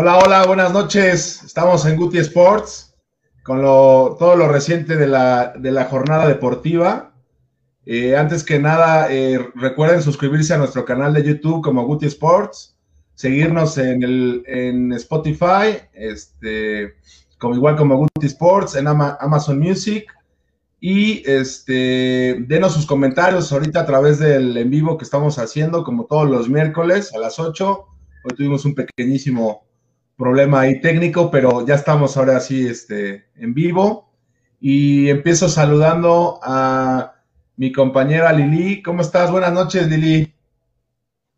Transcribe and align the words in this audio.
Hola, 0.00 0.16
hola, 0.18 0.46
buenas 0.46 0.72
noches. 0.72 1.42
Estamos 1.42 1.84
en 1.84 1.96
Guti 1.96 2.18
Sports 2.18 2.94
con 3.42 3.62
todo 3.62 4.36
lo 4.36 4.46
reciente 4.46 4.94
de 4.94 5.08
la, 5.08 5.54
de 5.58 5.72
la 5.72 5.86
jornada 5.86 6.28
deportiva. 6.28 7.16
Eh, 7.84 8.16
antes 8.16 8.44
que 8.44 8.60
nada, 8.60 9.12
eh, 9.12 9.44
recuerden 9.56 10.00
suscribirse 10.00 10.54
a 10.54 10.58
nuestro 10.58 10.84
canal 10.84 11.14
de 11.14 11.24
YouTube 11.24 11.64
como 11.64 11.84
Guti 11.84 12.06
Sports, 12.06 12.76
seguirnos 13.16 13.76
en, 13.76 14.04
el, 14.04 14.44
en 14.46 14.92
Spotify, 14.92 15.80
este, 15.92 16.94
como 17.36 17.56
igual 17.56 17.74
como 17.74 17.96
Guti 17.96 18.28
Sports, 18.28 18.76
en 18.76 18.86
Amazon 18.86 19.58
Music. 19.58 20.06
Y 20.78 21.28
este, 21.28 22.36
denos 22.46 22.74
sus 22.74 22.86
comentarios 22.86 23.52
ahorita 23.52 23.80
a 23.80 23.86
través 23.86 24.20
del 24.20 24.56
en 24.58 24.70
vivo 24.70 24.96
que 24.96 25.02
estamos 25.02 25.40
haciendo, 25.40 25.82
como 25.82 26.06
todos 26.06 26.30
los 26.30 26.48
miércoles 26.48 27.12
a 27.12 27.18
las 27.18 27.40
8. 27.40 27.84
Hoy 28.22 28.36
tuvimos 28.36 28.64
un 28.64 28.76
pequeñísimo 28.76 29.67
problema 30.18 30.62
ahí 30.62 30.80
técnico, 30.80 31.30
pero 31.30 31.64
ya 31.64 31.76
estamos 31.76 32.16
ahora 32.16 32.40
sí 32.40 32.66
este, 32.66 33.26
en 33.36 33.54
vivo. 33.54 34.10
Y 34.60 35.08
empiezo 35.08 35.48
saludando 35.48 36.40
a 36.42 37.14
mi 37.56 37.72
compañera 37.72 38.32
Lili. 38.32 38.82
¿Cómo 38.82 39.00
estás? 39.00 39.30
Buenas 39.30 39.52
noches, 39.52 39.86
Lili. 39.86 40.34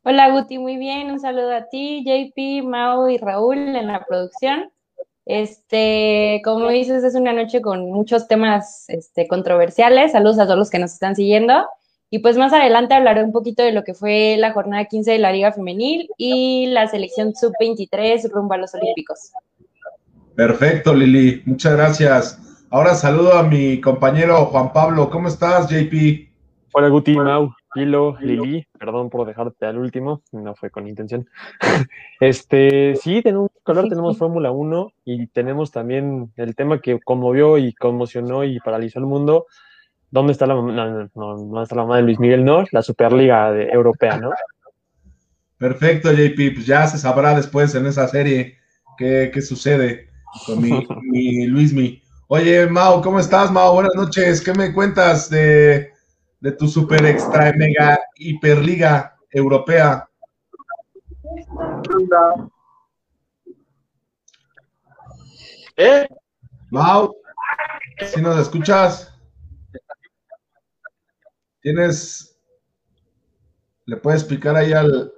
Hola, 0.03 0.31
Guti, 0.31 0.59
muy 0.59 0.79
bien. 0.79 1.11
Un 1.11 1.21
saludo 1.21 1.55
a 1.55 1.69
ti, 1.69 2.03
JP, 2.05 2.67
Mau 2.67 3.09
y 3.09 3.19
Raúl 3.19 3.59
en 3.59 3.87
la 3.87 4.03
producción. 4.07 4.73
Este, 5.27 6.41
como 6.43 6.71
dices, 6.71 7.05
es 7.05 7.15
una 7.15 7.35
noche 7.35 7.61
con 7.61 7.93
muchos 7.93 8.27
temas 8.27 8.89
este, 8.89 9.29
controversiales. 9.29 10.13
Saludos 10.13 10.39
a 10.39 10.45
todos 10.45 10.59
los 10.59 10.71
que 10.71 10.79
nos 10.79 10.95
están 10.95 11.15
siguiendo. 11.15 11.67
Y 12.13 12.19
pues 12.19 12.37
más 12.37 12.53
adelante 12.53 12.95
hablaré 12.95 13.23
un 13.23 13.31
poquito 13.31 13.63
de 13.63 13.71
lo 13.71 13.85
que 13.85 13.95
fue 13.95 14.37
la 14.37 14.53
jornada 14.53 14.85
15 14.85 15.13
de 15.13 15.19
la 15.19 15.31
Liga 15.31 15.53
Femenil 15.53 16.11
y 16.17 16.67
la 16.67 16.89
selección 16.89 17.35
sub-23 17.37 18.29
rumbo 18.31 18.55
a 18.55 18.59
los 18.59 18.75
Olímpicos. 18.75 19.31
Perfecto, 20.35 20.93
Lili. 20.93 21.41
Muchas 21.47 21.75
gracias. 21.75 22.67
Ahora 22.71 22.95
saludo 22.95 23.35
a 23.35 23.45
mi 23.45 23.81
compañero 23.81 24.47
Juan 24.47 24.73
Pablo. 24.73 25.09
¿Cómo 25.09 25.29
estás, 25.29 25.69
JP? 25.69 26.29
Hola, 26.73 26.89
Guti, 26.89 27.15
Mau, 27.15 27.53
Pilo, 27.75 28.17
Lili. 28.21 28.67
Perdón 28.79 29.09
por 29.09 29.27
dejarte 29.27 29.67
al 29.67 29.79
último, 29.79 30.23
no 30.33 30.55
fue 30.55 30.71
con 30.71 30.89
intención. 30.89 31.29
Este, 32.21 32.97
sí, 32.97 33.23
tenemos 33.23 33.51
color, 33.63 33.89
tenemos 33.89 34.19
Fórmula 34.19 34.51
1 34.51 34.93
y 35.05 35.27
tenemos 35.29 35.71
también 35.71 36.33
el 36.37 36.55
tema 36.55 36.81
que 36.81 36.99
conmovió 37.01 37.57
y 37.57 37.73
conmocionó 37.73 38.45
y 38.45 38.59
paralizó 38.61 38.99
el 38.99 39.07
mundo, 39.07 39.47
¿Dónde 40.11 40.33
está 40.33 40.47
la, 40.47 40.55
no, 40.55 41.63
está 41.63 41.77
la 41.77 41.83
mamá 41.83 41.97
de 41.97 42.03
Luis 42.03 42.19
Miguel? 42.19 42.45
No, 42.45 42.65
la 42.73 42.83
Superliga 42.83 43.51
Europea, 43.55 44.19
¿no? 44.19 44.31
Perfecto, 45.57 46.11
JP. 46.11 46.55
Pues 46.55 46.67
ya 46.67 46.87
se 46.87 46.99
sabrá 46.99 47.35
después 47.35 47.75
en 47.75 47.87
esa 47.87 48.09
serie 48.09 48.59
qué, 48.99 49.31
sucede 49.41 50.09
con 50.47 50.61
mi, 50.61 50.87
mi 51.03 51.47
Luismi. 51.47 52.03
Oye, 52.27 52.67
Mao, 52.67 53.03
¿cómo 53.03 53.21
estás, 53.21 53.53
Mao? 53.53 53.75
Buenas 53.75 53.95
noches. 53.95 54.41
¿Qué 54.41 54.53
me 54.53 54.73
cuentas 54.73 55.31
de, 55.31 55.93
de 56.41 56.53
tu 56.53 56.67
super 56.67 57.05
extra 57.05 57.53
mega 57.53 58.01
hiperliga 58.17 59.17
europea? 59.31 60.09
¿Eh? 65.77 66.07
Mau, 66.71 67.15
si 68.13 68.21
nos 68.21 68.39
escuchas. 68.39 69.10
Tienes. 71.61 72.39
¿Le 73.85 73.97
puedes 73.97 74.23
explicar 74.23 74.57
ahí 74.57 74.73
al. 74.73 75.13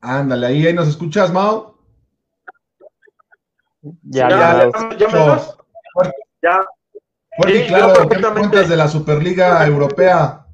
Ándale, 0.00 0.46
ahí, 0.46 0.66
ahí 0.66 0.74
nos 0.74 0.88
escuchas, 0.88 1.32
Mao. 1.32 1.78
Ya, 4.02 4.28
ya, 4.28 4.70
ya, 4.98 5.08
ya, 5.08 5.42
ya. 6.42 6.66
Fuerte 7.36 7.66
claro, 7.66 8.08
¿qué 8.08 8.20
cuentas 8.20 8.68
de 8.68 8.76
la 8.76 8.88
Superliga 8.88 9.64
Europea? 9.66 10.46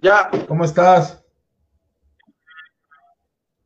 Ya. 0.00 0.30
¿Cómo 0.46 0.64
estás? 0.64 1.24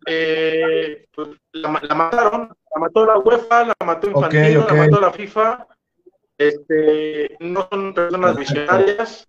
Eh, 0.06 1.06
pues, 1.14 1.28
la, 1.52 1.68
mataron, 1.68 2.48
la 2.74 2.80
mató 2.80 3.04
la 3.04 3.18
UEFA, 3.18 3.64
la 3.64 3.74
mató 3.84 4.08
Infantino, 4.08 4.66
la 4.66 4.74
mató 4.74 5.00
la 5.00 5.12
FIFA 5.12 5.66
este, 6.38 7.36
no 7.40 7.68
son 7.70 7.92
personas 7.92 8.36
visionarias, 8.36 9.28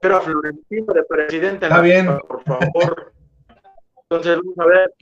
pero 0.00 0.16
a 0.16 0.20
Florentino 0.22 0.92
de 0.94 1.04
presidente. 1.04 1.66
Está 1.66 1.80
bien. 1.80 2.18
Por 2.26 2.42
favor. 2.44 3.12
Entonces, 4.02 4.38
vamos 4.38 4.58
a 4.58 4.66
ver. 4.66 4.94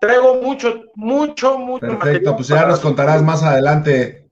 Traigo 0.00 0.42
mucho, 0.42 0.82
mucho, 0.96 1.58
mucho 1.58 1.86
Perfecto, 1.86 2.36
pues 2.36 2.48
ya 2.48 2.66
nos 2.66 2.80
contarás 2.80 3.22
más 3.22 3.42
adelante 3.42 4.28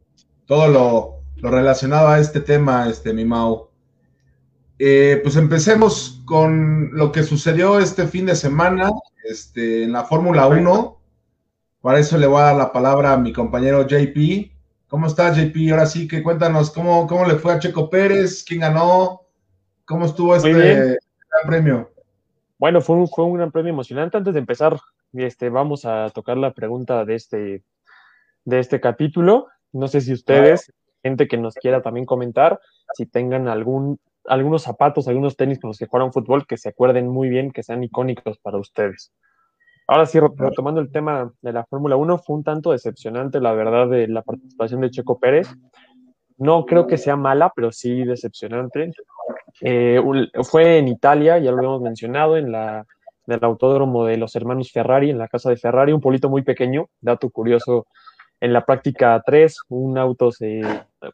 todo 0.47 0.69
lo, 0.69 1.51
relacionado 1.51 2.09
a 2.09 2.19
este 2.19 2.41
tema, 2.41 2.89
este, 2.89 3.13
mi 3.13 3.25
Mau. 3.25 3.71
Eh, 4.79 5.21
pues 5.23 5.37
empecemos 5.37 6.23
con 6.25 6.91
lo 6.93 7.11
que 7.11 7.23
sucedió 7.23 7.79
este 7.79 8.07
fin 8.07 8.27
de 8.27 8.37
semana 8.37 8.91
este, 9.25 9.85
en 9.85 9.93
la 9.93 10.05
Fórmula 10.05 10.47
1. 10.47 11.01
Para 11.81 11.99
eso 11.99 12.19
le 12.19 12.27
voy 12.27 12.41
a 12.41 12.47
dar 12.47 12.57
la 12.57 12.73
palabra 12.73 13.13
a 13.13 13.17
mi 13.17 13.33
compañero 13.33 13.87
JP. 13.87 14.52
¿Cómo 14.93 15.07
estás, 15.07 15.39
JP? 15.39 15.57
Ahora 15.71 15.87
sí 15.87 16.07
que 16.07 16.23
cuéntanos 16.23 16.71
cómo, 16.71 17.07
cómo 17.07 17.25
le 17.25 17.37
fue 17.37 17.55
a 17.55 17.59
Checo 17.59 17.89
Pérez, 17.89 18.45
quién 18.47 18.61
ganó, 18.61 19.23
cómo 19.87 20.05
estuvo 20.05 20.37
este 20.37 20.53
gran 20.53 20.99
premio. 21.47 21.91
Bueno, 22.59 22.83
fue 22.83 22.97
un, 22.97 23.09
fue 23.09 23.25
un 23.25 23.39
gran 23.39 23.51
premio 23.51 23.73
emocionante. 23.73 24.19
Antes 24.19 24.35
de 24.35 24.41
empezar, 24.41 24.79
este, 25.15 25.49
vamos 25.49 25.87
a 25.87 26.11
tocar 26.11 26.37
la 26.37 26.53
pregunta 26.53 27.07
de 27.07 27.15
este, 27.15 27.63
de 28.45 28.59
este 28.59 28.83
capítulo. 28.83 29.47
No 29.73 29.89
sé 29.89 30.03
si 30.03 30.13
ustedes, 30.13 30.71
gente 31.03 31.27
que 31.27 31.39
nos 31.39 31.55
quiera 31.55 31.81
también 31.81 32.05
comentar, 32.05 32.61
si 32.93 33.07
tengan 33.07 33.49
algún, 33.49 33.99
algunos 34.27 34.63
zapatos, 34.63 35.09
algunos 35.09 35.39
tenis 35.39 35.59
con 35.59 35.69
los 35.69 35.79
que 35.79 35.87
jugaron 35.87 36.13
fútbol 36.13 36.47
que 36.47 36.59
se 36.59 36.69
acuerden 36.69 37.09
muy 37.09 37.31
bien, 37.31 37.51
que 37.51 37.63
sean 37.63 37.83
icónicos 37.83 38.37
para 38.41 38.59
ustedes. 38.59 39.11
Ahora 39.93 40.07
sí, 40.07 40.19
retomando 40.19 40.81
el 40.81 40.91
tema 40.91 41.31
de 41.43 41.53
la 41.53 41.67
Fórmula 41.67 41.97
1, 41.97 42.17
fue 42.17 42.37
un 42.37 42.43
tanto 42.43 42.73
decepcionante, 42.73 43.41
la 43.41 43.53
verdad, 43.53 43.91
de 43.91 44.09
la 44.09 44.23
participación 44.23 44.81
de 44.81 44.91
Checo 44.91 45.19
Pérez. 45.19 45.55
No 46.39 46.65
creo 46.65 46.87
que 46.87 46.97
sea 46.97 47.15
mala, 47.15 47.53
pero 47.55 47.71
sí 47.73 48.03
decepcionante. 48.03 48.91
Eh, 49.61 50.01
fue 50.45 50.79
en 50.79 50.89
Italia, 50.89 51.37
ya 51.37 51.51
lo 51.51 51.59
habíamos 51.59 51.83
mencionado, 51.83 52.39
en 52.39 52.53
la 52.53 52.87
del 53.27 53.45
autódromo 53.45 54.07
de 54.07 54.17
los 54.17 54.35
hermanos 54.35 54.73
Ferrari, 54.73 55.11
en 55.11 55.19
la 55.19 55.29
casa 55.29 55.51
de 55.51 55.59
Ferrari, 55.59 55.93
un 55.93 56.01
polito 56.01 56.31
muy 56.31 56.41
pequeño, 56.41 56.89
dato 57.03 57.29
curioso, 57.29 57.87
en 58.41 58.55
la 58.55 58.65
práctica 58.65 59.23
3 59.27 59.59
un 59.69 59.99
auto 59.99 60.33
se, 60.33 60.63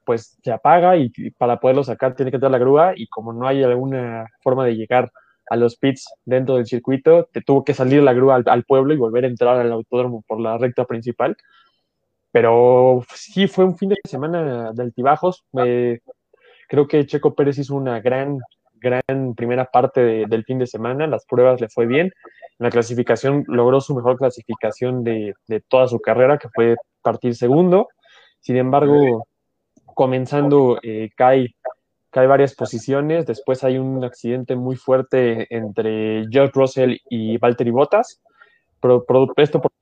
pues, 0.05 0.39
se 0.41 0.53
apaga 0.53 0.97
y 0.97 1.11
para 1.37 1.59
poderlo 1.59 1.83
sacar 1.83 2.15
tiene 2.15 2.31
que 2.31 2.39
dar 2.39 2.53
la 2.53 2.59
grúa 2.59 2.93
y 2.95 3.09
como 3.09 3.33
no 3.33 3.49
hay 3.49 3.65
alguna 3.65 4.27
forma 4.41 4.65
de 4.65 4.77
llegar 4.77 5.11
a 5.51 5.57
los 5.57 5.77
pits 5.77 6.07
dentro 6.25 6.57
del 6.57 6.67
circuito, 6.67 7.29
te 7.33 7.41
tuvo 7.41 7.65
que 7.65 7.75
salir 7.75 8.03
la 8.03 8.13
grúa 8.13 8.43
al, 8.45 8.65
pueblo 8.65 8.95
y 8.95 8.97
volver 8.97 9.25
a 9.25 9.29
entrar 9.29 9.59
al 9.59 9.73
autódromo 9.73 10.23
por 10.27 10.41
la 10.41 10.59
recta 10.59 10.85
principal. 10.85 11.37
Pero 12.31 13.03
sí 13.15 13.49
fue 13.49 13.65
un 13.65 13.77
fin 13.77 13.91
de 13.91 13.97
semana 14.05 14.73
de 14.73 14.83
altibajos. 14.83 15.45
creo 15.53 16.87
que 16.89 17.07
Checo 17.07 17.35
Pérez 17.35 17.59
hizo 17.59 17.75
una 17.75 18.01
gran, 18.01 18.39
gran 18.75 19.35
primera 19.35 19.65
parte 19.65 20.27
del 20.27 20.45
fin 20.45 20.59
de 20.59 20.67
semana. 20.67 21.07
Las 21.07 21.25
pruebas 21.27 21.61
le 21.61 21.69
fue 21.69 21.87
bien. 21.87 22.07
En 22.59 22.65
la 22.65 22.71
clasificación 22.71 23.45
logró 23.47 23.81
su 23.81 23.95
mejor 23.95 24.19
clasificación 24.19 25.05
de, 25.05 25.35
de 25.47 25.61
toda 25.61 25.89
su 25.89 26.01
carrera, 26.01 26.39
que 26.39 26.49
fue 26.55 26.77
partir 27.03 27.35
segundo. 27.35 27.89
Sin 28.41 28.57
embargo, 28.57 29.27
comenzando, 29.95 30.79
eh, 30.83 31.11
hay 32.13 32.27
varias 32.27 32.55
posiciones. 32.55 33.27
Después 33.27 33.65
hay 33.65 33.79
un 33.79 34.05
accidente 34.05 34.57
muy 34.57 34.77
fuerte 34.77 35.47
entre 35.55 36.25
George 36.31 36.53
Russell 36.55 36.97
y 37.09 37.39
Valtteri 37.39 37.71
Bottas. 37.71 38.21
Pero, 38.81 39.05
esto 39.37 39.61
por 39.61 39.73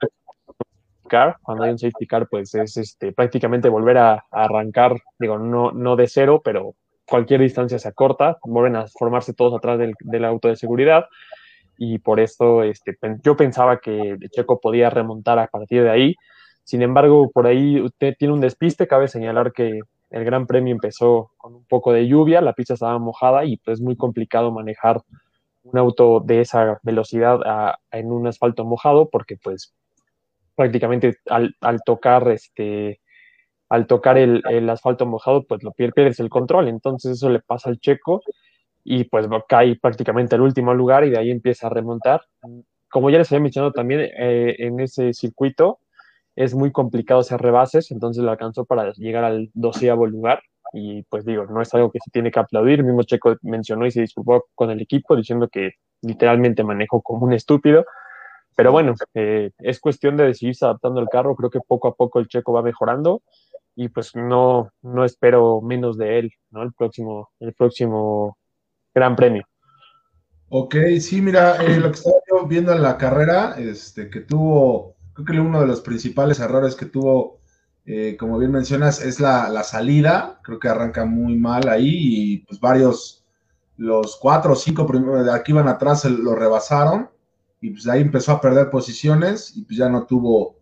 car, 1.08 1.36
cuando 1.42 1.64
hay 1.64 1.70
un 1.70 1.78
safety 1.78 2.06
car, 2.06 2.26
pues 2.28 2.54
es 2.54 2.76
este, 2.76 3.12
prácticamente 3.12 3.68
volver 3.68 3.98
a, 3.98 4.24
arrancar, 4.30 4.96
digo, 5.18 5.38
no, 5.38 5.70
no 5.72 5.94
de 5.96 6.08
cero, 6.08 6.40
pero 6.44 6.74
cualquier 7.06 7.40
distancia 7.40 7.78
se 7.78 7.88
acorta, 7.88 8.38
vuelven 8.42 8.76
a 8.76 8.86
formarse 8.88 9.32
todos 9.32 9.54
atrás 9.54 9.78
del, 9.78 9.94
del 10.00 10.24
auto 10.24 10.48
de 10.48 10.56
seguridad 10.56 11.04
y 11.78 11.98
por 11.98 12.20
eso 12.20 12.62
este, 12.62 12.96
yo 13.22 13.36
pensaba 13.36 13.78
que 13.80 14.16
Checo 14.30 14.60
podía 14.60 14.90
remontar 14.90 15.38
a 15.38 15.46
partir 15.46 15.82
de 15.82 15.90
ahí. 15.90 16.14
Sin 16.64 16.82
embargo, 16.82 17.30
por 17.32 17.46
ahí 17.46 17.80
usted 17.80 18.14
tiene 18.18 18.34
un 18.34 18.40
despiste, 18.40 18.86
cabe 18.86 19.08
señalar 19.08 19.52
que 19.52 19.80
el 20.10 20.24
Gran 20.24 20.46
Premio 20.46 20.72
empezó 20.72 21.32
con 21.36 21.54
un 21.54 21.64
poco 21.64 21.92
de 21.92 22.06
lluvia, 22.06 22.40
la 22.40 22.52
pista 22.52 22.74
estaba 22.74 22.98
mojada 22.98 23.44
y 23.44 23.56
pues 23.58 23.78
es 23.78 23.84
muy 23.84 23.96
complicado 23.96 24.52
manejar 24.52 25.02
un 25.62 25.78
auto 25.78 26.20
de 26.20 26.40
esa 26.40 26.78
velocidad 26.82 27.40
en 27.90 28.12
un 28.12 28.26
asfalto 28.26 28.64
mojado 28.64 29.08
porque 29.10 29.36
pues 29.36 29.74
prácticamente 30.54 31.16
al, 31.28 31.54
tocar 31.84 32.28
este 32.28 33.00
al 33.68 33.86
tocar 33.88 34.16
el, 34.16 34.70
asfalto 34.70 35.06
mojado 35.06 35.44
pues 35.44 35.62
lo 35.64 35.72
pierdes 35.72 36.20
el 36.20 36.30
control. 36.30 36.68
Entonces 36.68 37.12
eso 37.12 37.28
le 37.30 37.40
pasa 37.40 37.68
al 37.68 37.80
checo 37.80 38.22
y 38.84 39.04
pues 39.04 39.26
cae 39.48 39.76
prácticamente 39.76 40.36
al 40.36 40.42
último 40.42 40.72
lugar 40.72 41.04
y 41.04 41.10
de 41.10 41.18
ahí 41.18 41.30
empieza 41.30 41.66
a 41.66 41.70
remontar. 41.70 42.22
Como 42.88 43.10
ya 43.10 43.18
les 43.18 43.30
había 43.32 43.42
mencionado 43.42 43.72
también, 43.72 44.02
eh, 44.16 44.54
en 44.58 44.78
ese 44.78 45.12
circuito 45.12 45.80
es 46.36 46.54
muy 46.54 46.70
complicado 46.70 47.20
hacer 47.20 47.40
rebases, 47.40 47.90
entonces 47.90 48.22
lo 48.22 48.30
alcanzó 48.30 48.64
para 48.64 48.92
llegar 48.92 49.24
al 49.24 49.50
doceavo 49.54 50.06
lugar. 50.06 50.42
Y 50.72 51.02
pues 51.04 51.24
digo, 51.24 51.46
no 51.46 51.62
es 51.62 51.72
algo 51.74 51.90
que 51.90 51.98
se 52.04 52.10
tiene 52.10 52.30
que 52.30 52.38
aplaudir. 52.38 52.80
El 52.80 52.86
mismo 52.86 53.02
Checo 53.02 53.36
mencionó 53.42 53.86
y 53.86 53.90
se 53.90 54.02
disculpó 54.02 54.46
con 54.54 54.70
el 54.70 54.80
equipo 54.80 55.16
diciendo 55.16 55.48
que 55.48 55.72
literalmente 56.02 56.62
manejó 56.62 57.00
como 57.00 57.24
un 57.24 57.32
estúpido. 57.32 57.86
Pero 58.54 58.72
bueno, 58.72 58.94
eh, 59.14 59.50
es 59.58 59.80
cuestión 59.80 60.16
de 60.16 60.34
seguirse 60.34 60.64
adaptando 60.64 61.00
el 61.00 61.08
carro. 61.08 61.36
Creo 61.36 61.50
que 61.50 61.60
poco 61.66 61.88
a 61.88 61.94
poco 61.94 62.18
el 62.18 62.28
Checo 62.28 62.52
va 62.52 62.62
mejorando 62.62 63.22
y 63.76 63.88
pues 63.88 64.16
no, 64.16 64.70
no 64.82 65.04
espero 65.04 65.60
menos 65.60 65.98
de 65.98 66.18
él, 66.18 66.32
¿no? 66.50 66.62
El 66.62 66.72
próximo, 66.72 67.30
el 67.40 67.52
próximo 67.52 68.36
Gran 68.94 69.14
Premio. 69.14 69.44
Ok, 70.48 70.76
sí, 71.00 71.20
mira, 71.20 71.56
eh, 71.56 71.78
lo 71.78 71.90
que 71.90 71.98
estaba 71.98 72.16
yo 72.30 72.46
viendo 72.46 72.72
en 72.72 72.82
la 72.82 72.96
carrera, 72.96 73.56
este, 73.58 74.08
que 74.08 74.20
tuvo, 74.20 74.95
creo 75.16 75.26
que 75.26 75.40
uno 75.40 75.60
de 75.60 75.66
los 75.66 75.80
principales 75.80 76.40
errores 76.40 76.74
que 76.74 76.86
tuvo, 76.86 77.40
eh, 77.86 78.16
como 78.18 78.38
bien 78.38 78.52
mencionas, 78.52 79.00
es 79.00 79.18
la, 79.18 79.48
la, 79.48 79.62
salida, 79.62 80.40
creo 80.42 80.58
que 80.58 80.68
arranca 80.68 81.04
muy 81.04 81.36
mal 81.36 81.68
ahí 81.68 81.88
y 81.90 82.38
pues 82.38 82.60
varios, 82.60 83.24
los 83.78 84.16
cuatro 84.16 84.52
o 84.52 84.56
cinco 84.56 84.86
de 84.86 85.32
aquí 85.32 85.52
van 85.52 85.68
atrás 85.68 86.04
lo 86.04 86.34
rebasaron 86.34 87.08
y 87.60 87.70
pues 87.70 87.86
ahí 87.88 88.02
empezó 88.02 88.32
a 88.32 88.40
perder 88.40 88.70
posiciones 88.70 89.56
y 89.56 89.62
pues 89.62 89.78
ya 89.78 89.88
no 89.88 90.04
tuvo, 90.04 90.56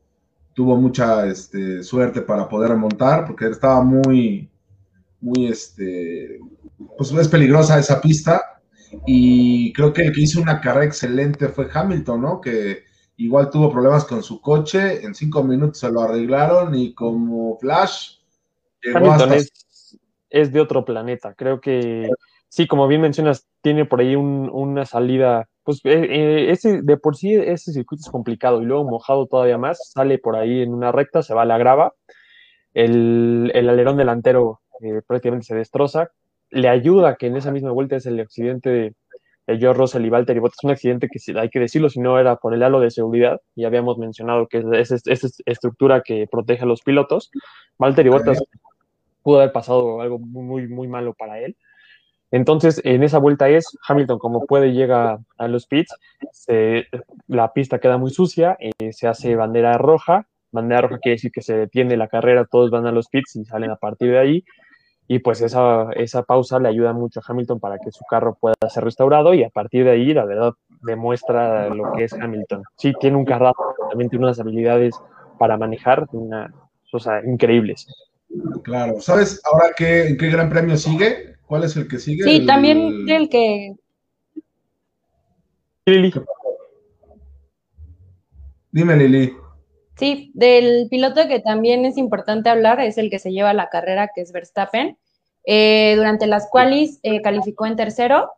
tuvo 0.54 0.76
mucha 0.76 1.26
este, 1.26 1.82
suerte 1.82 2.22
para 2.22 2.48
poder 2.48 2.70
remontar 2.70 3.26
porque 3.26 3.48
estaba 3.48 3.82
muy, 3.82 4.50
muy, 5.20 5.46
este, 5.46 6.38
pues 6.96 7.10
es 7.12 7.28
peligrosa 7.28 7.78
esa 7.78 8.00
pista 8.00 8.60
y 9.06 9.72
creo 9.72 9.92
que 9.92 10.02
el 10.02 10.12
que 10.12 10.22
hizo 10.22 10.40
una 10.40 10.60
carrera 10.60 10.86
excelente 10.86 11.48
fue 11.48 11.68
Hamilton, 11.72 12.20
¿no? 12.20 12.40
Que 12.40 12.84
igual 13.16 13.50
tuvo 13.50 13.70
problemas 13.70 14.04
con 14.04 14.22
su 14.22 14.40
coche, 14.40 15.04
en 15.04 15.14
cinco 15.14 15.42
minutos 15.42 15.78
se 15.78 15.90
lo 15.90 16.00
arreglaron 16.00 16.74
y 16.74 16.94
como 16.94 17.58
Flash 17.58 18.18
llegó 18.82 19.14
es, 20.30 20.52
de 20.52 20.60
otro 20.60 20.84
planeta. 20.84 21.34
Creo 21.34 21.60
que 21.60 22.08
sí, 22.48 22.66
como 22.66 22.88
bien 22.88 23.00
mencionas, 23.00 23.46
tiene 23.62 23.84
por 23.84 24.00
ahí 24.00 24.16
una 24.16 24.84
salida. 24.84 25.48
Pues 25.62 25.80
eh, 25.84 25.92
eh, 25.94 26.50
ese, 26.50 26.82
de 26.82 26.96
por 26.96 27.16
sí 27.16 27.34
ese 27.34 27.72
circuito 27.72 28.02
es 28.04 28.10
complicado 28.10 28.60
y 28.60 28.66
luego 28.66 28.84
mojado 28.84 29.26
todavía 29.26 29.58
más, 29.58 29.92
sale 29.92 30.18
por 30.18 30.36
ahí 30.36 30.60
en 30.60 30.74
una 30.74 30.92
recta, 30.92 31.22
se 31.22 31.34
va 31.34 31.42
a 31.42 31.46
la 31.46 31.56
grava, 31.56 31.94
el, 32.74 33.50
alerón 33.54 33.96
delantero 33.96 34.60
eh, 34.82 35.00
prácticamente 35.06 35.46
se 35.46 35.54
destroza, 35.54 36.10
le 36.50 36.68
ayuda 36.68 37.16
que 37.16 37.28
en 37.28 37.36
esa 37.36 37.50
misma 37.50 37.70
vuelta 37.70 37.96
es 37.96 38.04
el 38.04 38.20
accidente 38.20 38.68
de, 38.68 38.94
George 39.46 39.78
Russell 39.78 40.04
y 40.04 40.10
Valtteri 40.10 40.40
Bottas, 40.40 40.62
un 40.62 40.70
accidente 40.70 41.08
que 41.08 41.38
hay 41.38 41.50
que 41.50 41.60
decirlo, 41.60 41.88
si 41.90 42.00
no 42.00 42.18
era 42.18 42.36
por 42.36 42.54
el 42.54 42.62
halo 42.62 42.80
de 42.80 42.90
seguridad, 42.90 43.40
y 43.54 43.64
habíamos 43.64 43.98
mencionado 43.98 44.46
que 44.46 44.64
es 44.72 44.90
esa 44.90 45.28
estructura 45.44 46.02
que 46.02 46.26
protege 46.30 46.62
a 46.62 46.66
los 46.66 46.82
pilotos, 46.82 47.30
Valtteri 47.78 48.08
Bottas 48.08 48.42
pudo 49.22 49.40
haber 49.40 49.52
pasado 49.52 50.00
algo 50.00 50.18
muy, 50.18 50.68
muy 50.68 50.88
malo 50.88 51.14
para 51.14 51.40
él. 51.40 51.56
Entonces, 52.30 52.80
en 52.84 53.02
esa 53.02 53.18
vuelta 53.18 53.48
es 53.48 53.78
Hamilton, 53.86 54.18
como 54.18 54.44
puede, 54.46 54.72
llega 54.72 55.20
a 55.38 55.48
los 55.48 55.66
pits, 55.66 55.94
la 57.28 57.52
pista 57.52 57.78
queda 57.78 57.96
muy 57.96 58.10
sucia, 58.10 58.56
eh, 58.58 58.92
se 58.92 59.06
hace 59.06 59.36
bandera 59.36 59.78
roja, 59.78 60.26
bandera 60.50 60.80
roja 60.80 60.98
quiere 60.98 61.14
decir 61.14 61.30
que 61.30 61.42
se 61.42 61.56
detiene 61.56 61.96
la 61.96 62.08
carrera, 62.08 62.44
todos 62.44 62.70
van 62.70 62.86
a 62.86 62.92
los 62.92 63.08
pits 63.08 63.36
y 63.36 63.44
salen 63.44 63.70
a 63.70 63.76
partir 63.76 64.10
de 64.10 64.18
ahí, 64.18 64.44
y 65.06 65.18
pues 65.18 65.40
esa, 65.42 65.90
esa 65.92 66.22
pausa 66.22 66.58
le 66.58 66.68
ayuda 66.68 66.92
mucho 66.92 67.20
a 67.20 67.22
Hamilton 67.26 67.60
para 67.60 67.78
que 67.78 67.90
su 67.90 68.04
carro 68.08 68.36
pueda 68.40 68.54
ser 68.68 68.84
restaurado 68.84 69.34
y 69.34 69.44
a 69.44 69.50
partir 69.50 69.84
de 69.84 69.90
ahí, 69.90 70.14
la 70.14 70.24
verdad, 70.24 70.54
demuestra 70.82 71.68
lo 71.68 71.92
que 71.92 72.04
es 72.04 72.12
Hamilton. 72.14 72.62
Sí, 72.76 72.92
tiene 72.98 73.16
un 73.16 73.24
carro, 73.24 73.52
también 73.90 74.08
tiene 74.08 74.24
unas 74.24 74.40
habilidades 74.40 74.94
para 75.38 75.56
manejar, 75.58 76.06
una, 76.12 76.54
o 76.92 76.98
sea, 76.98 77.22
increíbles. 77.24 77.86
Claro, 78.62 79.00
¿sabes 79.00 79.40
ahora 79.44 79.66
qué, 79.76 80.16
qué 80.18 80.28
gran 80.30 80.48
premio 80.48 80.76
sigue? 80.76 81.36
¿Cuál 81.46 81.64
es 81.64 81.76
el 81.76 81.86
que 81.86 81.98
sigue? 81.98 82.24
Sí, 82.24 82.46
también 82.46 83.08
el 83.08 83.28
que... 83.28 83.74
Lili. 85.86 86.12
Dime, 88.72 88.96
Lili. 88.96 89.36
Sí, 89.96 90.32
del 90.34 90.88
piloto 90.90 91.28
que 91.28 91.40
también 91.40 91.84
es 91.84 91.96
importante 91.96 92.50
hablar 92.50 92.80
es 92.80 92.98
el 92.98 93.10
que 93.10 93.18
se 93.18 93.32
lleva 93.32 93.54
la 93.54 93.68
carrera, 93.68 94.10
que 94.14 94.22
es 94.22 94.32
Verstappen. 94.32 94.98
Eh, 95.46 95.94
durante 95.96 96.26
las 96.26 96.48
cuales 96.48 97.00
eh, 97.02 97.20
calificó 97.20 97.66
en 97.66 97.76
tercero 97.76 98.30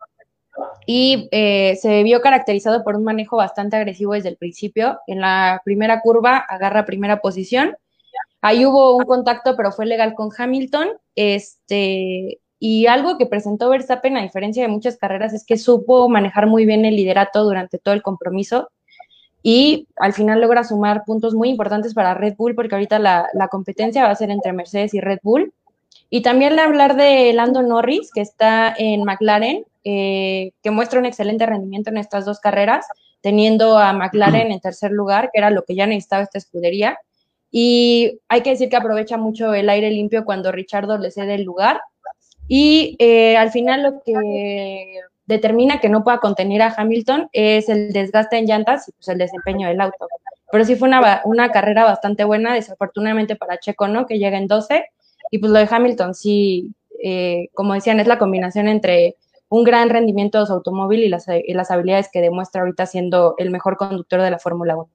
y 0.87 1.29
eh, 1.31 1.79
se 1.81 2.03
vio 2.03 2.21
caracterizado 2.21 2.83
por 2.83 2.97
un 2.97 3.05
manejo 3.05 3.37
bastante 3.37 3.77
agresivo 3.77 4.15
desde 4.15 4.31
el 4.31 4.37
principio. 4.37 4.99
En 5.07 5.21
la 5.21 5.63
primera 5.65 6.01
curva 6.01 6.39
agarra 6.39 6.85
primera 6.85 7.21
posición. 7.21 7.77
Ahí 8.43 8.67
hubo 8.67 8.97
un 8.97 9.05
contacto, 9.05 9.57
pero 9.57 9.73
fue 9.73 9.87
legal 9.87 10.15
con 10.15 10.31
Hamilton. 10.37 10.89
Este, 11.15 12.41
y 12.59 12.87
algo 12.87 13.19
que 13.19 13.27
presentó 13.27 13.69
Verstappen, 13.71 14.17
a 14.17 14.23
diferencia 14.23 14.63
de 14.63 14.69
muchas 14.69 14.97
carreras, 14.97 15.33
es 15.33 15.45
que 15.47 15.57
supo 15.59 16.09
manejar 16.09 16.47
muy 16.47 16.67
bien 16.67 16.85
el 16.85 16.97
liderato 16.97 17.45
durante 17.45 17.79
todo 17.79 17.95
el 17.95 18.03
compromiso 18.03 18.71
y 19.49 19.87
al 19.95 20.13
final 20.13 20.41
logra 20.41 20.65
sumar 20.65 21.05
puntos 21.05 21.33
muy 21.33 21.51
importantes 21.51 21.95
para 21.95 22.15
Red 22.15 22.35
Bull 22.37 22.57
porque 22.57 22.75
ahorita 22.75 22.99
la, 22.99 23.29
competencia 23.49 24.03
va 24.03 24.11
a 24.11 24.17
ser 24.17 24.33
entre 24.33 24.53
Mercedes 24.53 24.93
y 24.93 24.99
Red 24.99 25.21
Bull. 25.23 25.53
Y 26.11 26.23
también 26.23 26.59
hablar 26.59 26.97
de 26.97 27.33
Lando 27.33 27.63
Norris, 27.63 28.11
que 28.13 28.23
está 28.23 28.75
en 28.77 29.05
McLaren, 29.05 29.65
eh, 29.85 30.51
que 30.65 30.73
muestra 30.73 30.99
un 30.99 31.07
excelente 31.07 31.47
rendimiento 31.47 31.91
en 31.91 31.99
estas 31.99 32.25
dos 32.25 32.41
carreras, 32.41 32.89
teniendo 33.21 33.79
a 33.79 33.93
McLaren 33.93 34.51
en 34.51 34.59
tercer 34.59 34.91
lugar, 34.91 35.31
que 35.33 35.39
era 35.39 35.51
lo 35.51 35.63
que 35.63 35.77
ya 35.77 35.87
necesitaba 35.87 36.25
esta 36.25 36.39
escudería. 36.39 36.99
Y 37.53 38.19
hay 38.27 38.41
que 38.41 38.51
decir 38.51 38.69
que 38.69 38.75
aprovecha 38.75 39.17
mucho 39.17 39.55
el 39.55 39.69
aire 39.69 39.93
limpio 39.93 40.25
cuando 40.25 40.51
Richardo 40.51 40.99
le 40.99 41.13
cede 41.13 41.37
el 41.37 41.45
lugar. 41.45 41.81
Y 42.49 42.97
eh, 42.99 43.37
al 43.37 43.53
final 43.53 43.85
lo 43.85 44.03
que 44.03 45.03
determina 45.27 45.81
que 45.81 45.89
no 45.89 46.05
pueda 46.05 46.19
contener 46.19 46.63
a 46.63 46.75
Hamilton 46.77 47.29
es 47.33 47.69
el 47.69 47.93
desgaste 47.93 48.39
en 48.39 48.47
llantas 48.47 48.89
y 48.89 48.93
pues 48.93 49.09
el 49.09 49.19
desempeño 49.19 49.69
del 49.69 49.81
auto. 49.81 50.09
Pero 50.51 50.65
sí 50.65 50.77
fue 50.77 50.89
una, 50.89 51.23
una 51.25 51.51
carrera 51.51 51.85
bastante 51.85 52.25
buena, 52.25 52.55
desafortunadamente 52.55 53.37
para 53.37 53.59
Checo, 53.59 53.89
¿no? 53.89 54.07
Que 54.07 54.19
llega 54.19 54.39
en 54.39 54.47
12. 54.47 54.85
Y 55.31 55.39
pues 55.39 55.51
lo 55.51 55.59
de 55.59 55.69
Hamilton, 55.69 56.15
sí, 56.15 56.73
eh, 57.03 57.49
como 57.55 57.75
decían, 57.75 57.99
es 57.99 58.07
la 58.07 58.19
combinación 58.19 58.69
entre 58.69 59.17
un 59.49 59.65
gran 59.65 59.91
rendimiento 59.91 60.41
de 60.41 60.47
su 60.47 60.53
automóvil 60.53 61.03
y 61.03 61.09
las, 61.09 61.27
las 61.49 61.71
habilidades 61.71 62.09
que 62.13 62.21
demuestra 62.21 62.63
ahorita 62.63 62.87
siendo 62.87 63.35
el 63.39 63.51
mejor 63.51 63.77
conductor 63.77 64.23
de 64.23 64.31
la 64.31 64.39
Fórmula 64.39 64.77
1. 64.77 64.89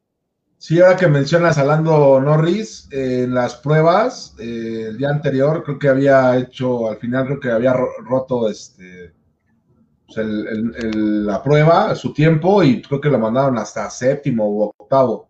Sí, 0.58 0.80
ahora 0.80 0.96
que 0.96 1.08
mencionas 1.08 1.58
a 1.58 1.64
Lando 1.64 2.22
Norris, 2.22 2.88
en 2.92 3.34
las 3.34 3.56
pruebas, 3.56 4.36
eh, 4.40 4.86
el 4.90 4.98
día 4.98 5.10
anterior 5.10 5.64
creo 5.64 5.80
que 5.80 5.90
había 5.90 6.38
hecho, 6.38 6.88
al 6.88 6.98
final 6.98 7.26
creo 7.26 7.40
que 7.40 7.50
había 7.50 7.74
roto 7.74 8.48
este, 8.48 9.12
pues, 10.14 10.28
la 10.96 11.42
prueba, 11.44 11.96
su 11.96 12.14
tiempo, 12.14 12.64
y 12.64 12.82
creo 12.82 13.02
que 13.02 13.10
lo 13.10 13.20
mandaron 13.20 13.58
hasta 13.58 13.90
séptimo 13.90 14.50
u 14.50 14.72
octavo. 14.78 15.28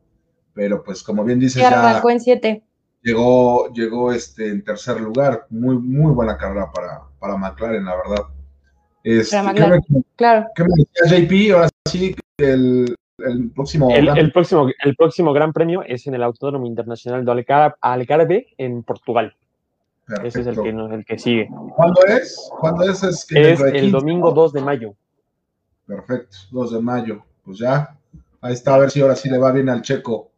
Pero 0.54 0.84
pues 0.84 1.02
como 1.04 1.24
bien 1.24 1.40
dices, 1.40 1.62
ya 1.62 2.02
en 2.04 2.20
siete. 2.20 2.64
Llegó, 3.02 3.72
llegó 3.74 4.12
este, 4.12 4.50
en 4.50 4.64
tercer 4.64 5.00
lugar. 5.00 5.46
Muy, 5.50 5.78
muy 5.78 6.14
buena 6.14 6.38
carrera 6.38 6.72
para, 6.72 7.02
para 7.20 7.38
McLaren, 7.38 7.86
la 7.86 7.96
verdad. 7.96 8.26
Este, 9.04 9.38
claro. 10.16 10.46
¿Qué 10.56 10.64
me 10.64 10.70
decía 10.78 11.20
JP? 11.20 11.56
Ahora 11.56 11.70
sí, 11.86 12.16
el, 12.38 12.96
el 13.18 13.50
próximo, 13.52 13.90
el, 13.92 14.32
próximo 14.32 14.68
el 14.84 14.96
próximo 14.96 15.34
gran 15.34 15.54
premio 15.54 15.84
es 15.84 16.06
en 16.08 16.14
el 16.16 16.24
Autódromo 16.24 16.66
Internacional 16.66 17.26
de 17.26 17.46
Algarve 17.82 18.48
en 18.58 18.84
Portugal. 18.84 19.36
Ese 20.24 20.41
es 20.41 20.48
el 20.48 20.62
que, 20.62 20.70
el 20.70 21.06
que 21.06 21.18
sigue. 21.18 21.50
¿Cuándo 21.75 22.01
es? 22.06 22.50
¿Cuándo 22.60 22.84
es? 22.84 23.03
Es, 23.03 23.27
el 23.30 23.91
domingo 23.91 24.32
2 24.32 24.53
de 24.53 24.62
mayo. 24.62 24.96
Perfecto, 25.86 26.38
2 26.51 26.74
de 26.74 26.82
mayo. 26.82 27.24
Pues 27.44 27.58
ya, 27.58 27.98
ahí 28.41 28.53
está, 28.53 28.75
a 28.75 28.80
ver 28.80 28.91
si 28.91 29.01
ahora 29.01 29.15
sí 29.15 29.30
le 29.30 29.38
va 29.38 29.51
bien 29.51 29.70
al 29.70 29.82
Checo, 29.82 30.32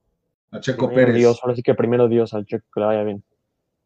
a 0.52 0.60
Checo 0.60 0.90
Pérez. 0.90 1.16
Dios, 1.16 1.40
ahora 1.42 1.56
sí 1.56 1.64
que 1.64 1.74
primero 1.74 2.08
Dios 2.08 2.34
al 2.34 2.46
Checo 2.46 2.66
que 2.74 2.80
le 2.80 2.86
vaya 2.86 3.04
bien. 3.04 3.24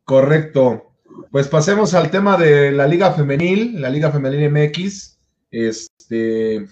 Correcto. 0.04 0.84
Pues 1.32 1.48
pasemos 1.48 1.94
al 1.94 2.12
tema 2.12 2.38
de 2.38 2.72
la 2.72 2.88
Liga 2.88 3.12
Femenil, 3.12 3.82
la 3.82 3.90
Liga 3.90 4.12
Femenil 4.12 4.52
MX. 4.52 5.18
Este. 5.52 6.68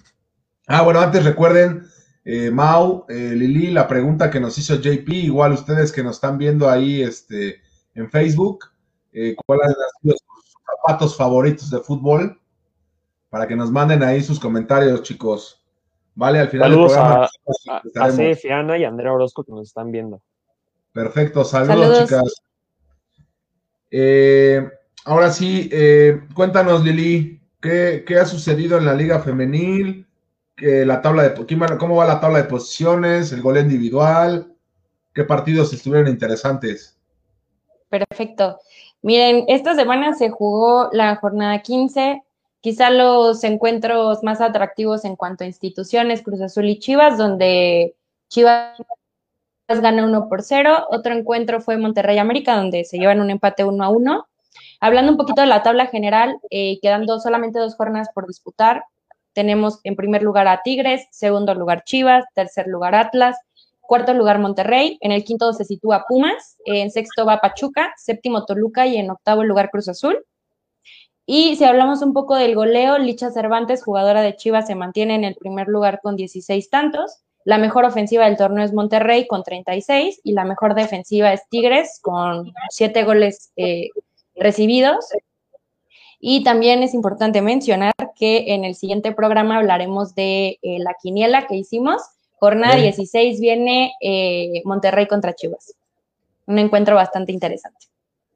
Ah, 0.67 0.81
bueno, 0.81 0.99
antes 0.99 1.23
recuerden, 1.23 1.83
eh, 2.23 2.49
Mau, 2.51 3.05
eh, 3.07 3.33
Lili, 3.35 3.71
la 3.71 3.87
pregunta 3.87 4.31
que 4.31 4.39
nos 4.39 4.57
hizo 4.57 4.75
JP, 4.75 5.09
igual 5.09 5.53
ustedes 5.53 5.91
que 5.91 6.03
nos 6.03 6.15
están 6.15 6.37
viendo 6.37 6.69
ahí 6.69 7.01
este, 7.03 7.61
en 7.93 8.09
Facebook, 8.09 8.65
eh, 9.15 9.33
cuáles 9.45 9.67
han 9.67 10.01
sido 10.01 10.15
sus 10.17 10.53
zapatos 10.65 11.15
favoritos 11.15 11.71
de 11.71 11.79
fútbol, 11.79 12.37
para 13.29 13.47
que 13.47 13.55
nos 13.55 13.71
manden 13.71 14.03
ahí 14.03 14.21
sus 14.21 14.39
comentarios, 14.39 15.03
chicos. 15.03 15.63
Vale, 16.15 16.39
al 16.39 16.49
final 16.49 16.71
saludos 16.71 16.97
a, 16.97 17.23
a, 17.23 18.59
Ana 18.59 18.77
y 18.77 18.83
Andrea 18.83 19.13
Orozco 19.13 19.43
que 19.43 19.53
nos 19.53 19.67
están 19.67 19.91
viendo. 19.91 20.21
Perfecto, 20.91 21.45
saludos, 21.45 22.03
chicas. 22.03 22.43
Eh, 23.89 24.69
ahora 25.05 25.31
sí, 25.31 25.69
eh, 25.71 26.21
cuéntanos, 26.33 26.83
Lili, 26.83 27.39
¿qué, 27.61 28.03
ha 28.19 28.25
sucedido 28.25 28.77
en 28.77 28.85
la 28.85 28.93
Liga 28.93 29.19
Femenil? 29.19 30.05
la 30.57 31.01
tabla 31.01 31.23
de 31.23 31.77
cómo 31.77 31.97
va 31.97 32.05
la 32.05 32.21
tabla 32.21 32.37
de 32.37 32.45
posiciones, 32.45 33.33
el 33.33 33.41
gol 33.41 33.57
individual, 33.57 34.55
qué 35.13 35.25
partidos 35.25 35.73
estuvieron 35.73 36.07
interesantes. 36.07 36.97
Perfecto. 37.89 38.57
Miren, 39.05 39.45
esta 39.49 39.75
semana 39.75 40.15
se 40.15 40.31
jugó 40.31 40.89
la 40.91 41.17
jornada 41.17 41.61
15, 41.61 42.23
quizá 42.59 42.89
los 42.89 43.43
encuentros 43.43 44.23
más 44.23 44.41
atractivos 44.41 45.05
en 45.05 45.15
cuanto 45.15 45.43
a 45.43 45.47
instituciones, 45.47 46.23
Cruz 46.23 46.41
Azul 46.41 46.65
y 46.65 46.79
Chivas, 46.79 47.15
donde 47.15 47.95
Chivas 48.29 48.81
gana 49.67 50.03
1 50.05 50.27
por 50.27 50.41
0. 50.41 50.87
Otro 50.89 51.13
encuentro 51.13 51.61
fue 51.61 51.77
Monterrey 51.77 52.17
América, 52.17 52.55
donde 52.55 52.83
se 52.83 52.97
llevan 52.97 53.21
un 53.21 53.29
empate 53.29 53.63
1 53.63 53.83
a 53.83 53.89
1. 53.89 54.27
Hablando 54.79 55.11
un 55.11 55.19
poquito 55.19 55.41
de 55.41 55.47
la 55.49 55.61
tabla 55.61 55.85
general, 55.85 56.39
eh, 56.49 56.79
quedando 56.81 57.19
solamente 57.19 57.59
dos 57.59 57.75
jornadas 57.75 58.09
por 58.11 58.25
disputar, 58.25 58.85
tenemos 59.33 59.81
en 59.83 59.95
primer 59.95 60.23
lugar 60.23 60.47
a 60.47 60.63
Tigres, 60.63 61.05
segundo 61.11 61.53
lugar 61.53 61.83
Chivas, 61.83 62.25
tercer 62.33 62.65
lugar 62.65 62.95
Atlas, 62.95 63.37
cuarto 63.87 64.13
lugar 64.13 64.39
Monterrey, 64.39 64.97
en 65.01 65.11
el 65.11 65.23
quinto 65.23 65.53
se 65.53 65.65
sitúa 65.65 66.05
Pumas, 66.07 66.57
en 66.65 66.91
sexto 66.91 67.25
va 67.25 67.41
Pachuca, 67.41 67.93
séptimo 67.97 68.45
Toluca 68.45 68.85
y 68.87 68.97
en 68.97 69.09
octavo 69.09 69.43
lugar 69.43 69.69
Cruz 69.71 69.87
Azul. 69.89 70.25
Y 71.25 71.55
si 71.55 71.63
hablamos 71.63 72.01
un 72.01 72.13
poco 72.13 72.35
del 72.35 72.53
goleo, 72.53 72.99
Licha 72.99 73.31
Cervantes, 73.31 73.83
jugadora 73.83 74.21
de 74.21 74.35
Chivas, 74.35 74.67
se 74.67 74.75
mantiene 74.75 75.15
en 75.15 75.23
el 75.23 75.35
primer 75.35 75.67
lugar 75.67 75.99
con 76.03 76.15
16 76.15 76.69
tantos. 76.69 77.23
La 77.45 77.57
mejor 77.57 77.85
ofensiva 77.85 78.25
del 78.25 78.37
torneo 78.37 78.63
es 78.63 78.73
Monterrey 78.73 79.27
con 79.27 79.43
36 79.43 80.21
y 80.23 80.33
la 80.33 80.45
mejor 80.45 80.75
defensiva 80.75 81.33
es 81.33 81.47
Tigres 81.49 81.99
con 82.01 82.53
7 82.69 83.03
goles 83.03 83.51
eh, 83.55 83.89
recibidos. 84.35 85.07
Y 86.19 86.43
también 86.43 86.83
es 86.83 86.93
importante 86.93 87.41
mencionar 87.41 87.93
que 88.15 88.53
en 88.53 88.63
el 88.63 88.75
siguiente 88.75 89.11
programa 89.11 89.57
hablaremos 89.57 90.15
de 90.15 90.59
eh, 90.61 90.79
la 90.79 90.95
quiniela 91.01 91.47
que 91.47 91.55
hicimos. 91.55 92.01
Jornada 92.39 92.75
16 92.75 93.39
viene 93.39 93.93
eh, 94.01 94.61
Monterrey 94.65 95.07
contra 95.07 95.33
Chivas. 95.33 95.73
Un 96.47 96.59
encuentro 96.59 96.95
bastante 96.95 97.31
interesante. 97.31 97.87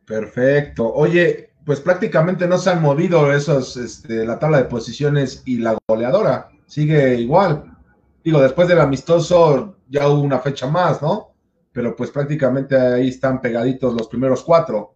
Perfecto. 0.06 0.92
Oye, 0.92 1.52
pues 1.66 1.82
prácticamente 1.82 2.48
no 2.48 2.58
se 2.58 2.72
han 2.72 2.82
movido 2.82 3.32
esos, 3.32 3.78
este, 3.78 4.26
la 4.26 4.40
tabla 4.40 4.58
de 4.58 4.66
posiciones 4.66 5.44
y 5.46 5.60
la 5.60 5.78
goleadora. 5.88 6.50
Sigue 6.66 7.16
igual. 7.16 7.78
Digo, 8.24 8.42
después 8.42 8.68
del 8.68 8.80
amistoso 8.80 9.76
ya 9.88 10.08
hubo 10.08 10.22
una 10.22 10.40
fecha 10.40 10.68
más, 10.68 11.02
¿no? 11.02 11.34
Pero 11.72 11.96
pues 11.96 12.10
prácticamente 12.12 12.76
ahí 12.76 13.10
están 13.10 13.40
pegaditos 13.42 13.94
los 13.94 14.08
primeros 14.08 14.44
cuatro. 14.44 14.96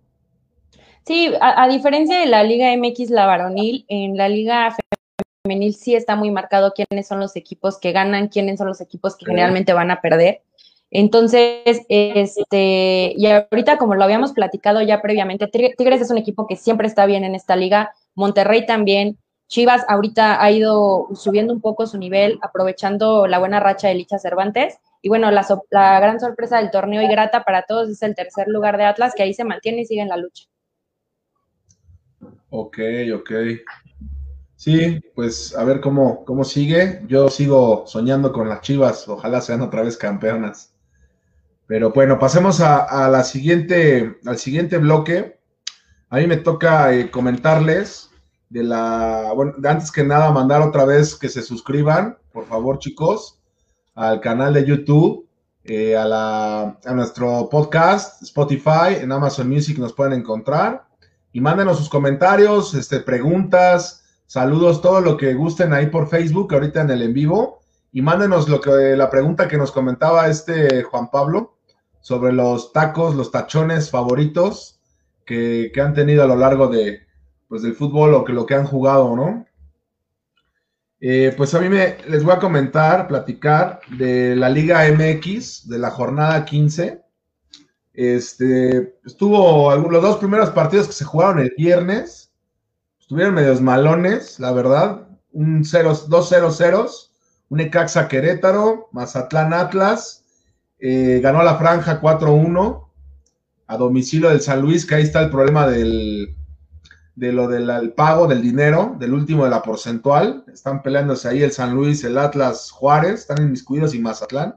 Sí, 1.06 1.34
a, 1.42 1.68
diferencia 1.68 2.18
de 2.20 2.28
la 2.28 2.44
Liga 2.44 2.76
MX, 2.78 3.10
la 3.10 3.26
varonil, 3.26 3.86
en 3.90 4.16
la 4.16 4.30
Liga 4.30 4.74
femenil 5.44 5.76
sí 5.76 5.94
está 5.94 6.16
muy 6.16 6.32
marcado 6.32 6.74
quiénes 6.74 7.06
son 7.06 7.20
los 7.20 7.36
equipos 7.36 7.78
que 7.78 7.92
ganan, 7.92 8.30
quiénes 8.30 8.60
son 8.60 8.68
los 8.68 8.80
equipos 8.80 9.18
que 9.18 9.26
generalmente 9.26 9.74
van 9.74 9.92
a 9.92 10.00
perder. 10.00 10.42
Entonces, 10.90 11.82
este, 11.90 13.14
y 13.18 13.26
ahorita 13.26 13.78
como 13.78 13.96
lo 13.96 14.06
habíamos 14.06 14.32
platicado 14.32 14.82
ya 14.82 15.02
previamente, 15.02 15.48
Tigres 15.48 16.00
es 16.00 16.12
un 16.12 16.18
equipo 16.18 16.48
que 16.48 16.56
siempre 16.56 16.88
está 16.88 17.06
bien 17.06 17.26
en 17.26 17.36
esta 17.36 17.58
liga, 17.58 17.94
Monterrey 18.16 18.66
también, 18.66 19.18
Chivas 19.48 19.84
ahorita 19.90 20.42
ha 20.42 20.50
ido 20.50 21.10
subiendo 21.14 21.54
un 21.54 21.60
poco 21.60 21.88
su 21.88 21.98
nivel, 21.98 22.40
aprovechando 22.42 23.28
la 23.28 23.38
buena 23.38 23.60
racha 23.60 23.90
de 23.90 23.96
Licha 23.96 24.20
Cervantes. 24.20 24.80
Y 25.02 25.10
bueno, 25.10 25.30
la, 25.30 25.46
la 25.72 26.00
gran 26.00 26.22
sorpresa 26.22 26.58
del 26.58 26.72
torneo 26.72 27.02
y 27.02 27.08
grata 27.08 27.44
para 27.44 27.64
todos 27.64 27.90
es 27.90 28.02
el 28.02 28.16
tercer 28.16 28.48
lugar 28.48 28.78
de 28.78 28.86
Atlas, 28.86 29.14
que 29.14 29.24
ahí 29.24 29.34
se 29.34 29.44
mantiene 29.44 29.82
y 29.82 29.86
sigue 29.86 30.02
en 30.02 30.08
la 30.08 30.18
lucha. 30.18 30.46
Ok, 32.50 32.80
ok. 33.14 33.32
Sí, 34.64 35.02
pues 35.14 35.54
a 35.58 35.66
ver 35.66 35.82
cómo, 35.82 36.24
cómo 36.24 36.46
sigue. 36.46 37.02
Yo 37.10 37.28
sigo 37.30 37.84
soñando 37.86 38.32
con 38.32 38.48
las 38.48 38.62
Chivas, 38.62 39.10
ojalá 39.10 39.42
sean 39.42 39.60
otra 39.60 39.82
vez 39.82 39.98
campeonas. 39.98 40.74
Pero 41.68 41.92
bueno, 41.92 42.18
pasemos 42.18 42.62
a, 42.62 43.10
la 43.10 43.26
siguiente, 43.26 44.20
al 44.26 44.38
siguiente 44.38 44.78
bloque. 44.78 45.38
A 46.10 46.16
mí 46.16 46.28
me 46.28 46.38
toca 46.38 46.94
eh, 46.94 47.12
comentarles 47.12 48.10
de 48.48 48.64
la, 48.64 49.34
bueno, 49.36 49.52
antes 49.66 49.92
que 49.92 50.06
nada 50.06 50.32
mandar 50.32 50.62
otra 50.62 50.86
vez 50.86 51.18
que 51.18 51.28
se 51.28 51.42
suscriban, 51.42 52.18
por 52.32 52.46
favor 52.46 52.80
chicos, 52.80 53.42
al 53.96 54.22
canal 54.22 54.54
de 54.54 54.64
YouTube, 54.64 55.28
eh, 55.66 55.98
a, 55.98 56.06
la, 56.06 56.80
a 56.86 56.94
nuestro 56.94 57.50
podcast, 57.50 58.24
Spotify, 58.24 58.96
en 59.02 59.12
Amazon 59.12 59.50
Music 59.50 59.78
nos 59.78 59.92
pueden 59.92 60.14
encontrar 60.14 60.86
y 61.34 61.42
mándenos 61.42 61.80
sus 61.80 61.90
comentarios, 61.90 62.74
este, 62.76 63.02
preguntas, 63.02 64.03
saludos, 64.34 64.82
todo 64.82 65.00
lo 65.00 65.16
que 65.16 65.36
gusten 65.36 65.74
ahí 65.74 65.86
por 65.92 66.10
Facebook, 66.10 66.52
ahorita 66.52 66.82
en 66.82 66.90
el 66.90 67.04
en 67.04 67.14
vivo. 67.14 67.60
Y 67.92 68.02
mándenos 68.02 68.50
lo 68.50 68.60
que, 68.60 68.72
la 68.98 69.12
pregunta 69.12 69.48
que 69.48 69.58
nos 69.58 69.72
comentaba 69.72 70.28
este 70.28 70.82
Juan 70.82 71.12
Pablo 71.12 71.60
sobre 72.02 72.34
los 72.34 72.74
tacos, 72.74 73.16
los 73.16 73.30
tachones 73.30 73.92
favoritos 73.92 74.80
que, 75.24 75.72
han 75.80 75.94
tenido 75.94 76.24
a 76.24 76.26
lo 76.26 76.36
largo 76.36 76.68
de, 76.68 77.02
pues, 77.48 77.62
del 77.62 77.76
fútbol 77.76 78.16
o 78.16 78.24
que 78.24 78.34
lo 78.34 78.48
que 78.48 78.56
han 78.56 78.66
jugado, 78.66 79.16
¿no? 79.16 79.46
Eh, 81.00 81.32
pues 81.38 81.54
a 81.54 81.60
mí 81.60 81.70
me, 81.70 81.98
les 82.08 82.24
voy 82.24 82.34
a 82.34 82.40
comentar, 82.40 83.08
platicar 83.08 83.82
de 84.00 84.36
la 84.36 84.50
Liga 84.50 84.82
MX, 84.92 85.70
de 85.70 85.78
la 85.78 85.92
jornada 85.92 86.44
15. 86.44 87.04
Este, 87.94 88.96
estuvo 89.06 89.76
los 89.76 90.02
dos 90.02 90.18
primeros 90.18 90.50
partidos 90.50 90.88
que 90.88 90.94
se 90.94 91.06
jugaron 91.06 91.38
el 91.38 91.54
viernes, 91.56 92.23
estuvieron 93.04 93.34
medios 93.34 93.60
malones, 93.60 94.40
la 94.40 94.54
verdad, 94.54 95.08
un 95.34 95.66
0, 95.66 96.06
2 96.08 96.28
0 96.30 96.52
0 96.52 96.88
un 97.50 97.60
Ecaxa 97.60 98.08
Querétaro, 98.08 98.88
Mazatlán 98.94 99.54
Atlas, 99.54 100.24
eh, 100.80 101.20
ganó 101.22 101.44
la 101.44 101.58
franja 101.58 102.00
4-1 102.00 102.88
a 103.68 103.78
domicilio 103.78 104.30
del 104.30 104.40
San 104.40 104.62
Luis, 104.62 104.86
que 104.86 104.96
ahí 104.96 105.04
está 105.04 105.22
el 105.22 105.30
problema 105.30 105.68
del, 105.68 106.34
de 107.16 107.32
lo 107.34 107.50
del 107.50 107.92
pago 107.92 108.26
del 108.26 108.42
dinero, 108.42 108.96
del 108.98 109.14
último 109.14 109.44
de 109.44 109.50
la 109.52 109.62
porcentual. 109.62 110.46
Están 110.52 110.82
peleándose 110.82 111.28
ahí 111.28 111.44
el 111.44 111.52
San 111.52 111.76
Luis, 111.76 112.06
el 112.06 112.18
Atlas 112.18 112.72
Juárez, 112.72 113.20
están 113.20 113.44
inmiscuidos 113.44 113.94
y 113.94 114.00
Mazatlán. 114.00 114.56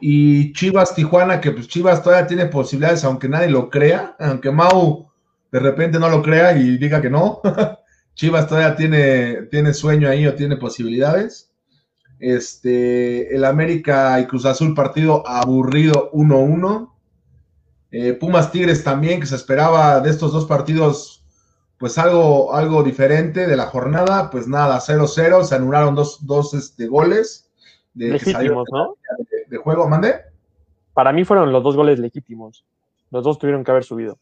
Y 0.00 0.52
Chivas 0.52 0.94
Tijuana, 0.94 1.40
que 1.40 1.50
pues 1.50 1.66
Chivas 1.66 2.04
todavía 2.04 2.28
tiene 2.28 2.46
posibilidades, 2.46 3.02
aunque 3.02 3.28
nadie 3.28 3.50
lo 3.50 3.68
crea, 3.68 4.14
aunque 4.20 4.52
Mau 4.52 5.06
de 5.50 5.60
repente 5.60 5.98
no 5.98 6.08
lo 6.08 6.22
crea 6.22 6.56
y 6.56 6.76
diga 6.78 7.00
que 7.00 7.10
no. 7.10 7.40
Chivas 8.14 8.48
todavía 8.48 8.76
tiene, 8.76 9.42
tiene 9.50 9.74
sueño 9.74 10.08
ahí 10.08 10.26
o 10.26 10.34
tiene 10.34 10.56
posibilidades. 10.56 11.52
Este, 12.18 13.34
el 13.34 13.44
América 13.44 14.18
y 14.20 14.26
Cruz 14.26 14.46
Azul 14.46 14.74
partido 14.74 15.26
aburrido 15.26 16.10
1-1. 16.12 16.90
Eh, 17.90 18.14
Pumas 18.14 18.50
Tigres 18.50 18.82
también, 18.82 19.20
que 19.20 19.26
se 19.26 19.36
esperaba 19.36 20.00
de 20.00 20.10
estos 20.10 20.32
dos 20.32 20.46
partidos, 20.46 21.24
pues 21.78 21.98
algo, 21.98 22.54
algo 22.54 22.82
diferente 22.82 23.46
de 23.46 23.56
la 23.56 23.66
jornada. 23.66 24.30
Pues 24.30 24.48
nada, 24.48 24.78
0-0, 24.78 25.44
se 25.44 25.54
anularon 25.54 25.94
dos, 25.94 26.26
dos 26.26 26.54
este, 26.54 26.86
goles 26.86 27.50
de, 27.92 28.10
legítimos, 28.10 28.66
¿no? 28.72 28.96
De, 29.48 29.56
juego, 29.58 29.88
mande. 29.88 30.16
Para 30.94 31.12
mí 31.12 31.24
fueron 31.24 31.52
los 31.52 31.62
dos 31.62 31.76
goles 31.76 31.98
legítimos. 31.98 32.64
Los 33.10 33.24
dos 33.24 33.38
tuvieron 33.38 33.62
que 33.62 33.70
haber 33.70 33.84
subido. 33.84 34.18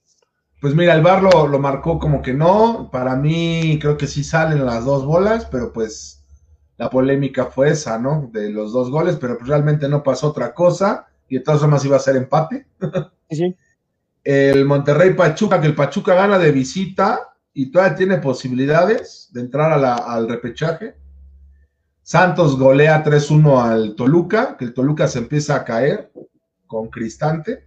Pues 0.64 0.74
mira, 0.74 0.94
el 0.94 1.02
bar 1.02 1.22
lo, 1.22 1.46
lo, 1.46 1.58
marcó 1.58 1.98
como 1.98 2.22
que 2.22 2.32
no. 2.32 2.88
Para 2.90 3.16
mí 3.16 3.78
creo 3.78 3.98
que 3.98 4.06
sí 4.06 4.24
salen 4.24 4.64
las 4.64 4.86
dos 4.86 5.04
bolas, 5.04 5.44
pero 5.44 5.74
pues 5.74 6.24
la 6.78 6.88
polémica 6.88 7.44
fue 7.44 7.68
esa, 7.68 7.98
¿no? 7.98 8.30
De 8.32 8.48
los 8.48 8.72
dos 8.72 8.90
goles, 8.90 9.18
pero 9.20 9.36
pues 9.36 9.46
realmente 9.46 9.90
no 9.90 10.02
pasó 10.02 10.28
otra 10.28 10.54
cosa 10.54 11.06
y 11.28 11.34
de 11.34 11.42
todas 11.42 11.60
formas 11.60 11.84
iba 11.84 11.96
a 11.96 12.00
ser 12.00 12.16
empate. 12.16 12.66
Sí. 13.30 13.54
El 14.22 14.64
Monterrey 14.64 15.12
Pachuca, 15.12 15.60
que 15.60 15.66
el 15.66 15.74
Pachuca 15.74 16.14
gana 16.14 16.38
de 16.38 16.50
visita 16.50 17.34
y 17.52 17.70
todavía 17.70 17.96
tiene 17.96 18.16
posibilidades 18.16 19.28
de 19.34 19.42
entrar 19.42 19.70
al 19.70 20.28
repechaje. 20.30 20.94
Santos 22.00 22.58
golea 22.58 23.04
3-1 23.04 23.62
al 23.62 23.94
Toluca, 23.96 24.56
que 24.56 24.64
el 24.64 24.72
Toluca 24.72 25.08
se 25.08 25.18
empieza 25.18 25.56
a 25.56 25.64
caer 25.64 26.10
con 26.66 26.88
Cristante. 26.88 27.66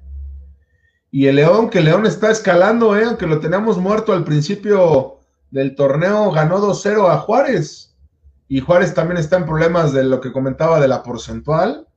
Y 1.12 1.28
el 1.28 1.38
León, 1.38 1.70
que 1.70 1.80
el 1.80 1.86
León 1.86 2.06
está 2.06 2.32
escalando, 2.32 2.98
¿eh? 2.98 3.06
aunque 3.06 3.28
lo 3.28 3.40
teníamos 3.40 3.78
muerto 3.78 4.14
al 4.14 4.24
principio 4.24 5.20
del 5.52 5.76
torneo, 5.76 6.32
ganó 6.32 6.60
2-0 6.60 7.10
a 7.10 7.18
Juárez. 7.20 7.96
Y 8.50 8.60
Juárez 8.60 8.94
también 8.94 9.18
está 9.18 9.38
en 9.38 9.46
problemas 9.46 9.94
de 9.94 10.04
lo 10.04 10.22
que 10.22 10.32
comentaba 10.32 10.80
de 10.80 10.88
la 10.88 11.04
porcentual. 11.04 11.88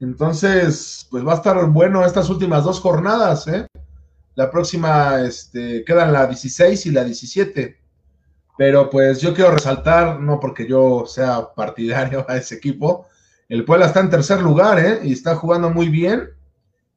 Entonces, 0.00 1.06
pues 1.10 1.26
va 1.26 1.32
a 1.32 1.36
estar 1.36 1.66
bueno 1.66 2.04
estas 2.04 2.28
últimas 2.30 2.64
dos 2.64 2.80
jornadas. 2.80 3.46
¿eh? 3.48 3.66
La 4.34 4.50
próxima 4.50 5.20
este, 5.22 5.84
quedan 5.84 6.12
la 6.12 6.26
16 6.26 6.86
y 6.86 6.90
la 6.90 7.04
17. 7.04 7.78
Pero 8.56 8.88
pues 8.88 9.20
yo 9.20 9.34
quiero 9.34 9.50
resaltar, 9.50 10.20
no 10.20 10.38
porque 10.38 10.66
yo 10.66 11.04
sea 11.06 11.52
partidario 11.54 12.24
a 12.28 12.36
ese 12.36 12.56
equipo, 12.56 13.06
el 13.48 13.64
Puebla 13.64 13.86
está 13.86 14.00
en 14.00 14.10
tercer 14.10 14.40
lugar, 14.40 14.78
¿eh? 14.78 15.00
Y 15.02 15.12
está 15.12 15.36
jugando 15.36 15.70
muy 15.70 15.88
bien. 15.88 16.30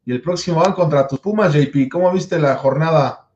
Y 0.07 0.13
el 0.13 0.21
próximo 0.21 0.61
van 0.61 0.71
contra 0.71 1.05
tus 1.05 1.19
Pumas, 1.19 1.53
JP. 1.53 1.89
¿Cómo 1.91 2.09
viste 2.13 2.39
la 2.39 2.55
jornada? 2.55 3.27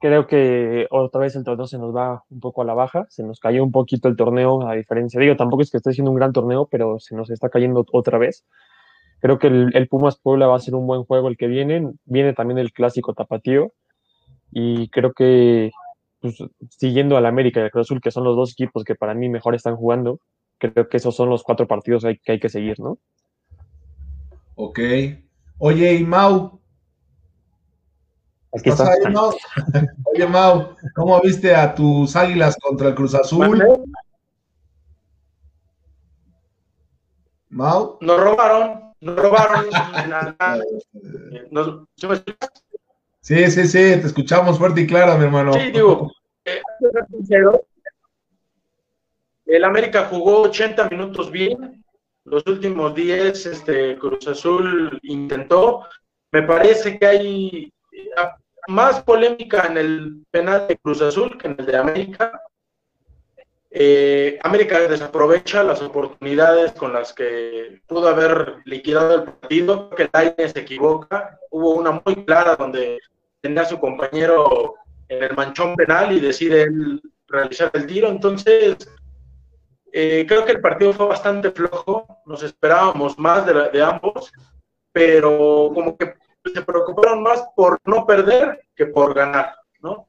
creo 0.00 0.26
que 0.26 0.86
otra 0.90 1.20
vez 1.20 1.36
el 1.36 1.44
torneo 1.44 1.66
se 1.66 1.78
nos 1.78 1.94
va 1.94 2.24
un 2.30 2.40
poco 2.40 2.62
a 2.62 2.64
la 2.64 2.74
baja, 2.74 3.06
se 3.08 3.22
nos 3.22 3.40
cayó 3.40 3.62
un 3.64 3.72
poquito 3.72 4.08
el 4.08 4.16
torneo, 4.16 4.68
a 4.68 4.74
diferencia, 4.74 5.20
digo, 5.20 5.36
tampoco 5.36 5.62
es 5.62 5.70
que 5.70 5.78
esté 5.78 5.92
siendo 5.92 6.10
un 6.10 6.16
gran 6.16 6.32
torneo, 6.32 6.68
pero 6.70 6.98
se 6.98 7.16
nos 7.16 7.30
está 7.30 7.48
cayendo 7.48 7.84
otra 7.92 8.18
vez. 8.18 8.44
Creo 9.20 9.38
que 9.38 9.48
el, 9.48 9.88
Pumas 9.88 10.18
Puebla 10.18 10.46
va 10.46 10.56
a 10.56 10.60
ser 10.60 10.74
un 10.74 10.86
buen 10.86 11.04
juego 11.04 11.28
el 11.28 11.36
que 11.36 11.46
viene, 11.46 11.92
viene 12.04 12.34
también 12.34 12.58
el 12.58 12.72
clásico 12.72 13.14
tapatío, 13.14 13.72
y 14.52 14.88
creo 14.90 15.12
que 15.12 15.72
pues, 16.20 16.36
siguiendo 16.70 17.16
al 17.16 17.26
América 17.26 17.60
y 17.60 17.64
al 17.64 17.70
Cruz 17.70 17.86
Azul, 17.86 18.00
que 18.00 18.10
son 18.10 18.24
los 18.24 18.36
dos 18.36 18.52
equipos 18.52 18.84
que 18.84 18.94
para 18.94 19.14
mí 19.14 19.28
mejor 19.28 19.54
están 19.54 19.76
jugando, 19.76 20.20
creo 20.58 20.88
que 20.88 20.98
esos 20.98 21.16
son 21.16 21.30
los 21.30 21.42
cuatro 21.42 21.66
partidos 21.66 22.04
que 22.04 22.32
hay 22.32 22.38
que, 22.38 22.48
seguir, 22.48 22.78
¿no? 22.78 22.98
Ok. 24.54 24.78
Oye, 25.58 25.94
y 25.94 26.04
Mau, 26.04 26.56
Oye, 30.04 30.26
Mau, 30.26 30.76
¿cómo 30.94 31.20
viste 31.20 31.54
a 31.54 31.74
tus 31.74 32.16
águilas 32.16 32.56
contra 32.60 32.88
el 32.88 32.94
Cruz 32.94 33.14
Azul? 33.14 33.62
Mau. 37.50 37.98
Nos 38.00 38.20
robaron, 38.20 38.94
nos 39.00 39.16
robaron. 39.16 39.66
sí, 43.20 43.50
sí, 43.50 43.66
sí, 43.66 43.78
te 43.78 44.06
escuchamos 44.06 44.58
fuerte 44.58 44.82
y 44.82 44.86
claro, 44.86 45.18
mi 45.18 45.24
hermano. 45.24 45.52
Sí, 45.52 45.70
digo, 45.70 46.12
eh, 46.44 46.60
el 49.46 49.64
América 49.64 50.06
jugó 50.10 50.42
80 50.42 50.88
minutos 50.88 51.30
bien. 51.30 51.84
Los 52.26 52.44
últimos 52.46 52.92
10, 52.92 53.46
este, 53.46 53.96
Cruz 53.98 54.26
Azul 54.26 54.98
intentó. 55.04 55.86
Me 56.32 56.42
parece 56.42 56.98
que 56.98 57.06
hay 57.06 57.72
más 58.66 59.00
polémica 59.04 59.66
en 59.66 59.78
el 59.78 60.24
penal 60.32 60.66
de 60.66 60.76
Cruz 60.76 61.00
Azul 61.02 61.38
que 61.38 61.46
en 61.46 61.56
el 61.56 61.66
de 61.66 61.76
América. 61.76 62.42
Eh, 63.70 64.40
América 64.42 64.80
desaprovecha 64.80 65.62
las 65.62 65.80
oportunidades 65.82 66.72
con 66.72 66.92
las 66.92 67.12
que 67.12 67.80
pudo 67.86 68.08
haber 68.08 68.56
liquidado 68.64 69.14
el 69.14 69.24
partido, 69.24 69.90
que 69.90 70.10
Lainez 70.12 70.52
se 70.52 70.60
equivoca. 70.60 71.38
Hubo 71.50 71.74
una 71.74 72.02
muy 72.04 72.24
clara 72.24 72.56
donde 72.56 72.98
tenía 73.40 73.62
a 73.62 73.66
su 73.66 73.78
compañero 73.78 74.74
en 75.08 75.22
el 75.22 75.36
manchón 75.36 75.76
penal 75.76 76.10
y 76.10 76.18
decide 76.18 76.66
realizar 77.28 77.70
el 77.74 77.86
tiro. 77.86 78.08
Entonces, 78.08 78.78
eh, 79.98 80.26
creo 80.28 80.44
que 80.44 80.52
el 80.52 80.60
partido 80.60 80.92
fue 80.92 81.06
bastante 81.06 81.50
flojo. 81.50 82.06
Nos 82.26 82.42
esperábamos 82.42 83.18
más 83.18 83.46
de, 83.46 83.70
de 83.70 83.82
ambos, 83.82 84.30
pero 84.92 85.70
como 85.72 85.96
que 85.96 86.14
se 86.52 86.60
preocuparon 86.60 87.22
más 87.22 87.42
por 87.56 87.78
no 87.86 88.04
perder 88.04 88.60
que 88.74 88.84
por 88.84 89.14
ganar, 89.14 89.56
¿no? 89.80 90.06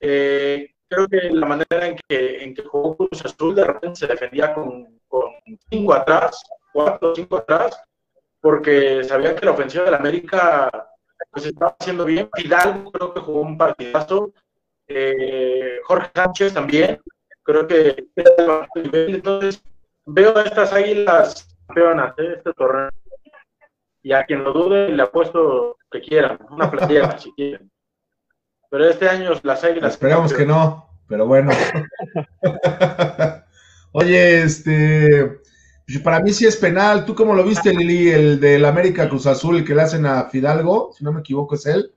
Eh, 0.00 0.74
creo 0.88 1.06
que 1.06 1.30
la 1.30 1.46
manera 1.46 1.86
en 1.86 1.96
que, 2.08 2.42
en 2.42 2.52
que 2.52 2.64
jugó 2.64 2.96
Cruz 2.96 3.24
Azul 3.24 3.54
de 3.54 3.64
repente 3.64 4.00
se 4.00 4.08
defendía 4.08 4.52
con, 4.52 5.00
con 5.06 5.30
cinco 5.70 5.94
atrás, 5.94 6.42
cuatro 6.72 7.12
o 7.12 7.14
cinco 7.14 7.36
atrás, 7.36 7.80
porque 8.40 9.04
sabían 9.04 9.36
que 9.36 9.46
la 9.46 9.52
ofensiva 9.52 9.84
del 9.84 9.94
América 9.94 10.88
pues 11.30 11.46
estaba 11.46 11.76
haciendo 11.78 12.04
bien. 12.04 12.28
Fidalgo 12.34 12.90
creo 12.90 13.14
que 13.14 13.20
jugó 13.20 13.42
un 13.42 13.56
partidazo. 13.56 14.32
Eh, 14.88 15.78
Jorge 15.84 16.10
Sánchez 16.12 16.52
también. 16.52 17.00
Creo 17.48 17.66
que 17.66 18.06
entonces 18.74 19.64
veo 20.04 20.36
a 20.36 20.42
estas 20.42 20.70
águilas 20.70 21.48
campeonas 21.66 22.14
de 22.16 22.34
este 22.34 22.52
torneo 22.52 22.90
y 24.02 24.12
a 24.12 24.26
quien 24.26 24.44
lo 24.44 24.52
dude 24.52 24.90
le 24.90 25.02
apuesto 25.02 25.78
que 25.90 26.02
quieran, 26.02 26.38
una 26.50 26.70
playera 26.70 27.18
si 27.18 27.32
quieren. 27.32 27.70
Pero 28.70 28.86
este 28.86 29.08
año 29.08 29.30
las 29.42 29.64
águilas. 29.64 29.92
Esperamos 29.92 30.34
que 30.34 30.44
no, 30.44 30.90
pero 31.08 31.26
bueno. 31.26 31.50
Oye, 33.92 34.42
este. 34.42 35.40
Para 36.04 36.20
mí 36.20 36.34
sí 36.34 36.44
es 36.44 36.56
penal. 36.58 37.06
¿Tú 37.06 37.14
cómo 37.14 37.34
lo 37.34 37.44
viste, 37.44 37.72
Lili? 37.72 38.10
El 38.10 38.40
del 38.40 38.66
América 38.66 39.08
Cruz 39.08 39.26
Azul, 39.26 39.64
que 39.64 39.74
le 39.74 39.80
hacen 39.80 40.04
a 40.04 40.24
Fidalgo, 40.24 40.92
si 40.92 41.02
no 41.02 41.14
me 41.14 41.20
equivoco, 41.20 41.54
es 41.54 41.64
él. 41.64 41.94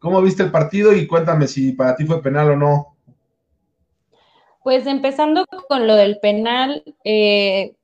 ¿Cómo 0.00 0.20
viste 0.20 0.42
el 0.42 0.50
partido? 0.50 0.92
Y 0.92 1.06
cuéntame 1.06 1.46
si 1.46 1.74
para 1.74 1.94
ti 1.94 2.04
fue 2.04 2.20
penal 2.20 2.50
o 2.50 2.56
no. 2.56 2.93
Pues 4.64 4.88
empezando 4.88 5.46
con 5.68 5.86
lo 5.86 5.94
del 5.94 6.18
penal, 6.18 6.82
eh, 7.04 7.76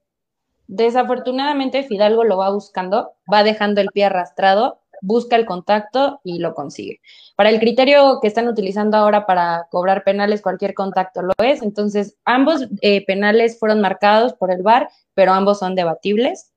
Desafortunadamente 0.71 1.83
Fidalgo 1.83 2.23
lo 2.23 2.37
va 2.37 2.49
buscando, 2.51 3.15
va 3.31 3.43
dejando 3.43 3.81
el 3.81 3.89
pie 3.89 4.05
arrastrado, 4.05 4.79
busca 5.03 5.35
el 5.35 5.45
contacto 5.45 6.21
y 6.23 6.39
lo 6.39 6.55
consigue. 6.55 7.01
Para 7.35 7.51
el 7.51 7.59
criterio 7.59 8.21
que 8.23 8.29
están 8.29 8.47
utilizando 8.47 8.97
ahora 8.97 9.27
para 9.27 9.67
cobrar 9.73 10.05
penales, 10.05 10.43
cualquier 10.43 10.75
contacto 10.75 11.23
lo 11.23 11.33
es. 11.43 11.61
Entonces, 11.63 12.17
ambos 12.25 12.69
eh, 12.83 13.05
penales 13.05 13.59
fueron 13.59 13.81
marcados 13.81 14.35
por 14.35 14.53
el 14.53 14.63
VAR, 14.63 14.89
pero 15.13 15.33
ambos 15.33 15.59
son 15.59 15.75
debatibles. 15.75 16.53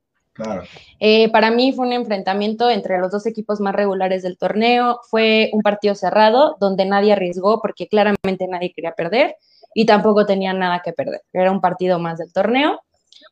Eh, 0.99 1.31
para 1.31 1.49
mí 1.49 1.73
fue 1.73 1.87
un 1.87 1.93
enfrentamiento 1.93 2.69
entre 2.69 2.99
los 2.99 3.09
dos 3.09 3.25
equipos 3.25 3.59
más 3.61 3.73
regulares 3.73 4.21
del 4.21 4.37
torneo. 4.37 4.99
Fue 5.09 5.49
un 5.53 5.63
partido 5.63 5.95
cerrado 5.95 6.55
donde 6.59 6.85
nadie 6.85 7.13
arriesgó 7.13 7.59
porque 7.63 7.87
claramente 7.87 8.47
nadie 8.47 8.73
quería 8.73 8.91
perder 8.91 9.37
y 9.73 9.85
tampoco 9.85 10.25
tenía 10.25 10.53
nada 10.53 10.81
que 10.83 10.93
perder. 10.93 11.21
Era 11.33 11.51
un 11.51 11.61
partido 11.61 11.99
más 11.99 12.17
del 12.19 12.31
torneo. 12.31 12.79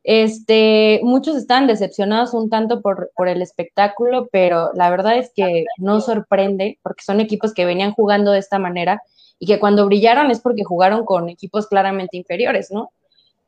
Este, 0.04 1.00
muchos 1.04 1.36
están 1.36 1.68
decepcionados 1.68 2.34
un 2.34 2.50
tanto 2.50 2.82
por, 2.82 3.12
por, 3.16 3.28
el 3.28 3.42
espectáculo, 3.42 4.28
pero 4.32 4.72
la 4.74 4.90
verdad 4.90 5.18
es 5.18 5.32
que 5.36 5.66
no 5.78 6.02
sorprende 6.02 6.80
porque 6.82 7.04
son 7.04 7.20
equipos 7.20 7.54
que 7.54 7.66
venían 7.66 7.92
jugando 7.92 8.32
de 8.32 8.40
esta 8.40 8.58
manera 8.58 9.02
y 9.38 9.46
que 9.46 9.60
cuando 9.60 9.86
brillaron 9.86 10.32
es 10.32 10.40
porque 10.40 10.64
jugaron 10.64 11.06
con 11.06 11.30
equipos 11.30 11.68
claramente 11.68 12.18
inferiores, 12.18 12.72
¿no? 12.72 12.92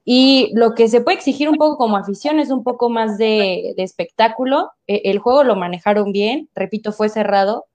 Y 0.05 0.51
lo 0.53 0.73
que 0.73 0.89
se 0.89 1.01
puede 1.01 1.17
exigir 1.17 1.49
un 1.49 1.55
poco 1.57 1.77
como 1.77 1.97
afición 1.97 2.39
es 2.39 2.49
un 2.49 2.63
poco 2.63 2.89
más 2.89 3.17
de, 3.17 3.73
de 3.77 3.83
espectáculo. 3.83 4.71
E, 4.85 5.01
el 5.05 5.19
juego 5.19 5.43
lo 5.43 5.55
manejaron 5.55 6.11
bien, 6.11 6.49
repito, 6.55 6.91
fue 6.91 7.09
cerrado. 7.09 7.65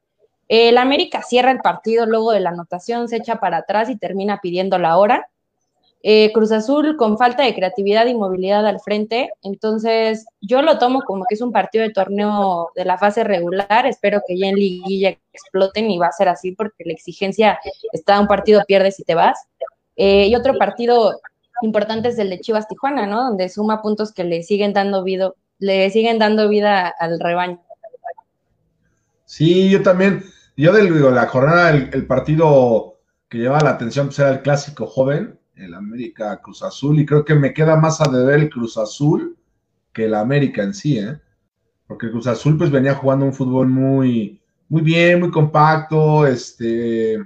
El 0.48 0.78
América 0.78 1.22
cierra 1.22 1.50
el 1.50 1.60
partido 1.60 2.06
luego 2.06 2.32
de 2.32 2.40
la 2.40 2.50
anotación, 2.50 3.08
se 3.08 3.16
echa 3.16 3.36
para 3.36 3.58
atrás 3.58 3.90
y 3.90 3.96
termina 3.96 4.40
pidiendo 4.40 4.78
la 4.78 4.96
hora 4.96 5.28
eh, 6.02 6.30
Cruz 6.32 6.52
Azul 6.52 6.96
con 6.96 7.18
falta 7.18 7.42
de 7.42 7.54
creatividad 7.54 8.06
y 8.06 8.14
movilidad 8.14 8.66
al 8.66 8.80
frente. 8.80 9.30
Entonces, 9.42 10.26
yo 10.40 10.62
lo 10.62 10.78
tomo 10.78 11.02
como 11.02 11.24
que 11.28 11.34
es 11.34 11.40
un 11.40 11.52
partido 11.52 11.84
de 11.84 11.92
torneo 11.92 12.70
de 12.76 12.84
la 12.84 12.98
fase 12.98 13.24
regular. 13.24 13.86
Espero 13.86 14.22
que 14.26 14.38
ya 14.38 14.46
en 14.46 14.54
liguilla 14.54 15.16
exploten 15.32 15.90
y 15.90 15.98
va 15.98 16.06
a 16.06 16.12
ser 16.12 16.28
así 16.28 16.52
porque 16.52 16.84
la 16.84 16.92
exigencia 16.92 17.58
está 17.92 18.20
un 18.20 18.28
partido 18.28 18.62
pierdes 18.66 19.00
y 19.00 19.04
te 19.04 19.14
vas. 19.14 19.38
Eh, 19.96 20.28
y 20.28 20.36
otro 20.36 20.56
partido 20.56 21.20
importante 21.62 22.08
es 22.08 22.18
el 22.18 22.30
de 22.30 22.38
Chivas 22.38 22.68
Tijuana, 22.68 23.06
¿no? 23.06 23.24
Donde 23.24 23.48
suma 23.48 23.82
puntos 23.82 24.12
que 24.12 24.22
le 24.22 24.44
siguen 24.44 24.72
dando 24.72 25.02
vida, 25.02 25.32
le 25.58 25.90
siguen 25.90 26.20
dando 26.20 26.48
vida 26.48 26.94
al 27.00 27.18
rebaño. 27.18 27.60
Sí, 29.24 29.68
yo 29.68 29.82
también. 29.82 30.22
Yo 30.58 30.72
de 30.72 30.90
la 31.12 31.28
jornada, 31.28 31.70
el, 31.70 32.06
partido 32.08 32.98
que 33.28 33.38
lleva 33.38 33.60
la 33.60 33.70
atención 33.70 34.08
pues 34.08 34.18
era 34.18 34.30
el 34.30 34.42
clásico 34.42 34.86
joven, 34.86 35.38
el 35.54 35.72
América 35.72 36.40
Cruz 36.42 36.64
Azul, 36.64 36.98
y 36.98 37.06
creo 37.06 37.24
que 37.24 37.36
me 37.36 37.54
queda 37.54 37.76
más 37.76 38.00
a 38.00 38.10
deber 38.10 38.40
el 38.40 38.50
Cruz 38.50 38.76
Azul 38.76 39.38
que 39.92 40.06
el 40.06 40.14
América 40.14 40.64
en 40.64 40.74
sí, 40.74 40.98
¿eh? 40.98 41.16
Porque 41.86 42.06
el 42.06 42.12
Cruz 42.12 42.26
Azul 42.26 42.58
pues 42.58 42.72
venía 42.72 42.96
jugando 42.96 43.24
un 43.24 43.34
fútbol 43.34 43.68
muy, 43.68 44.42
muy 44.68 44.82
bien, 44.82 45.20
muy 45.20 45.30
compacto, 45.30 46.26
este, 46.26 47.24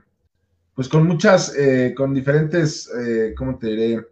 pues 0.74 0.90
con 0.90 1.06
muchas, 1.06 1.56
eh, 1.56 1.94
con 1.96 2.12
diferentes, 2.12 2.86
eh, 3.00 3.32
¿cómo 3.34 3.56
te 3.56 3.68
diré? 3.68 4.06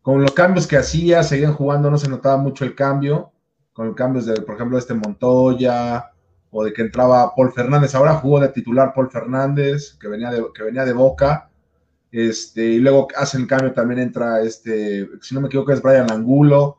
Con 0.00 0.22
los 0.22 0.32
cambios 0.32 0.66
que 0.66 0.78
hacía, 0.78 1.22
seguían 1.22 1.52
jugando, 1.52 1.90
no 1.90 1.98
se 1.98 2.08
notaba 2.08 2.38
mucho 2.38 2.64
el 2.64 2.74
cambio, 2.74 3.30
con 3.74 3.88
los 3.88 3.94
cambios 3.94 4.24
de, 4.24 4.40
por 4.40 4.54
ejemplo, 4.54 4.78
este 4.78 4.94
Montoya, 4.94 6.13
o 6.56 6.64
de 6.64 6.72
que 6.72 6.82
entraba 6.82 7.34
Paul 7.34 7.52
Fernández, 7.52 7.96
ahora 7.96 8.14
jugó 8.14 8.38
de 8.38 8.48
titular 8.48 8.92
Paul 8.94 9.10
Fernández, 9.10 9.96
que 10.00 10.06
venía 10.06 10.30
de, 10.30 10.44
que 10.54 10.62
venía 10.62 10.84
de 10.84 10.92
Boca, 10.92 11.50
este, 12.12 12.64
y 12.64 12.78
luego 12.78 13.08
hacen 13.16 13.40
el 13.40 13.46
cambio, 13.48 13.72
también 13.72 13.98
entra 13.98 14.40
este, 14.40 15.08
si 15.20 15.34
no 15.34 15.40
me 15.40 15.48
equivoco, 15.48 15.72
es 15.72 15.82
Brian 15.82 16.12
Angulo. 16.12 16.78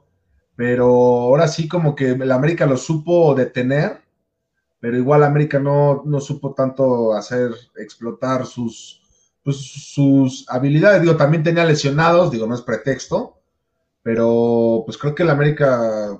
Pero 0.56 0.86
ahora 0.86 1.50
sí, 1.50 1.68
como 1.68 1.94
que 1.94 2.12
el 2.12 2.32
América 2.32 2.66
lo 2.66 2.78
supo 2.78 3.36
detener, 3.36 4.02
pero 4.80 4.98
igual 4.98 5.24
América 5.26 5.60
no, 5.60 6.04
no 6.06 6.22
supo 6.22 6.54
tanto 6.54 7.14
hacer 7.14 7.52
explotar 7.76 8.46
sus, 8.46 9.02
pues, 9.44 9.58
sus 9.58 10.46
habilidades. 10.48 11.02
Digo, 11.02 11.18
también 11.18 11.44
tenía 11.44 11.66
lesionados, 11.66 12.32
digo, 12.32 12.48
no 12.48 12.56
es 12.56 12.62
pretexto, 12.62 13.42
pero 14.04 14.84
pues 14.86 14.98
creo 14.98 15.14
que 15.14 15.24
el 15.24 15.32
América 15.32 16.18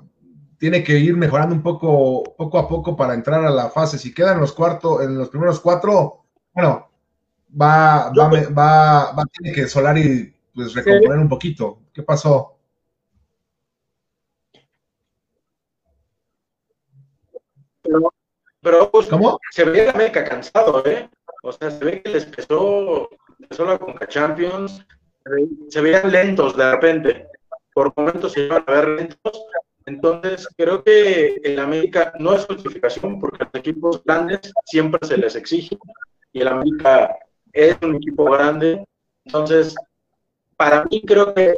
tiene 0.58 0.82
que 0.82 0.98
ir 0.98 1.16
mejorando 1.16 1.54
un 1.54 1.62
poco, 1.62 2.22
poco 2.36 2.58
a 2.58 2.68
poco 2.68 2.96
para 2.96 3.14
entrar 3.14 3.44
a 3.44 3.50
la 3.50 3.70
fase. 3.70 3.98
Si 3.98 4.14
quedan 4.14 4.40
los 4.40 4.52
cuartos, 4.52 5.02
en 5.02 5.16
los 5.18 5.28
primeros 5.28 5.60
cuatro, 5.60 6.24
bueno, 6.54 6.88
va, 7.60 8.10
va, 8.10 8.28
va, 8.28 9.12
va, 9.12 9.22
a 9.22 9.26
tener 9.26 9.54
que 9.54 9.68
Solari 9.68 10.34
pues 10.54 10.74
recomponer 10.74 11.18
un 11.18 11.28
poquito. 11.28 11.80
¿Qué 11.92 12.02
pasó? 12.02 12.58
Pero, 17.82 18.12
pero 18.60 18.90
pues, 18.90 19.06
¿Cómo? 19.06 19.38
se 19.50 19.64
veía 19.64 19.90
América 19.90 20.24
cansado, 20.24 20.84
¿eh? 20.86 21.08
O 21.42 21.52
sea, 21.52 21.70
se 21.70 21.84
ve 21.84 22.02
que 22.02 22.10
les 22.10 22.24
empezó, 22.24 23.08
empezó 23.38 23.64
la 23.64 23.78
Conca 23.78 24.08
Champions, 24.08 24.84
se 25.68 25.80
veían 25.80 26.10
lentos 26.10 26.56
de 26.56 26.70
repente. 26.70 27.28
Por 27.72 27.92
momentos 27.96 28.32
se 28.32 28.40
iban 28.40 28.64
a 28.66 28.72
ver 28.72 28.88
lentos. 28.88 29.46
Entonces, 29.86 30.48
creo 30.56 30.82
que 30.82 31.40
el 31.44 31.60
América 31.60 32.12
no 32.18 32.34
es 32.34 32.44
justificación 32.44 33.20
porque 33.20 33.44
los 33.44 33.54
equipos 33.54 34.02
grandes 34.04 34.52
siempre 34.64 35.06
se 35.06 35.16
les 35.16 35.36
exige 35.36 35.78
y 36.32 36.40
el 36.40 36.48
América 36.48 37.16
es 37.52 37.76
un 37.82 37.94
equipo 37.94 38.24
grande. 38.24 38.84
Entonces, 39.24 39.76
para 40.56 40.84
mí 40.84 41.02
creo 41.06 41.32
que 41.32 41.56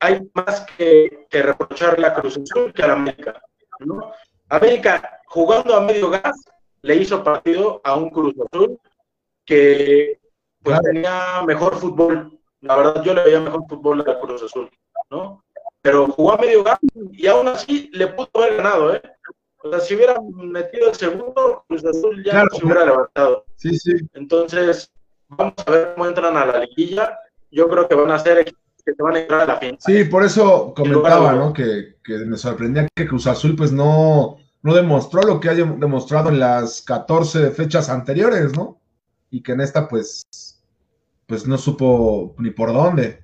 hay 0.00 0.28
más 0.34 0.66
que, 0.76 1.26
reprocharle 1.30 2.06
a 2.06 2.14
Cruz 2.14 2.38
Azul 2.38 2.72
que 2.72 2.82
a 2.82 2.88
la 2.88 2.94
América. 2.94 3.40
América, 4.48 5.20
jugando 5.26 5.76
a 5.76 5.80
medio 5.80 6.10
gas, 6.10 6.44
le 6.82 6.96
hizo 6.96 7.22
partido 7.22 7.80
a 7.84 7.94
un 7.94 8.10
Cruz 8.10 8.34
Azul 8.50 8.80
que 9.44 10.18
pues, 10.60 10.80
tenía 10.80 11.42
mejor 11.46 11.76
fútbol. 11.76 12.36
La 12.62 12.76
verdad, 12.76 13.02
yo 13.04 13.14
le 13.14 13.22
veía 13.22 13.40
mejor 13.40 13.64
fútbol 13.68 14.00
a 14.00 14.18
Cruz 14.18 14.42
Azul, 14.42 14.68
¿no? 15.08 15.44
Pero 15.82 16.08
jugó 16.08 16.32
a 16.32 16.38
medio 16.38 16.62
gas 16.62 16.78
y 17.12 17.26
aún 17.26 17.48
así 17.48 17.90
le 17.92 18.08
pudo 18.08 18.28
haber 18.34 18.56
ganado, 18.56 18.94
¿eh? 18.94 19.02
O 19.62 19.70
sea, 19.70 19.80
si 19.80 19.94
hubiera 19.94 20.14
metido 20.32 20.88
el 20.88 20.94
segundo, 20.94 21.64
Cruz 21.68 21.84
Azul 21.84 22.22
ya 22.24 22.44
se 22.50 22.64
hubiera 22.64 22.84
levantado. 22.84 23.44
Sí, 23.56 23.78
sí. 23.78 23.92
Entonces, 24.14 24.90
vamos 25.28 25.54
a 25.66 25.70
ver 25.70 25.92
cómo 25.94 26.06
entran 26.06 26.36
a 26.36 26.46
la 26.46 26.60
liguilla. 26.60 27.18
Yo 27.50 27.68
creo 27.68 27.86
que 27.88 27.94
van 27.94 28.10
a 28.10 28.18
ser 28.18 28.44
que 28.44 28.54
se 28.84 29.02
van 29.02 29.16
a 29.16 29.20
entrar 29.20 29.40
a 29.42 29.46
la 29.46 29.56
final. 29.56 29.76
Sí, 29.80 30.04
por 30.04 30.24
eso 30.24 30.72
comentaba, 30.74 31.34
¿no? 31.34 31.52
Que, 31.52 31.96
que, 32.02 32.18
me 32.18 32.38
sorprendía 32.38 32.88
que 32.94 33.06
Cruz 33.06 33.26
Azul, 33.26 33.54
pues 33.54 33.70
no, 33.70 34.38
no 34.62 34.74
demostró 34.74 35.22
lo 35.22 35.40
que 35.40 35.50
ha 35.50 35.54
demostrado 35.54 36.30
en 36.30 36.38
las 36.38 36.80
14 36.82 37.50
fechas 37.50 37.90
anteriores, 37.90 38.56
¿no? 38.56 38.80
Y 39.30 39.42
que 39.42 39.52
en 39.52 39.60
esta, 39.60 39.88
pues, 39.88 40.26
pues 41.26 41.46
no 41.46 41.58
supo 41.58 42.34
ni 42.38 42.50
por 42.50 42.72
dónde, 42.72 43.22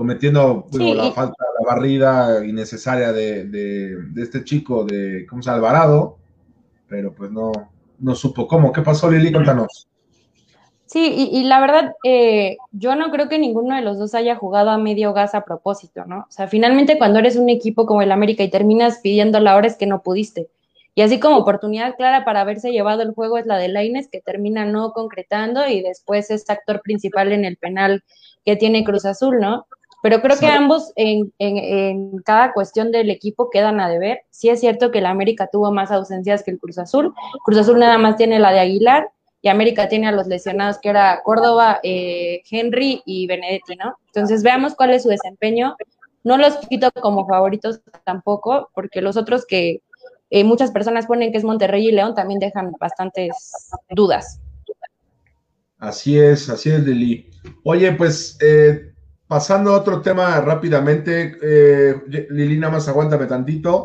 cometiendo 0.00 0.64
la 0.72 1.12
falta, 1.12 1.44
la 1.58 1.66
barrida 1.66 2.42
innecesaria 2.42 3.12
de, 3.12 3.44
de, 3.44 4.22
este 4.22 4.44
chico, 4.44 4.82
de, 4.82 5.26
¿cómo 5.28 5.42
se? 5.42 5.50
Alvarado, 5.50 6.16
pero 6.88 7.12
pues 7.12 7.30
no, 7.30 7.52
no 7.98 8.14
supo 8.14 8.48
cómo. 8.48 8.72
¿Qué 8.72 8.80
pasó, 8.80 9.10
Lili? 9.10 9.30
Cuéntanos. 9.30 9.88
Sí, 10.86 11.28
y, 11.30 11.44
la 11.44 11.60
verdad, 11.60 11.92
eh, 12.02 12.56
yo 12.72 12.96
no 12.96 13.10
creo 13.10 13.28
que 13.28 13.38
ninguno 13.38 13.76
de 13.76 13.82
los 13.82 13.98
dos 13.98 14.14
haya 14.14 14.36
jugado 14.36 14.70
a 14.70 14.78
medio 14.78 15.12
gas 15.12 15.34
a 15.34 15.44
propósito, 15.44 16.06
¿no? 16.06 16.20
O 16.20 16.32
sea, 16.32 16.48
finalmente 16.48 16.96
cuando 16.96 17.18
eres 17.18 17.36
un 17.36 17.50
equipo 17.50 17.84
como 17.84 18.00
el 18.00 18.10
América 18.10 18.42
y 18.42 18.48
terminas 18.48 19.00
pidiendo 19.02 19.38
la 19.38 19.54
hora 19.54 19.66
es 19.66 19.76
que 19.76 19.84
no 19.84 20.02
pudiste. 20.02 20.48
Y 20.94 21.02
así 21.02 21.20
como 21.20 21.36
oportunidad 21.36 21.94
clara 21.96 22.24
para 22.24 22.40
haberse 22.40 22.72
llevado 22.72 23.02
el 23.02 23.12
juego 23.12 23.36
es 23.36 23.44
la 23.44 23.58
de 23.58 23.68
Laines, 23.68 24.08
que 24.08 24.22
termina 24.22 24.64
no 24.64 24.92
concretando 24.92 25.68
y 25.68 25.82
después 25.82 26.30
es 26.30 26.48
actor 26.48 26.80
principal 26.80 27.32
en 27.32 27.44
el 27.44 27.58
penal 27.58 28.02
que 28.46 28.56
tiene 28.56 28.82
Cruz 28.82 29.04
Azul, 29.04 29.38
¿no? 29.38 29.66
Pero 30.02 30.22
creo 30.22 30.38
que 30.38 30.46
ambos 30.46 30.92
en, 30.96 31.32
en, 31.38 31.56
en, 31.58 32.18
cada 32.18 32.52
cuestión 32.52 32.90
del 32.90 33.10
equipo 33.10 33.50
quedan 33.50 33.80
a 33.80 33.88
deber. 33.88 34.22
Sí 34.30 34.48
es 34.48 34.60
cierto 34.60 34.90
que 34.90 34.98
el 34.98 35.06
América 35.06 35.48
tuvo 35.52 35.72
más 35.72 35.90
ausencias 35.90 36.42
que 36.42 36.52
el 36.52 36.58
Cruz 36.58 36.78
Azul. 36.78 37.14
Cruz 37.44 37.58
Azul 37.58 37.78
nada 37.78 37.98
más 37.98 38.16
tiene 38.16 38.38
la 38.38 38.52
de 38.52 38.60
Aguilar 38.60 39.10
y 39.42 39.48
América 39.48 39.88
tiene 39.88 40.08
a 40.08 40.12
los 40.12 40.26
lesionados 40.26 40.78
que 40.78 40.90
era 40.90 41.22
Córdoba, 41.22 41.80
eh, 41.82 42.42
Henry 42.50 43.02
y 43.04 43.26
Benedetti, 43.26 43.76
¿no? 43.76 43.96
Entonces 44.06 44.42
veamos 44.42 44.74
cuál 44.74 44.90
es 44.90 45.02
su 45.02 45.08
desempeño. 45.08 45.76
No 46.24 46.36
los 46.36 46.56
quito 46.68 46.90
como 46.92 47.26
favoritos 47.26 47.80
tampoco, 48.04 48.68
porque 48.74 49.00
los 49.00 49.16
otros 49.16 49.46
que 49.46 49.80
eh, 50.28 50.44
muchas 50.44 50.70
personas 50.70 51.06
ponen 51.06 51.32
que 51.32 51.38
es 51.38 51.44
Monterrey 51.44 51.88
y 51.88 51.92
León 51.92 52.14
también 52.14 52.38
dejan 52.38 52.72
bastantes 52.78 53.52
dudas. 53.90 54.40
Así 55.78 56.18
es, 56.18 56.50
así 56.50 56.70
es, 56.70 56.80
Lili. 56.84 57.30
Oye, 57.64 57.92
pues 57.92 58.36
eh, 58.42 58.89
pasando 59.30 59.70
a 59.70 59.78
otro 59.78 60.02
tema 60.02 60.40
rápidamente, 60.40 61.38
Lili, 62.30 62.58
nada 62.58 62.72
más 62.72 62.88
aguántame 62.88 63.26
tantito. 63.26 63.84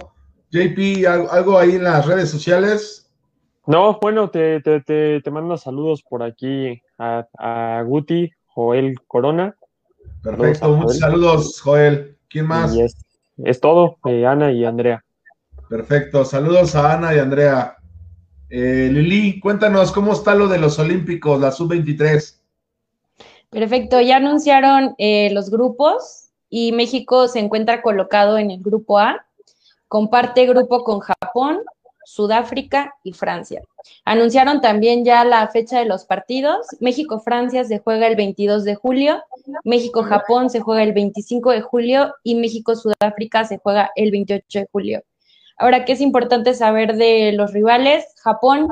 JP, 0.49 1.05
¿algo 1.29 1.60
ahí 1.60 1.75
en 1.75 1.84
las 1.84 2.08
redes 2.08 2.31
sociales? 2.31 3.12
No, 3.67 3.99
bueno, 4.01 4.31
te, 4.31 4.60
te, 4.62 4.81
te, 4.81 5.31
mando 5.31 5.55
saludos 5.55 6.01
por 6.01 6.23
aquí 6.23 6.81
a, 6.97 7.27
a 7.38 7.84
Guti, 7.84 8.31
Joel 8.47 8.95
Corona. 9.05 9.55
Perfecto, 10.23 10.71
muchos 10.71 10.97
saludos, 10.97 11.62
Joel. 11.62 12.17
¿Quién 12.27 12.47
más? 12.47 12.75
es, 13.38 13.60
todo, 13.60 13.97
eh, 14.05 14.25
Ana 14.25 14.51
y 14.51 14.65
Andrea. 14.65 15.05
Perfecto, 15.69 16.25
saludos 16.25 16.73
a 16.73 16.95
Ana 16.95 17.13
y 17.13 17.19
Andrea. 17.19 17.77
Eh, 18.49 18.89
Lili, 18.91 19.39
cuéntanos 19.39 19.91
cómo 19.91 20.13
está 20.13 20.34
lo 20.34 20.47
de 20.47 20.58
los 20.58 20.79
Olímpicos, 20.79 21.39
la 21.39 21.51
sub-23. 21.51 22.39
Perfecto, 23.49 24.01
ya 24.01 24.17
anunciaron 24.17 24.95
eh, 24.97 25.29
los 25.31 25.49
grupos 25.49 26.29
y 26.49 26.71
México 26.71 27.27
se 27.27 27.39
encuentra 27.39 27.81
colocado 27.81 28.38
en 28.38 28.51
el 28.51 28.62
grupo 28.62 28.99
A. 28.99 29.25
Comparte 29.88 30.45
grupo 30.45 30.84
con 30.84 30.99
Japón, 30.99 31.62
Sudáfrica 32.05 32.95
y 33.03 33.13
Francia. 33.13 33.62
Anunciaron 34.05 34.62
también 34.62 35.03
ya 35.03 35.23
la 35.25 35.47
fecha 35.49 35.79
de 35.79 35.86
los 35.86 36.05
partidos. 36.05 36.67
México-Francia 36.79 37.63
se 37.63 37.79
juega 37.79 38.08
el 38.08 38.15
22 38.15 38.63
de 38.63 38.75
julio, 38.75 39.23
México-Japón 39.63 40.49
se 40.49 40.62
juega 40.62 40.84
el 40.84 40.93
25 40.93 41.51
de 41.51 41.62
julio 41.62 42.13
y 42.23 42.36
México-Sudáfrica 42.36 43.43
se 43.45 43.58
juega 43.58 43.91
el 43.95 44.12
28 44.12 44.60
de 44.60 44.67
julio. 44.71 45.03
Ahora, 45.58 45.86
¿qué 45.86 45.93
es 45.93 46.01
importante 46.01 46.53
saber 46.53 46.95
de 46.95 47.31
los 47.31 47.53
rivales? 47.53 48.05
Japón, 48.21 48.69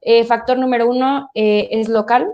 eh, 0.00 0.24
factor 0.24 0.58
número 0.58 0.88
uno, 0.88 1.30
eh, 1.34 1.68
es 1.72 1.88
local. 1.88 2.26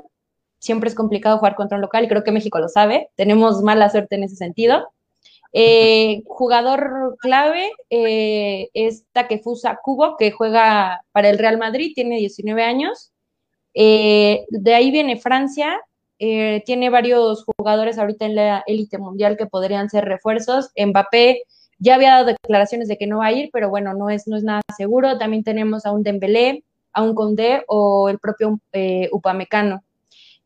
Siempre 0.64 0.88
es 0.88 0.94
complicado 0.94 1.36
jugar 1.36 1.56
contra 1.56 1.76
un 1.76 1.82
local 1.82 2.04
y 2.04 2.08
creo 2.08 2.24
que 2.24 2.32
México 2.32 2.58
lo 2.58 2.70
sabe. 2.70 3.10
Tenemos 3.16 3.62
mala 3.62 3.90
suerte 3.90 4.14
en 4.14 4.22
ese 4.22 4.36
sentido. 4.36 4.88
Eh, 5.52 6.22
jugador 6.26 7.18
clave 7.20 7.70
eh, 7.90 8.70
es 8.72 9.04
Takefusa 9.12 9.78
Kubo, 9.82 10.16
que 10.16 10.30
juega 10.30 11.02
para 11.12 11.28
el 11.28 11.36
Real 11.36 11.58
Madrid, 11.58 11.92
tiene 11.94 12.16
19 12.16 12.62
años. 12.62 13.12
Eh, 13.74 14.46
de 14.48 14.74
ahí 14.74 14.90
viene 14.90 15.18
Francia, 15.18 15.78
tiene 16.18 16.88
varios 16.88 17.44
jugadores 17.44 17.98
ahorita 17.98 18.24
en 18.24 18.34
la 18.34 18.64
élite 18.66 18.96
mundial 18.96 19.36
que 19.36 19.44
podrían 19.44 19.90
ser 19.90 20.06
refuerzos. 20.06 20.70
Mbappé 20.74 21.42
ya 21.78 21.96
había 21.96 22.12
dado 22.12 22.24
declaraciones 22.24 22.88
de 22.88 22.96
que 22.96 23.06
no 23.06 23.18
va 23.18 23.26
a 23.26 23.32
ir, 23.32 23.50
pero 23.52 23.68
bueno, 23.68 23.92
no 23.92 24.08
es, 24.08 24.26
no 24.26 24.38
es 24.38 24.44
nada 24.44 24.62
seguro. 24.74 25.18
También 25.18 25.44
tenemos 25.44 25.84
a 25.84 25.92
un 25.92 26.02
Dembélé, 26.02 26.64
a 26.94 27.02
un 27.02 27.14
Condé 27.14 27.64
o 27.66 28.08
el 28.08 28.18
propio 28.18 28.58
Upamecano. 29.12 29.84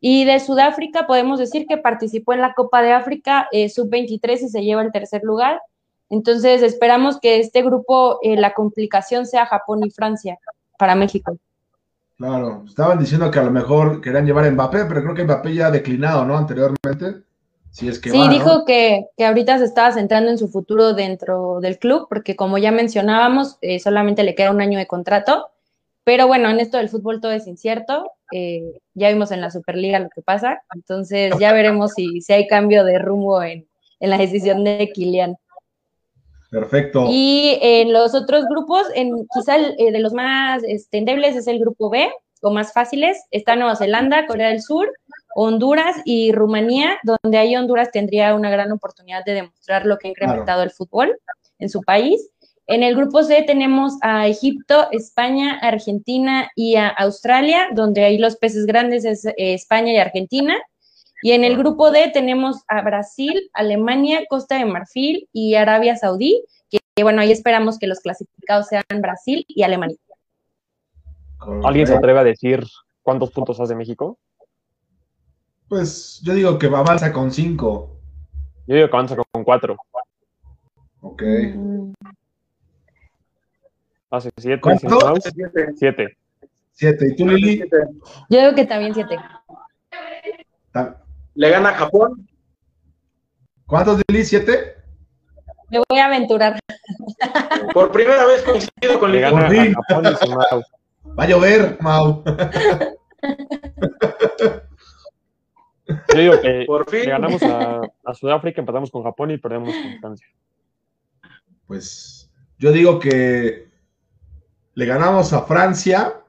Y 0.01 0.25
de 0.25 0.39
Sudáfrica 0.39 1.07
podemos 1.07 1.39
decir 1.39 1.65
que 1.67 1.77
participó 1.77 2.33
en 2.33 2.41
la 2.41 2.53
Copa 2.53 2.81
de 2.81 2.93
África 2.93 3.47
eh, 3.51 3.69
sub-23 3.69 4.41
y 4.43 4.49
se 4.49 4.63
lleva 4.63 4.81
el 4.81 4.91
tercer 4.91 5.21
lugar. 5.23 5.61
Entonces 6.09 6.63
esperamos 6.63 7.19
que 7.19 7.39
este 7.39 7.61
grupo, 7.61 8.19
eh, 8.23 8.37
la 8.37 8.53
complicación 8.53 9.25
sea 9.25 9.45
Japón 9.45 9.83
y 9.83 9.91
Francia 9.91 10.39
para 10.77 10.95
México. 10.95 11.37
Claro, 12.17 12.63
estaban 12.67 12.99
diciendo 12.99 13.29
que 13.29 13.39
a 13.39 13.43
lo 13.43 13.51
mejor 13.51 14.01
querían 14.01 14.25
llevar 14.25 14.45
a 14.45 14.51
Mbappé, 14.51 14.85
pero 14.85 15.03
creo 15.03 15.15
que 15.15 15.23
Mbappé 15.23 15.53
ya 15.53 15.67
ha 15.67 15.71
declinado, 15.71 16.25
¿no? 16.25 16.37
Anteriormente. 16.37 17.23
Si 17.71 17.87
es 17.87 17.99
que 17.99 18.09
sí, 18.09 18.29
dijo 18.29 18.65
que, 18.65 19.05
que, 19.15 19.25
ahorita 19.25 19.59
se 19.59 19.65
estaba 19.65 19.91
centrando 19.91 20.31
en 20.31 20.39
su 20.39 20.47
futuro 20.47 20.93
dentro 20.93 21.59
del 21.61 21.77
club, 21.77 22.07
porque 22.09 22.35
como 22.35 22.57
ya 22.57 22.71
mencionábamos, 22.71 23.57
eh, 23.61 23.79
solamente 23.79 24.23
le 24.23 24.33
queda 24.33 24.51
un 24.51 24.59
año 24.59 24.79
de 24.79 24.87
contrato 24.87 25.49
pero 26.09 26.25
bueno, 26.25 26.49
en 26.49 26.59
esto 26.59 26.77
del 26.77 26.89
fútbol 26.89 27.21
todo 27.21 27.33
es 27.33 27.45
incierto. 27.45 28.11
Eh, 28.31 28.79
ya 28.93 29.09
vimos 29.09 29.31
en 29.31 29.41
la 29.41 29.51
Superliga 29.51 29.99
lo 29.99 30.09
que 30.09 30.21
pasa. 30.21 30.61
Entonces 30.73 31.33
ya 31.39 31.53
veremos 31.53 31.93
si, 31.93 32.21
si 32.21 32.33
hay 32.33 32.47
cambio 32.47 32.83
de 32.83 32.99
rumbo 32.99 33.41
en, 33.41 33.67
la 33.99 34.17
decisión 34.17 34.63
de 34.63 34.89
Kilian. 34.93 35.35
Perfecto. 36.49 37.05
Y 37.09 37.59
en 37.61 37.93
los 37.93 38.15
otros 38.15 38.45
grupos, 38.49 38.87
en, 38.95 39.27
quizá 39.33 39.55
el, 39.55 39.75
eh, 39.77 39.91
de 39.91 39.99
los 39.99 40.13
más 40.13 40.63
este, 40.63 40.97
endebles 40.97 41.35
es 41.35 41.47
el 41.47 41.59
grupo 41.59 41.89
B, 41.89 42.09
o 42.41 42.51
más 42.51 42.73
fáciles. 42.73 43.23
Está 43.31 43.55
Nueva 43.55 43.75
Zelanda, 43.75 44.25
Corea 44.25 44.49
del 44.49 44.61
Sur, 44.61 44.91
Honduras 45.35 45.97
y 46.05 46.31
Rumanía, 46.31 46.97
donde 47.03 47.37
ahí 47.37 47.55
Honduras 47.55 47.91
tendría 47.91 48.33
una 48.35 48.49
gran 48.49 48.71
oportunidad 48.71 49.23
de 49.25 49.33
demostrar 49.33 49.85
lo 49.85 49.97
que 49.97 50.07
ha 50.07 50.11
incrementado 50.11 50.63
el 50.63 50.71
fútbol 50.71 51.17
en 51.59 51.69
su 51.69 51.81
país. 51.81 52.29
En 52.69 52.83
el 52.83 52.95
grupo 52.95 53.23
C 53.23 53.41
tenemos 53.47 53.93
a 54.01 54.27
Egipto, 54.27 54.91
España, 54.91 55.57
Argentina 55.59 56.51
y 56.55 56.75
a 56.75 56.87
Australia, 56.87 57.67
donde 57.73 58.03
ahí 58.03 58.19
los 58.19 58.35
peces 58.35 58.67
grandes 58.67 59.05
es 59.05 59.25
eh, 59.25 59.33
España 59.37 59.91
y 59.91 59.97
Argentina. 59.97 60.55
Y 61.23 61.31
en 61.31 61.43
el 61.43 61.57
grupo 61.57 61.89
D 61.89 62.11
tenemos 62.13 62.57
a 62.67 62.83
Brasil, 62.83 63.49
Alemania, 63.53 64.19
Costa 64.29 64.59
de 64.59 64.65
Marfil 64.65 65.27
y 65.33 65.55
Arabia 65.55 65.95
Saudí, 65.95 66.43
que, 66.69 66.79
bueno, 67.01 67.21
ahí 67.21 67.31
esperamos 67.31 67.79
que 67.79 67.87
los 67.87 68.01
clasificados 68.01 68.67
sean 68.67 68.83
Brasil 69.01 69.43
y 69.47 69.63
Alemania. 69.63 69.97
¿Alguien 71.63 71.87
se 71.87 71.95
atreve 71.95 72.19
a 72.19 72.23
decir 72.23 72.63
cuántos 73.01 73.31
puntos 73.31 73.59
hace 73.59 73.73
México? 73.73 74.19
Pues 75.67 76.21
yo 76.23 76.35
digo 76.35 76.59
que 76.59 76.67
avanza 76.67 77.11
con 77.11 77.31
cinco. 77.31 77.97
Yo 78.67 78.75
digo 78.75 78.89
que 78.89 78.95
avanza 78.95 79.15
con 79.15 79.43
cuatro. 79.43 79.75
Ok. 81.01 81.23
Hace 84.09 84.31
siete. 84.37 84.61
Siete. 85.75 86.17
Siete. 86.71 87.07
¿Y 87.11 87.15
tú, 87.15 87.27
Lili? 87.27 87.63
Yo 88.29 88.39
digo 88.39 88.55
que 88.55 88.65
también 88.65 88.93
siete. 88.93 89.17
Le 91.35 91.49
gana 91.49 91.69
a 91.69 91.73
Japón. 91.73 92.27
¿Cuántos, 93.65 94.01
Lili? 94.07 94.25
¿Siete? 94.25 94.77
Me 95.69 95.81
voy 95.87 95.99
a 95.99 96.07
aventurar. 96.07 96.59
Por 97.73 97.91
primera 97.91 98.25
vez 98.25 98.41
coincido 98.41 98.99
con 98.99 99.11
Lili. 99.11 99.73
Va 101.17 101.23
a 101.23 101.27
llover, 101.27 101.77
Mau. 101.81 102.23
Yo 106.13 106.19
digo 106.19 106.41
que 106.41 106.63
Por 106.65 106.89
fin. 106.89 107.01
le 107.01 107.09
ganamos 107.09 107.41
a, 107.43 107.81
a, 108.05 108.13
Sudáfrica, 108.13 108.61
empatamos 108.61 108.91
con 108.91 109.03
Japón 109.03 109.31
y 109.31 109.37
perdemos 109.37 109.73
con 109.73 109.99
Francia. 109.99 110.27
Pues 111.67 112.31
yo 112.57 112.71
digo 112.71 112.99
que 112.99 113.68
le 114.79 114.85
ganamos 114.85 115.33
a 115.33 115.41
Francia. 115.41 116.23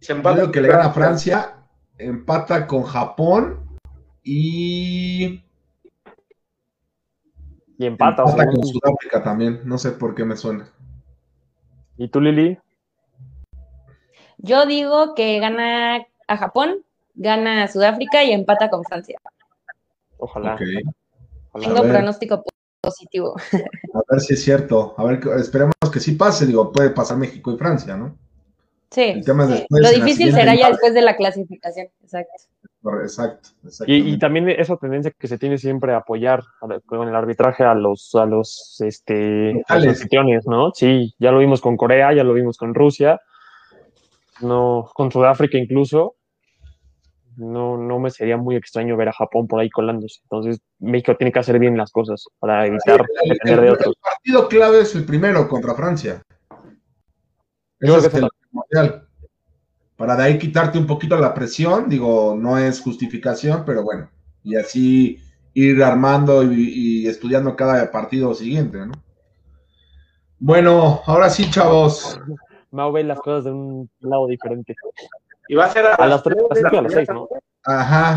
yo 0.00 0.34
digo 0.34 0.50
que 0.50 0.60
le 0.60 0.66
gana 0.66 0.86
a 0.86 0.92
Francia, 0.92 1.54
empata 1.96 2.66
con 2.66 2.82
Japón 2.82 3.78
y. 4.24 5.44
Y 7.78 7.86
empata. 7.86 8.24
empata 8.24 8.46
con 8.46 8.66
Sudáfrica 8.66 9.22
también. 9.22 9.60
No 9.64 9.78
sé 9.78 9.92
por 9.92 10.16
qué 10.16 10.24
me 10.24 10.36
suena. 10.36 10.68
¿Y 11.96 12.08
tú, 12.08 12.20
Lili? 12.20 12.58
Yo 14.38 14.66
digo 14.66 15.14
que 15.14 15.38
gana 15.38 16.04
a 16.26 16.36
Japón, 16.36 16.84
gana 17.14 17.62
a 17.62 17.68
Sudáfrica 17.68 18.24
y 18.24 18.32
empata 18.32 18.70
con 18.70 18.82
Francia. 18.82 19.20
Ojalá. 20.18 20.58
Tengo 20.58 21.82
pronóstico 21.82 22.42
positivo. 22.80 23.36
A 23.94 24.00
ver 24.10 24.20
si 24.20 24.34
es 24.34 24.42
cierto. 24.42 24.94
A 24.96 25.04
ver, 25.04 25.20
esperemos 25.38 25.74
que 25.92 26.00
sí 26.00 26.12
pase. 26.12 26.46
Digo, 26.46 26.72
puede 26.72 26.90
pasar 26.90 27.16
México 27.16 27.52
y 27.52 27.58
Francia, 27.58 27.96
¿no? 27.96 28.16
Sí. 28.90 29.22
Lo 29.70 29.90
difícil 29.90 30.32
será 30.32 30.54
ya 30.54 30.70
después 30.70 30.94
de 30.94 31.02
la 31.02 31.16
clasificación. 31.16 31.88
Exacto. 32.02 32.50
Exacto. 33.02 33.50
Y, 33.86 34.18
también 34.18 34.48
esa 34.48 34.76
tendencia 34.76 35.12
que 35.16 35.28
se 35.28 35.36
tiene 35.36 35.58
siempre 35.58 35.92
a 35.92 35.98
apoyar 35.98 36.42
con 36.86 37.06
el 37.06 37.14
arbitraje 37.14 37.62
a 37.62 37.74
los 37.74 38.14
a 38.14 38.24
los 38.24 38.80
este 38.80 39.52
¿no? 40.46 40.72
Sí, 40.74 41.14
ya 41.18 41.30
lo 41.30 41.40
vimos 41.40 41.60
con 41.60 41.76
Corea, 41.76 42.14
ya 42.14 42.24
lo 42.24 42.32
vimos 42.32 42.56
con 42.56 42.74
Rusia, 42.74 43.20
no 44.40 44.90
con 44.94 45.12
Sudáfrica 45.12 45.58
incluso. 45.58 46.16
No, 47.36 47.76
no 47.76 47.98
me 47.98 48.10
sería 48.10 48.36
muy 48.36 48.56
extraño 48.56 48.96
ver 48.96 49.08
a 49.08 49.12
Japón 49.12 49.46
por 49.46 49.60
ahí 49.60 49.70
colándose. 49.70 50.20
Entonces, 50.24 50.60
México 50.78 51.16
tiene 51.16 51.32
que 51.32 51.38
hacer 51.38 51.58
bien 51.58 51.76
las 51.76 51.90
cosas 51.90 52.26
para 52.38 52.66
evitar 52.66 53.04
depender 53.24 53.60
de 53.60 53.70
otros. 53.70 53.94
El 53.96 54.02
partido 54.02 54.48
clave 54.48 54.80
es 54.80 54.94
el 54.94 55.04
primero 55.04 55.48
contra 55.48 55.74
Francia. 55.74 56.22
Es 57.80 58.14
el 58.14 58.28
para 60.00 60.16
de 60.16 60.22
ahí 60.22 60.38
quitarte 60.38 60.78
un 60.78 60.86
poquito 60.86 61.14
la 61.18 61.34
presión, 61.34 61.86
digo, 61.86 62.34
no 62.34 62.56
es 62.56 62.80
justificación, 62.80 63.64
pero 63.66 63.82
bueno, 63.82 64.08
y 64.42 64.56
así 64.56 65.18
ir 65.52 65.82
armando 65.82 66.42
y, 66.42 67.06
estudiando 67.06 67.54
cada 67.54 67.90
partido 67.90 68.32
siguiente, 68.32 68.78
¿no? 68.78 68.92
Bueno, 70.38 71.02
ahora 71.04 71.28
sí, 71.28 71.50
chavos. 71.50 72.18
Mau 72.70 72.90
ve 72.90 73.04
las 73.04 73.20
cosas 73.20 73.44
de 73.44 73.50
un 73.52 73.90
lado 74.00 74.26
diferente. 74.26 74.74
Y 75.50 75.56
va 75.56 75.64
a 75.64 75.70
ser 75.70 75.84
a, 75.84 76.06
las 76.06 76.22
3 76.22 76.36
a 76.72 76.82
las 76.82 76.92
6, 76.92 77.08
¿no? 77.08 77.28
Ajá. 77.64 78.16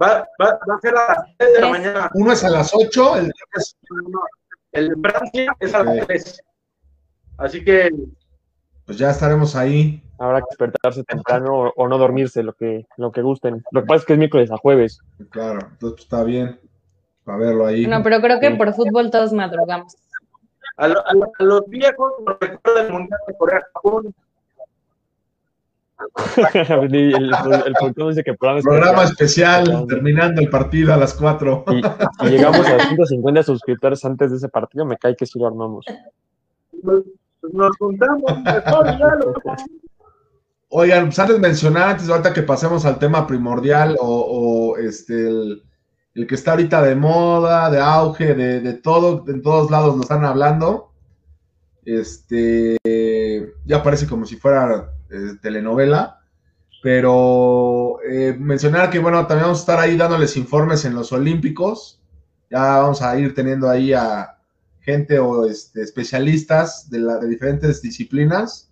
Va, 0.00 0.28
va, 0.40 0.58
va, 0.68 0.74
a 0.76 0.80
ser 0.80 0.96
a 0.96 1.08
las 1.08 1.36
3 1.36 1.52
de 1.54 1.60
la 1.60 1.68
mañana. 1.68 2.10
Uno 2.14 2.30
es 2.30 2.44
a 2.44 2.50
las 2.50 2.70
8, 2.72 3.16
el, 3.16 3.32
el 4.70 4.88
de 4.88 4.94
Francia 5.10 5.56
es 5.58 5.74
a 5.74 5.82
las 5.82 6.06
3. 6.06 6.42
Así 7.38 7.64
que. 7.64 7.90
Pues 8.86 8.98
ya 8.98 9.10
estaremos 9.10 9.56
ahí 9.56 10.00
habrá 10.20 10.40
que 10.42 10.46
despertarse 10.50 11.02
temprano 11.02 11.72
o, 11.74 11.88
no 11.88 11.98
dormirse, 11.98 12.44
lo 12.44 12.52
que, 12.52 12.86
lo 12.96 13.10
que 13.10 13.22
gusten. 13.22 13.64
Lo 13.72 13.80
que 13.80 13.86
pasa 13.86 14.00
es 14.00 14.04
que 14.04 14.12
es 14.12 14.18
miércoles 14.18 14.50
a 14.52 14.58
jueves. 14.58 15.00
Claro, 15.30 15.66
entonces 15.72 16.02
está 16.02 16.22
bien 16.22 16.60
para 17.24 17.38
verlo 17.38 17.66
ahí. 17.66 17.86
No, 17.86 18.02
pero 18.02 18.20
creo 18.20 18.38
que 18.38 18.50
por 18.52 18.72
fútbol 18.74 19.10
todos 19.10 19.32
madrugamos. 19.32 19.96
A, 20.76 20.88
los 21.40 21.66
viejos 21.68 22.12
recuerda 22.38 22.82
el 22.82 22.92
Mundial 22.92 23.18
de 23.26 23.36
Corea-Japón. 23.36 24.14
el, 26.54 26.94
el, 26.94 27.14
el 27.14 28.08
dice 28.08 28.24
que 28.24 28.34
programa, 28.34 29.04
especial, 29.04 29.86
terminando 29.88 30.40
el 30.40 30.48
partido 30.48 30.94
a 30.94 30.96
las 30.96 31.14
4. 31.14 31.64
Y, 31.68 31.82
si 32.24 32.30
llegamos 32.30 32.66
a 32.66 32.88
150 32.88 33.42
suscriptores 33.42 34.04
antes 34.04 34.30
de 34.30 34.36
ese 34.38 34.48
partido, 34.48 34.84
me 34.84 34.96
cae 34.96 35.14
que 35.14 35.26
sí 35.26 35.38
lo 35.38 35.46
armamos. 35.46 35.84
Nos, 36.82 37.76
juntamos 37.78 38.42
mejor, 38.42 38.98
ya 38.98 39.14
lo 39.16 39.34
Oigan, 40.72 41.06
pues 41.06 41.18
antes 41.18 41.38
mencionar, 41.40 41.90
antes 41.90 42.08
ahorita 42.08 42.32
que 42.32 42.42
pasemos 42.42 42.84
al 42.86 42.98
tema 42.98 43.26
primordial 43.26 43.96
o, 44.00 44.76
este, 44.78 45.28
el, 45.28 46.26
que 46.28 46.34
está 46.34 46.52
ahorita 46.52 46.80
de 46.82 46.94
moda, 46.94 47.70
de 47.70 47.80
auge, 47.80 48.34
de, 48.34 48.72
todo, 48.74 49.24
en 49.26 49.42
todos 49.42 49.70
lados 49.70 49.96
nos 49.96 50.04
están 50.04 50.24
hablando. 50.24 50.92
Este, 51.84 52.76
ya 53.64 53.82
parece 53.82 54.06
como 54.06 54.26
si 54.26 54.36
fuera 54.36 54.92
eh, 55.10 55.36
telenovela, 55.42 56.20
pero 56.82 57.98
eh, 58.08 58.34
mencionar 58.38 58.90
que, 58.90 58.98
bueno, 58.98 59.26
también 59.26 59.44
vamos 59.44 59.58
a 59.58 59.62
estar 59.62 59.78
ahí 59.78 59.96
dándoles 59.96 60.36
informes 60.36 60.84
en 60.84 60.94
los 60.94 61.12
Olímpicos. 61.12 62.00
Ya 62.50 62.78
vamos 62.78 63.02
a 63.02 63.18
ir 63.18 63.34
teniendo 63.34 63.68
ahí 63.68 63.92
a 63.92 64.36
gente 64.80 65.18
o 65.18 65.46
este, 65.46 65.82
especialistas 65.82 66.88
de, 66.90 67.00
de 67.00 67.28
diferentes 67.28 67.82
disciplinas 67.82 68.70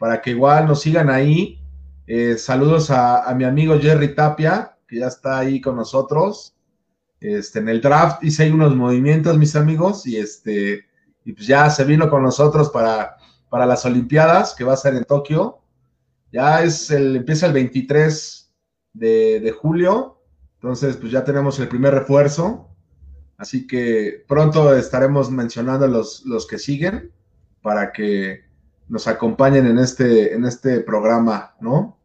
para 0.00 0.22
que 0.22 0.30
igual 0.30 0.66
nos 0.66 0.80
sigan 0.80 1.10
ahí. 1.10 1.60
Eh, 2.06 2.38
saludos 2.38 2.90
a, 2.90 3.32
mi 3.36 3.44
amigo 3.44 3.78
Jerry 3.78 4.14
Tapia, 4.14 4.76
que 4.88 4.98
ya 4.98 5.08
está 5.08 5.38
ahí 5.38 5.60
con 5.60 5.76
nosotros. 5.76 6.56
Este, 7.20 7.58
en 7.58 7.68
el 7.68 7.82
draft 7.82 8.24
hice 8.24 8.44
ahí 8.44 8.50
unos 8.50 8.74
movimientos, 8.74 9.36
mis 9.36 9.54
amigos, 9.54 10.06
y 10.06 10.16
este, 10.16 10.86
y 11.24 11.32
pues 11.34 11.46
ya 11.46 11.68
se 11.68 11.84
vino 11.84 12.08
con 12.08 12.22
nosotros 12.22 12.70
para, 12.70 13.18
para 13.50 13.66
las 13.66 13.84
Olimpiadas, 13.84 14.54
que 14.54 14.64
va 14.64 14.72
a 14.72 14.78
ser 14.78 14.94
en 14.94 15.04
Tokio. 15.04 15.58
Ya 16.32 16.62
es 16.62 16.90
el, 16.90 17.16
empieza 17.16 17.46
el 17.46 17.52
23 17.52 18.50
de, 18.94 19.40
de 19.40 19.50
julio, 19.52 20.22
entonces 20.54 20.96
pues 20.96 21.12
ya 21.12 21.24
tenemos 21.24 21.58
el 21.58 21.68
primer 21.68 21.92
refuerzo. 21.92 22.68
Así 23.36 23.66
que 23.66 24.24
pronto 24.28 24.74
estaremos 24.74 25.30
mencionando 25.30 25.86
los, 25.86 26.24
los 26.24 26.46
que 26.46 26.58
siguen 26.58 27.12
para 27.62 27.92
que 27.92 28.44
nos 28.88 29.06
acompañen 29.06 29.66
en 29.66 29.78
este, 29.78 30.34
en 30.34 30.44
este 30.44 30.80
programa, 30.80 31.54
¿no? 31.60 31.98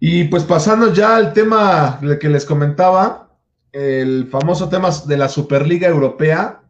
Y 0.00 0.24
pues 0.24 0.44
pasando 0.44 0.92
ya 0.92 1.16
al 1.16 1.32
tema 1.32 2.00
que 2.20 2.28
les 2.28 2.44
comentaba, 2.44 3.36
el 3.72 4.26
famoso 4.26 4.68
tema 4.68 4.90
de 5.06 5.16
la 5.16 5.28
Superliga 5.28 5.88
Europea, 5.88 6.60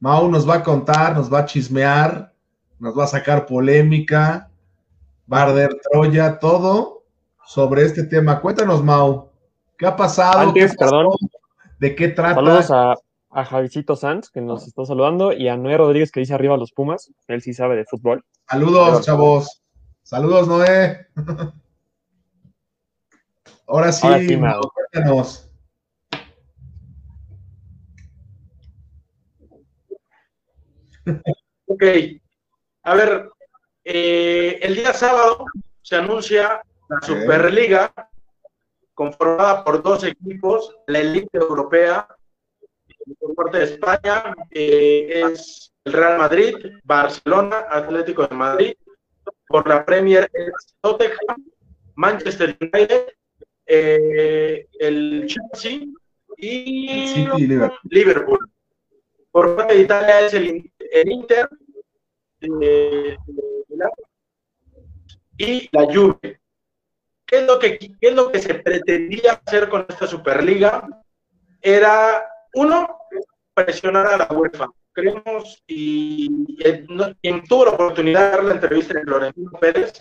Mau 0.00 0.30
nos 0.30 0.48
va 0.48 0.56
a 0.56 0.62
contar, 0.62 1.16
nos 1.16 1.32
va 1.32 1.40
a 1.40 1.46
chismear, 1.46 2.34
nos 2.78 2.98
va 2.98 3.04
a 3.04 3.08
sacar 3.08 3.46
polémica, 3.46 4.50
Barder, 5.26 5.78
Troya, 5.90 6.38
todo 6.38 7.04
sobre 7.46 7.82
este 7.84 8.04
tema. 8.04 8.40
Cuéntanos, 8.40 8.82
Mau, 8.82 9.30
¿qué 9.78 9.86
ha 9.86 9.96
pasado? 9.96 10.52
perdón. 10.78 11.08
¿De 11.78 11.94
qué 11.94 12.08
trata? 12.08 12.34
Saludos 12.34 12.70
a, 12.70 12.94
a 13.30 13.44
Javicito 13.44 13.96
Sanz, 13.96 14.30
que 14.30 14.40
nos 14.40 14.66
está 14.66 14.84
saludando, 14.84 15.32
y 15.32 15.48
a 15.48 15.56
Noé 15.56 15.76
Rodríguez, 15.76 16.10
que 16.10 16.20
dice 16.20 16.34
arriba 16.34 16.56
los 16.56 16.72
Pumas. 16.72 17.12
Él 17.28 17.42
sí 17.42 17.52
sabe 17.52 17.76
de 17.76 17.84
fútbol. 17.84 18.24
Saludos, 18.48 19.04
chavos. 19.04 19.62
Saludos, 20.02 20.48
Noé. 20.48 21.06
Ahora 23.66 23.90
sí, 23.90 24.06
cuéntanos. 24.06 25.50
Ok. 31.66 31.82
A 32.86 32.94
ver, 32.94 33.28
eh, 33.82 34.60
el 34.62 34.76
día 34.76 34.92
sábado 34.92 35.44
se 35.82 35.96
anuncia 35.96 36.62
la 36.88 37.00
Superliga 37.04 37.92
conformada 38.94 39.64
por 39.64 39.82
dos 39.82 40.04
equipos, 40.04 40.72
la 40.86 41.00
élite 41.00 41.36
europea 41.36 42.06
por 43.18 43.34
parte 43.34 43.58
de 43.58 43.64
España 43.64 44.36
eh, 44.52 45.24
es 45.32 45.72
el 45.84 45.94
Real 45.94 46.18
Madrid, 46.18 46.54
Barcelona, 46.84 47.66
Atlético 47.68 48.24
de 48.28 48.36
Madrid, 48.36 48.74
por 49.48 49.66
la 49.66 49.84
Premier 49.84 50.30
es 50.32 50.74
Tottenham, 50.80 51.44
Manchester 51.96 52.56
United, 52.60 53.08
eh, 53.66 54.64
el 54.78 55.26
Chelsea 55.26 55.88
y 56.36 57.26
Liverpool. 57.90 58.48
Por 59.32 59.56
parte 59.56 59.74
de 59.74 59.80
Italia 59.82 60.20
es 60.20 60.34
el, 60.34 60.70
Inter 61.10 61.48
eh, 62.62 63.16
y 65.38 65.68
la 65.72 65.84
Juve. 65.84 66.40
¿Qué 67.26 67.46
que, 67.60 67.78
¿Qué 67.78 67.96
es 68.00 68.14
lo 68.14 68.30
que 68.30 68.38
se 68.38 68.54
pretendía 68.54 69.40
hacer 69.44 69.68
con 69.68 69.84
esta 69.88 70.06
Superliga? 70.06 70.86
Era 71.60 72.24
uno, 72.54 72.98
presionar 73.52 74.06
a 74.06 74.16
la 74.16 74.28
UEFA. 74.30 74.68
creemos, 74.92 75.62
y, 75.66 76.46
quien 77.20 77.44
tuvo 77.44 77.66
la 77.66 77.72
oportunidad 77.72 78.38
de 78.38 78.44
la 78.44 78.54
entrevista 78.54 78.98
a 78.98 79.02
Florentino 79.02 79.50
Pérez, 79.60 79.92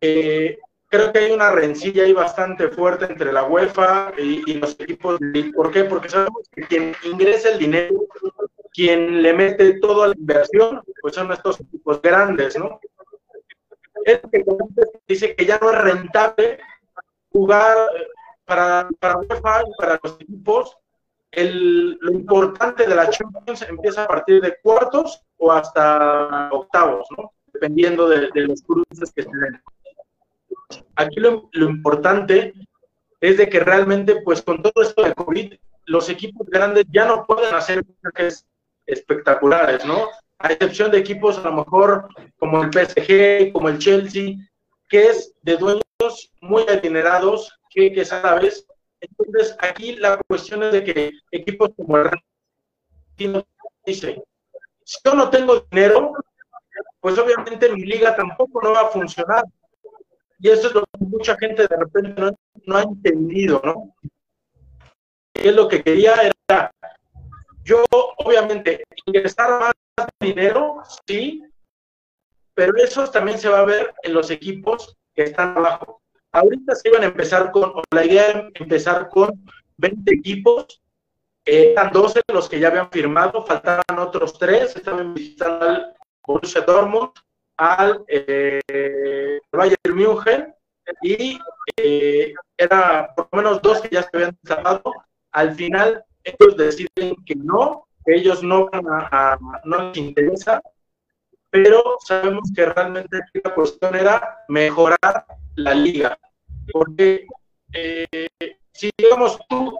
eh, 0.00 0.58
creo 0.88 1.12
que 1.12 1.18
hay 1.18 1.32
una 1.32 1.50
rencilla 1.50 2.04
ahí 2.04 2.12
bastante 2.12 2.68
fuerte 2.68 3.04
entre 3.04 3.32
la 3.32 3.44
UEFA 3.44 4.12
y, 4.16 4.54
los 4.54 4.78
equipos. 4.80 5.18
¿Por 5.54 5.70
qué? 5.70 5.84
Porque 5.84 6.08
sabemos 6.08 6.48
que 6.50 6.62
quien 6.62 6.94
ingresa 7.04 7.50
el 7.50 7.58
dinero, 7.58 8.06
quien 8.74 9.22
le 9.22 9.32
mete 9.32 9.78
toda 9.78 10.08
la 10.08 10.14
inversión, 10.16 10.82
pues 11.00 11.14
son 11.14 11.30
estos 11.32 11.60
equipos 11.60 12.02
grandes, 12.02 12.58
¿no? 12.58 12.80
Es 14.04 14.20
que 14.30 14.44
dice 15.06 15.36
que 15.36 15.46
ya 15.46 15.58
no 15.62 15.70
es 15.70 15.78
rentable 15.78 16.58
jugar 17.30 17.76
para, 18.44 18.88
para 18.98 19.18
UEFA 19.18 19.62
y 19.62 19.72
para 19.78 20.00
los 20.02 20.16
equipos 20.20 20.76
el, 21.30 21.98
lo 22.00 22.12
importante 22.12 22.86
de 22.86 22.94
la 22.94 23.10
Champions 23.10 23.62
empieza 23.62 24.04
a 24.04 24.08
partir 24.08 24.40
de 24.40 24.56
cuartos 24.62 25.22
o 25.38 25.50
hasta 25.50 26.50
octavos, 26.52 27.06
¿no? 27.16 27.32
Dependiendo 27.52 28.08
de, 28.08 28.28
los 28.34 28.62
cruces 28.62 29.12
que 29.14 29.22
se 29.22 29.30
den. 29.30 29.62
Aquí 30.96 31.20
lo, 31.20 31.48
lo, 31.52 31.70
importante 31.70 32.54
es 33.20 33.36
de 33.36 33.48
que 33.48 33.60
realmente, 33.60 34.22
pues 34.24 34.42
con 34.42 34.62
todo 34.62 34.82
esto 34.82 35.02
de 35.02 35.14
COVID, 35.14 35.54
los 35.86 36.08
equipos 36.08 36.46
grandes 36.48 36.84
ya 36.92 37.04
no 37.04 37.24
pueden 37.26 37.54
hacer 37.54 37.84
viajes 38.02 38.46
espectaculares, 38.86 39.84
¿no? 39.84 40.08
A 40.38 40.52
excepción 40.52 40.90
de 40.90 40.98
equipos 40.98 41.38
a 41.38 41.42
lo 41.42 41.64
mejor 41.64 42.08
como 42.38 42.62
el 42.62 42.70
PSG, 42.72 43.52
como 43.52 43.68
el 43.68 43.78
Chelsea, 43.78 44.34
que 44.88 45.08
es 45.08 45.34
de 45.42 45.56
dueños 45.56 46.32
muy 46.40 46.62
adinerados, 46.68 47.58
que, 47.70 47.92
que 47.92 48.04
sabes, 48.04 48.66
entonces, 49.04 49.56
aquí 49.60 49.96
la 49.96 50.18
cuestión 50.26 50.62
es 50.62 50.72
de 50.72 50.84
que 50.84 51.12
equipos 51.30 51.70
como 51.76 51.98
el 51.98 52.06
Argentino 52.08 53.44
dice, 53.84 54.22
si 54.84 54.98
yo 55.04 55.14
no 55.14 55.30
tengo 55.30 55.60
dinero, 55.70 56.12
pues 57.00 57.18
obviamente 57.18 57.68
mi 57.70 57.82
liga 57.82 58.16
tampoco 58.16 58.62
no 58.62 58.72
va 58.72 58.82
a 58.82 58.88
funcionar. 58.88 59.44
Y 60.38 60.48
eso 60.48 60.68
es 60.68 60.74
lo 60.74 60.82
que 60.82 61.04
mucha 61.04 61.36
gente 61.36 61.66
de 61.66 61.76
repente 61.76 62.36
no, 62.66 62.76
ha 62.76 62.82
entendido, 62.82 63.60
¿no? 63.64 63.94
Es 65.34 65.54
lo 65.54 65.68
que 65.68 65.82
quería 65.82 66.14
era, 66.14 66.70
yo 67.64 67.84
obviamente 67.90 68.84
ingresar 69.06 69.60
más 69.60 70.08
dinero, 70.20 70.82
sí, 71.06 71.42
pero 72.54 72.76
eso 72.76 73.10
también 73.10 73.38
se 73.38 73.48
va 73.48 73.60
a 73.60 73.64
ver 73.64 73.94
en 74.02 74.14
los 74.14 74.30
equipos 74.30 74.96
que 75.14 75.24
están 75.24 75.56
abajo. 75.56 76.00
Ahorita 76.32 76.74
se 76.74 76.88
iban 76.88 77.02
a 77.02 77.06
empezar 77.06 77.50
con, 77.50 77.72
la 77.90 78.04
idea 78.04 78.30
era 78.30 78.50
empezar 78.54 79.08
con 79.08 79.30
20 79.78 80.14
equipos, 80.14 80.82
eran 81.44 81.92
12 81.92 82.20
los 82.32 82.48
que 82.48 82.58
ya 82.58 82.68
habían 82.68 82.90
firmado, 82.90 83.44
faltaban 83.44 83.98
otros 83.98 84.38
3, 84.38 84.76
estaban 84.76 85.14
visitando 85.14 85.66
al 85.66 85.96
Borussia 86.26 86.62
Dortmund, 86.62 87.10
al 87.56 88.04
eh, 88.08 89.40
Bayern 89.52 89.94
München, 89.94 90.54
y 91.02 91.38
eh, 91.76 92.34
era 92.56 93.12
por 93.14 93.28
lo 93.32 93.36
menos 93.38 93.62
dos 93.62 93.80
que 93.80 93.88
ya 93.90 94.02
se 94.02 94.10
habían 94.14 94.38
cerrado. 94.44 94.82
Al 95.32 95.54
final, 95.54 96.04
ellos 96.24 96.56
deciden 96.56 97.16
que 97.24 97.34
no, 97.36 97.86
ellos 98.06 98.42
no 98.42 98.68
van 98.70 98.84
a, 98.88 99.38
no 99.64 99.88
les 99.88 99.96
interesa, 99.96 100.60
pero 101.50 101.98
sabemos 102.04 102.50
que 102.54 102.66
realmente 102.66 103.20
la 103.42 103.54
cuestión 103.54 103.94
era 103.94 104.38
mejorar 104.48 105.26
la 105.56 105.74
liga. 105.74 106.18
Porque 106.72 107.26
eh, 107.72 108.28
si 108.72 108.90
digamos 108.98 109.38
tú, 109.48 109.78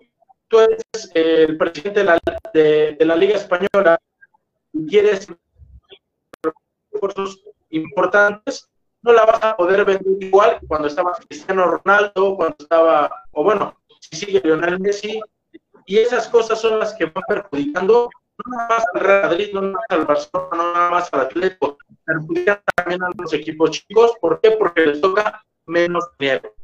tú 0.49 0.61
eres 0.61 0.83
el 1.15 1.57
presidente 1.57 2.01
de 2.01 3.05
la, 3.05 3.17
Liga 3.17 3.37
Española 3.37 3.99
y 4.73 4.87
quieres 4.87 5.27
recursos 6.93 7.43
importantes, 7.71 8.69
no 9.03 9.13
la 9.13 9.25
vas 9.25 9.43
a 9.43 9.57
poder 9.57 9.85
vender 9.85 10.23
igual 10.23 10.59
cuando 10.67 10.89
estaba 10.89 11.13
Cristiano 11.29 11.67
Ronaldo, 11.67 12.37
cuando 12.37 12.57
estaba, 12.59 13.25
o 13.33 13.43
bueno, 13.43 13.77
si 14.01 14.17
sigue 14.17 14.41
Lionel 14.45 14.81
Messi, 14.81 15.21
y 15.87 15.99
esas 15.99 16.29
cosas 16.29 16.61
son 16.61 16.79
las 16.79 16.95
que 16.95 17.07
van 17.07 17.25
perjudicando 17.29 18.11
no 18.39 18.57
nada 18.57 18.69
más 18.69 18.85
al 18.95 19.01
Real 19.01 19.23
Madrid, 19.23 19.51
no 19.53 19.61
nada 19.63 19.73
más 19.73 19.87
al 19.91 20.07
Barcelona, 20.07 20.49
no 20.57 20.73
nada 20.73 20.91
más 20.91 21.13
al 21.13 21.21
Atlético, 21.21 21.79
perjudican 22.05 22.61
también 22.77 23.03
a 23.03 23.11
los 23.17 23.33
equipos 23.33 23.71
chicos. 23.71 24.13
¿Por 24.21 24.41
qué? 24.41 24.53
Porque 24.53 24.87
les 24.87 25.01
toca 25.01 25.45
menos 25.67 26.05
dinero. 26.19 26.55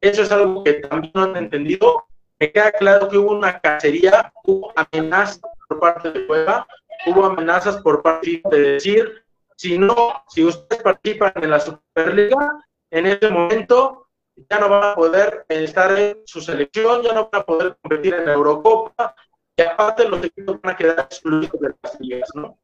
Eso 0.00 0.22
es 0.22 0.32
algo 0.32 0.64
que 0.64 0.74
también 0.74 1.12
no 1.14 1.22
han 1.22 1.36
entendido. 1.36 2.06
Me 2.38 2.50
queda 2.50 2.72
claro 2.72 3.08
que 3.08 3.18
hubo 3.18 3.32
una 3.32 3.60
cacería, 3.60 4.32
hubo 4.44 4.72
amenazas 4.76 5.40
por 5.68 5.80
parte 5.80 6.10
de 6.10 6.26
Cueva, 6.26 6.66
hubo 7.06 7.24
amenazas 7.24 7.78
por 7.78 8.02
parte 8.02 8.42
de 8.50 8.60
decir, 8.60 9.24
si 9.56 9.78
no, 9.78 10.24
si 10.28 10.44
ustedes 10.44 10.82
participan 10.82 11.32
en 11.36 11.50
la 11.50 11.60
Superliga, 11.60 12.64
en 12.90 13.06
ese 13.06 13.30
momento 13.30 14.03
ya 14.36 14.58
no 14.58 14.68
van 14.68 14.84
a 14.84 14.94
poder 14.94 15.44
estar 15.48 15.98
en 15.98 16.22
su 16.24 16.40
selección, 16.40 17.02
ya 17.02 17.12
no 17.12 17.28
van 17.30 17.42
a 17.42 17.44
poder 17.44 17.76
competir 17.80 18.14
en 18.14 18.26
la 18.26 18.32
Eurocopa, 18.32 19.14
y 19.56 19.62
aparte 19.62 20.08
los 20.08 20.24
equipos 20.24 20.60
van 20.60 20.74
a 20.74 20.76
quedar 20.76 21.00
excluidos 21.00 21.60
de 21.60 21.74
las 21.82 22.00
ligas, 22.00 22.30
¿no? 22.34 22.58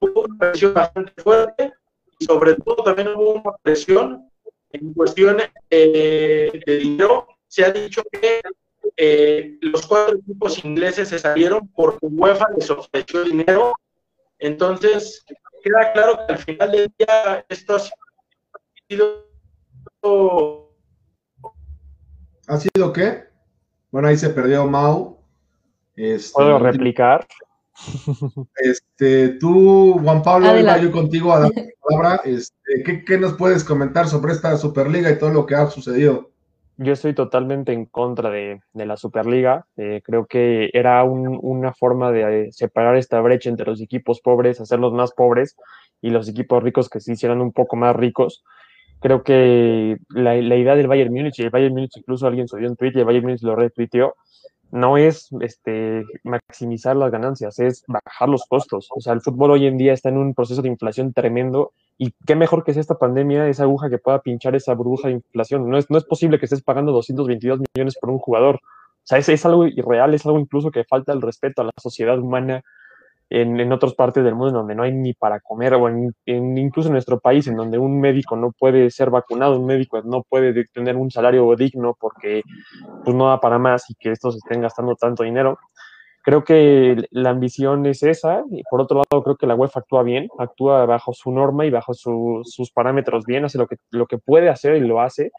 Hubo 0.00 0.22
una 0.22 0.38
presión 0.38 0.74
bastante 0.74 1.12
fuerte 1.22 1.72
y 2.18 2.24
sobre 2.26 2.54
todo 2.56 2.84
también 2.84 3.08
hubo 3.08 3.34
una 3.34 3.56
presión 3.62 4.30
en 4.70 4.92
cuestiones 4.92 5.50
eh, 5.70 6.60
de 6.66 6.76
dinero, 6.76 7.28
se 7.46 7.64
ha 7.64 7.70
dicho 7.70 8.02
que 8.10 8.40
eh, 8.96 9.58
los 9.60 9.86
cuatro 9.86 10.18
equipos 10.18 10.64
ingleses 10.64 11.08
se 11.08 11.18
salieron 11.18 11.68
porque 11.68 12.06
UEFA 12.06 12.46
les 12.56 12.70
ofreció 12.70 13.24
dinero. 13.24 13.74
Entonces, 14.38 15.24
queda 15.62 15.92
claro 15.92 16.26
que 16.26 16.32
al 16.34 16.38
final 16.38 16.72
del 16.72 16.92
día 16.98 17.44
esto 17.48 17.76
ha 17.76 17.80
sido... 18.88 19.28
¿Ha 22.48 22.58
sido 22.58 22.92
qué? 22.92 23.24
Bueno, 23.90 24.08
ahí 24.08 24.16
se 24.16 24.30
perdió 24.30 24.66
Mau. 24.66 25.18
Este, 25.96 26.32
¿Puedo 26.34 26.58
replicar? 26.58 27.26
Este, 28.56 29.30
tú, 29.40 29.98
Juan 30.02 30.22
Pablo, 30.22 30.48
yo 30.78 30.92
contigo 30.92 31.32
a 31.32 31.40
la 31.40 31.50
palabra. 31.88 32.20
Este, 32.24 33.02
¿qué, 33.06 33.18
nos 33.18 33.34
puedes 33.34 33.64
comentar 33.64 34.08
sobre 34.08 34.32
esta 34.32 34.56
Superliga 34.56 35.10
y 35.10 35.18
todo 35.18 35.30
lo 35.30 35.46
que 35.46 35.54
ha 35.54 35.66
sucedido? 35.68 36.30
Yo 36.76 36.92
estoy 36.92 37.14
totalmente 37.14 37.72
en 37.72 37.86
contra 37.86 38.30
de, 38.30 38.60
la 38.74 38.96
Superliga. 38.96 39.66
Eh, 39.76 40.02
creo 40.04 40.26
que 40.26 40.70
era 40.72 41.04
una 41.04 41.72
forma 41.72 42.10
de 42.10 42.50
separar 42.50 42.96
esta 42.96 43.20
brecha 43.20 43.48
entre 43.48 43.66
los 43.66 43.80
equipos 43.80 44.20
pobres, 44.20 44.60
hacerlos 44.60 44.92
más 44.92 45.12
pobres 45.12 45.56
y 46.02 46.10
los 46.10 46.28
equipos 46.28 46.62
ricos 46.62 46.88
que 46.88 47.00
se 47.00 47.12
hicieran 47.12 47.40
un 47.40 47.52
poco 47.52 47.76
más 47.76 47.94
ricos. 47.94 48.44
Creo 49.04 49.22
que 49.22 49.98
la, 50.08 50.34
idea 50.34 50.74
del 50.74 50.86
Bayern 50.86 51.12
Múnich, 51.12 51.38
y 51.38 51.42
el 51.42 51.50
Bayern 51.50 51.74
Múnich 51.74 51.94
incluso 51.98 52.26
alguien 52.26 52.48
subió 52.48 52.70
un 52.70 52.74
tweet 52.74 52.92
y 52.94 53.00
el 53.00 53.04
Bayern 53.04 53.26
Múnich 53.26 53.42
lo 53.42 53.54
retuiteó, 53.54 54.14
no 54.70 54.96
es 54.96 55.28
este, 55.42 56.06
maximizar 56.22 56.96
las 56.96 57.12
ganancias, 57.12 57.58
es 57.58 57.84
bajar 57.86 58.30
los 58.30 58.46
costos. 58.46 58.88
O 58.96 59.02
sea, 59.02 59.12
el 59.12 59.20
fútbol 59.20 59.50
hoy 59.50 59.66
en 59.66 59.76
día 59.76 59.92
está 59.92 60.08
en 60.08 60.16
un 60.16 60.32
proceso 60.32 60.62
de 60.62 60.70
inflación 60.70 61.12
tremendo 61.12 61.74
y 61.98 62.14
qué 62.26 62.34
mejor 62.34 62.64
que 62.64 62.72
sea 62.72 62.80
esta 62.80 62.96
pandemia, 62.96 63.46
esa 63.46 63.64
aguja 63.64 63.90
que 63.90 63.98
pueda 63.98 64.22
pinchar 64.22 64.54
esa 64.54 64.72
burbuja 64.72 65.08
de 65.08 65.14
inflación. 65.16 65.68
No 65.68 65.76
es, 65.76 65.90
no 65.90 65.98
es 65.98 66.04
posible 66.04 66.38
que 66.38 66.46
estés 66.46 66.62
pagando 66.62 66.90
222 66.92 67.60
millones 67.76 67.98
por 68.00 68.08
un 68.08 68.18
jugador. 68.18 68.54
O 68.54 69.06
sea, 69.06 69.18
es, 69.18 69.28
es 69.28 69.44
algo 69.44 69.66
irreal, 69.66 70.14
es 70.14 70.24
algo 70.24 70.38
incluso 70.38 70.70
que 70.70 70.84
falta 70.84 71.12
el 71.12 71.20
respeto 71.20 71.60
a 71.60 71.66
la 71.66 71.72
sociedad 71.78 72.18
humana 72.18 72.62
en, 73.30 73.58
en, 73.58 73.72
otras 73.72 73.94
partes 73.94 74.22
del 74.22 74.34
mundo 74.34 74.48
en 74.48 74.54
donde 74.54 74.74
no 74.74 74.82
hay 74.82 74.92
ni 74.92 75.14
para 75.14 75.40
comer, 75.40 75.74
o 75.74 75.88
en, 75.88 76.14
incluso 76.26 76.88
en 76.88 76.92
nuestro 76.92 77.18
país, 77.20 77.46
en 77.46 77.56
donde 77.56 77.78
un 77.78 78.00
médico 78.00 78.36
no 78.36 78.52
puede 78.52 78.90
ser 78.90 79.10
vacunado, 79.10 79.58
un 79.58 79.66
médico 79.66 80.00
no 80.02 80.22
puede 80.22 80.66
tener 80.66 80.96
un 80.96 81.10
salario 81.10 81.54
digno 81.56 81.96
porque 81.98 82.42
pues, 83.04 83.16
no 83.16 83.28
da 83.28 83.40
para 83.40 83.58
más 83.58 83.88
y 83.90 83.94
que 83.94 84.10
estos 84.10 84.36
estén 84.36 84.60
gastando 84.60 84.94
tanto 84.94 85.22
dinero. 85.24 85.58
Creo 86.22 86.42
que 86.42 87.04
la 87.10 87.30
ambición 87.30 87.84
es 87.84 88.02
esa, 88.02 88.44
y 88.50 88.62
por 88.70 88.80
otro 88.80 89.02
lado 89.10 89.22
creo 89.22 89.36
que 89.36 89.46
la 89.46 89.54
UEFA 89.54 89.80
actúa 89.80 90.02
bien, 90.02 90.28
actúa 90.38 90.86
bajo 90.86 91.12
su 91.12 91.30
norma 91.30 91.66
y 91.66 91.70
bajo 91.70 91.92
sus 91.92 92.70
parámetros 92.72 93.26
bien, 93.26 93.44
hace 93.44 93.58
lo 93.58 93.66
que, 93.66 93.76
lo 93.90 94.06
que 94.06 94.16
puede 94.16 94.48
hacer 94.48 94.76
y 94.76 94.80
lo 94.80 95.02
hace, 95.02 95.32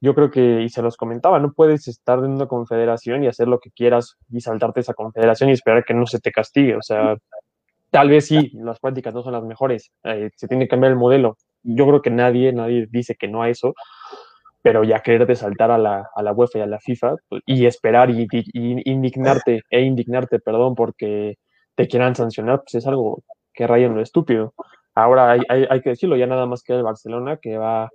yo 0.00 0.14
creo 0.14 0.30
que, 0.30 0.62
y 0.62 0.68
se 0.70 0.82
los 0.82 0.96
comentaba, 0.96 1.38
no 1.38 1.52
puedes 1.52 1.86
estar 1.86 2.18
en 2.20 2.32
una 2.32 2.46
confederación 2.46 3.22
y 3.22 3.26
hacer 3.26 3.48
lo 3.48 3.58
que 3.60 3.70
quieras 3.70 4.16
y 4.30 4.40
saltarte 4.40 4.80
esa 4.80 4.94
confederación 4.94 5.50
y 5.50 5.52
esperar 5.52 5.84
que 5.84 5.94
no 5.94 6.06
se 6.06 6.20
te 6.20 6.32
castigue. 6.32 6.76
O 6.76 6.82
sea, 6.82 7.16
tal 7.90 8.08
vez 8.08 8.26
sí, 8.26 8.50
las 8.54 8.80
prácticas 8.80 9.12
no 9.12 9.22
son 9.22 9.32
las 9.32 9.44
mejores, 9.44 9.92
eh, 10.04 10.30
se 10.34 10.48
tiene 10.48 10.64
que 10.64 10.70
cambiar 10.70 10.92
el 10.92 10.98
modelo. 10.98 11.36
Yo 11.62 11.86
creo 11.86 12.00
que 12.02 12.10
nadie, 12.10 12.52
nadie 12.52 12.86
dice 12.90 13.14
que 13.14 13.28
no 13.28 13.42
a 13.42 13.50
eso, 13.50 13.74
pero 14.62 14.84
ya 14.84 15.00
quererte 15.00 15.34
saltar 15.34 15.70
a 15.70 15.78
la, 15.78 16.08
a 16.14 16.22
la 16.22 16.32
UEFA 16.32 16.60
y 16.60 16.62
a 16.62 16.66
la 16.66 16.80
FIFA 16.80 17.16
pues, 17.28 17.42
y 17.44 17.66
esperar 17.66 18.10
y, 18.10 18.26
indignarte, 18.54 19.62
e 19.70 19.82
indignarte, 19.82 20.38
perdón, 20.38 20.74
porque 20.74 21.36
te 21.74 21.88
quieran 21.88 22.14
sancionar, 22.14 22.62
pues 22.62 22.74
es 22.74 22.86
algo 22.86 23.22
que 23.52 23.66
raya 23.66 23.86
en 23.86 23.94
lo 23.94 24.02
estúpido. 24.02 24.54
Ahora 24.94 25.32
hay, 25.32 25.40
hay, 25.48 25.66
hay 25.68 25.80
que 25.82 25.90
decirlo, 25.90 26.16
ya 26.16 26.26
nada 26.26 26.46
más 26.46 26.62
que 26.62 26.72
el 26.74 26.82
Barcelona 26.82 27.36
que 27.36 27.58
va 27.58 27.90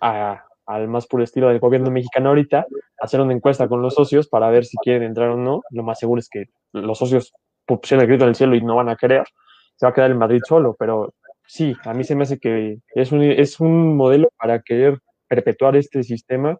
a, 0.00 0.44
al 0.66 0.88
más 0.88 1.06
puro 1.06 1.24
estilo 1.24 1.48
del 1.48 1.58
gobierno 1.58 1.90
mexicano 1.90 2.30
ahorita, 2.30 2.66
hacer 3.00 3.20
una 3.20 3.32
encuesta 3.32 3.68
con 3.68 3.82
los 3.82 3.94
socios 3.94 4.28
para 4.28 4.50
ver 4.50 4.64
si 4.64 4.76
quieren 4.78 5.02
entrar 5.02 5.30
o 5.30 5.36
no. 5.36 5.62
Lo 5.70 5.82
más 5.82 5.98
seguro 5.98 6.20
es 6.20 6.28
que 6.28 6.46
los 6.72 6.98
socios 6.98 7.32
pusieron 7.66 8.02
el 8.02 8.08
grito 8.08 8.24
en 8.24 8.30
el 8.30 8.34
cielo 8.34 8.54
y 8.54 8.62
no 8.62 8.76
van 8.76 8.88
a 8.88 8.96
querer, 8.96 9.24
se 9.76 9.86
va 9.86 9.90
a 9.90 9.94
quedar 9.94 10.10
el 10.10 10.18
Madrid 10.18 10.40
solo, 10.46 10.76
pero 10.78 11.14
sí, 11.46 11.74
a 11.84 11.94
mí 11.94 12.04
se 12.04 12.14
me 12.14 12.24
hace 12.24 12.38
que 12.38 12.78
es 12.94 13.12
un, 13.12 13.22
es 13.22 13.60
un 13.60 13.96
modelo 13.96 14.30
para 14.38 14.60
querer 14.60 14.98
perpetuar 15.28 15.76
este 15.76 16.02
sistema 16.02 16.58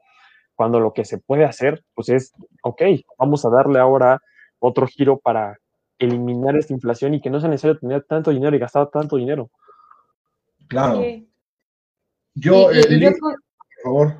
cuando 0.55 0.81
lo 0.81 0.93
que 0.93 1.05
se 1.05 1.19
puede 1.19 1.45
hacer, 1.45 1.83
pues 1.95 2.09
es, 2.09 2.33
ok, 2.63 2.83
vamos 3.19 3.45
a 3.45 3.51
darle 3.51 3.79
ahora 3.79 4.21
otro 4.59 4.87
giro 4.87 5.19
para 5.19 5.59
eliminar 5.99 6.57
esta 6.57 6.73
inflación 6.73 7.15
y 7.15 7.21
que 7.21 7.31
no 7.31 7.41
sea 7.41 7.49
necesario 7.49 7.79
tener 7.79 8.05
tanto 8.05 8.31
dinero 8.31 8.55
y 8.55 8.59
gastar 8.59 8.89
tanto 8.91 9.17
dinero. 9.17 9.51
Claro. 10.69 11.03
Yo, 12.35 12.71
eh, 12.71 13.15
favor. 13.83 14.17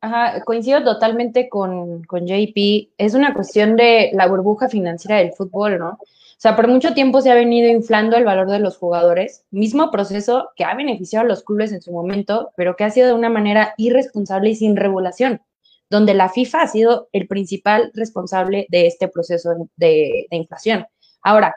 Ajá, 0.00 0.42
coincido 0.44 0.84
totalmente 0.84 1.48
con, 1.48 2.04
con 2.04 2.26
JP. 2.26 2.90
Es 2.98 3.14
una 3.14 3.34
cuestión 3.34 3.76
de 3.76 4.10
la 4.12 4.28
burbuja 4.28 4.68
financiera 4.68 5.16
del 5.18 5.32
fútbol, 5.32 5.78
¿no? 5.78 5.98
O 6.38 6.40
sea, 6.40 6.54
por 6.54 6.68
mucho 6.68 6.94
tiempo 6.94 7.20
se 7.20 7.32
ha 7.32 7.34
venido 7.34 7.68
inflando 7.68 8.16
el 8.16 8.24
valor 8.24 8.48
de 8.48 8.60
los 8.60 8.76
jugadores, 8.76 9.44
mismo 9.50 9.90
proceso 9.90 10.50
que 10.54 10.62
ha 10.62 10.74
beneficiado 10.76 11.24
a 11.24 11.28
los 11.28 11.42
clubes 11.42 11.72
en 11.72 11.82
su 11.82 11.90
momento, 11.90 12.52
pero 12.56 12.76
que 12.76 12.84
ha 12.84 12.90
sido 12.90 13.08
de 13.08 13.14
una 13.14 13.28
manera 13.28 13.74
irresponsable 13.76 14.50
y 14.50 14.54
sin 14.54 14.76
regulación, 14.76 15.42
donde 15.90 16.14
la 16.14 16.28
FIFA 16.28 16.62
ha 16.62 16.66
sido 16.68 17.08
el 17.12 17.26
principal 17.26 17.90
responsable 17.92 18.66
de 18.68 18.86
este 18.86 19.08
proceso 19.08 19.68
de 19.74 20.28
inflación. 20.30 20.86
Ahora, 21.22 21.56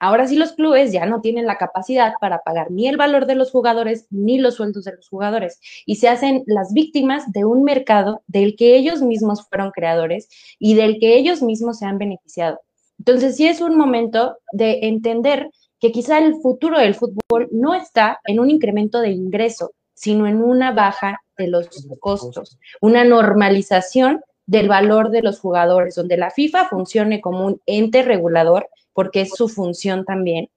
Ahora 0.00 0.28
sí 0.28 0.36
los 0.36 0.52
clubes 0.52 0.92
ya 0.92 1.06
no 1.06 1.20
tienen 1.20 1.46
la 1.46 1.58
capacidad 1.58 2.14
para 2.20 2.42
pagar 2.42 2.70
ni 2.70 2.86
el 2.86 2.96
valor 2.96 3.26
de 3.26 3.34
los 3.34 3.50
jugadores 3.50 4.06
ni 4.10 4.38
los 4.38 4.54
sueldos 4.54 4.84
de 4.84 4.94
los 4.94 5.08
jugadores 5.08 5.60
y 5.86 5.96
se 5.96 6.08
hacen 6.08 6.44
las 6.46 6.72
víctimas 6.72 7.32
de 7.32 7.44
un 7.44 7.64
mercado 7.64 8.22
del 8.28 8.54
que 8.56 8.76
ellos 8.76 9.02
mismos 9.02 9.46
fueron 9.48 9.72
creadores 9.72 10.28
y 10.58 10.74
del 10.74 11.00
que 11.00 11.16
ellos 11.16 11.42
mismos 11.42 11.78
se 11.78 11.86
han 11.86 11.98
beneficiado. 11.98 12.60
Entonces 12.98 13.36
sí 13.36 13.48
es 13.48 13.60
un 13.60 13.76
momento 13.76 14.38
de 14.52 14.80
entender 14.82 15.50
que 15.80 15.92
quizá 15.92 16.18
el 16.18 16.36
futuro 16.36 16.78
del 16.78 16.94
fútbol 16.94 17.48
no 17.50 17.74
está 17.74 18.20
en 18.24 18.40
un 18.40 18.50
incremento 18.50 19.00
de 19.00 19.10
ingreso, 19.10 19.72
sino 19.94 20.26
en 20.26 20.42
una 20.42 20.72
baja 20.72 21.20
de 21.36 21.48
los 21.48 21.68
costos, 22.00 22.58
una 22.80 23.04
normalización 23.04 24.20
del 24.46 24.68
valor 24.68 25.10
de 25.10 25.22
los 25.22 25.38
jugadores, 25.40 25.94
donde 25.94 26.16
la 26.16 26.30
FIFA 26.30 26.68
funcione 26.68 27.20
como 27.20 27.46
un 27.46 27.60
ente 27.66 28.02
regulador 28.02 28.68
porque 28.98 29.20
es 29.20 29.30
su 29.30 29.48
función 29.48 30.04
también. 30.04 30.50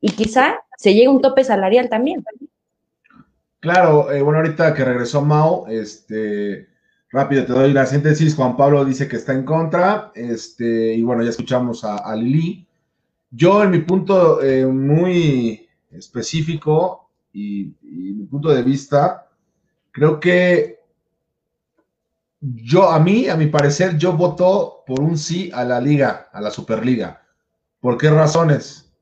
Y 0.00 0.12
quizá 0.12 0.60
se 0.76 0.94
llegue 0.94 1.06
a 1.06 1.10
un 1.10 1.20
tope 1.20 1.42
salarial 1.42 1.88
también. 1.88 2.24
Claro, 3.58 4.12
eh, 4.12 4.22
bueno, 4.22 4.38
ahorita 4.38 4.72
que 4.72 4.84
regresó 4.84 5.20
Mao, 5.20 5.66
este, 5.66 6.68
rápido 7.10 7.44
te 7.44 7.54
doy 7.54 7.72
la 7.72 7.86
síntesis. 7.86 8.36
Juan 8.36 8.56
Pablo 8.56 8.84
dice 8.84 9.08
que 9.08 9.16
está 9.16 9.32
en 9.32 9.44
contra, 9.44 10.12
este, 10.14 10.94
y 10.94 11.02
bueno, 11.02 11.24
ya 11.24 11.30
escuchamos 11.30 11.82
a, 11.82 12.14
Lili. 12.14 12.68
Yo, 13.32 13.64
en 13.64 13.72
mi 13.72 13.80
punto 13.80 14.44
eh, 14.44 14.64
muy 14.64 15.68
específico 15.90 17.10
y, 17.32 17.62
y 17.82 18.12
mi 18.12 18.26
punto 18.26 18.50
de 18.50 18.62
vista, 18.62 19.26
creo 19.90 20.20
que 20.20 20.78
yo, 22.40 22.92
a 22.92 23.00
mí, 23.00 23.28
a 23.28 23.34
mi 23.34 23.48
parecer, 23.48 23.98
yo 23.98 24.12
voto 24.12 24.84
por 24.86 25.00
un 25.00 25.18
sí 25.18 25.50
a 25.52 25.64
la 25.64 25.80
liga, 25.80 26.28
a 26.32 26.40
la 26.40 26.52
Superliga. 26.52 27.24
¿Por 27.80 27.96
qué 27.96 28.10
razones? 28.10 28.92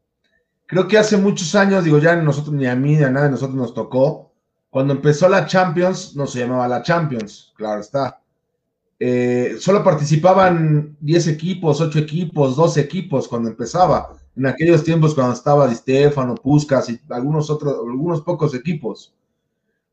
Creo 0.67 0.89
que 0.89 0.99
hace 0.99 1.17
muchos 1.17 1.55
años, 1.55 1.85
digo, 1.85 1.99
ya 1.99 2.17
nosotros, 2.17 2.55
ni 2.55 2.67
a 2.67 2.75
mí, 2.75 2.97
ni 2.97 3.05
a 3.05 3.11
nadie 3.11 3.31
nosotros 3.31 3.57
nos 3.57 3.73
tocó. 3.73 4.33
Cuando 4.69 4.93
empezó 4.93 5.29
la 5.29 5.47
Champions, 5.47 6.17
no 6.17 6.27
se 6.27 6.41
llamaba 6.41 6.69
la 6.69 6.83
Champions, 6.83 7.53
claro 7.57 7.81
está. 7.81 8.21
Eh, 8.99 9.57
solo 9.61 9.85
participaban 9.85 10.97
10 11.01 11.29
equipos, 11.29 11.81
8 11.81 11.99
equipos, 11.99 12.57
12 12.57 12.81
equipos 12.81 13.29
cuando 13.29 13.49
empezaba. 13.49 14.17
En 14.37 14.47
aquellos 14.47 14.85
tiempos 14.85 15.15
cuando 15.15 15.35
estaba 15.35 15.69
Di 15.69 15.77
Stefano, 15.77 16.35
Puskas 16.35 16.91
y 16.91 17.01
algunos 17.11 17.49
otros, 17.49 17.75
algunos 17.75 18.23
pocos 18.23 18.55
equipos. 18.55 19.15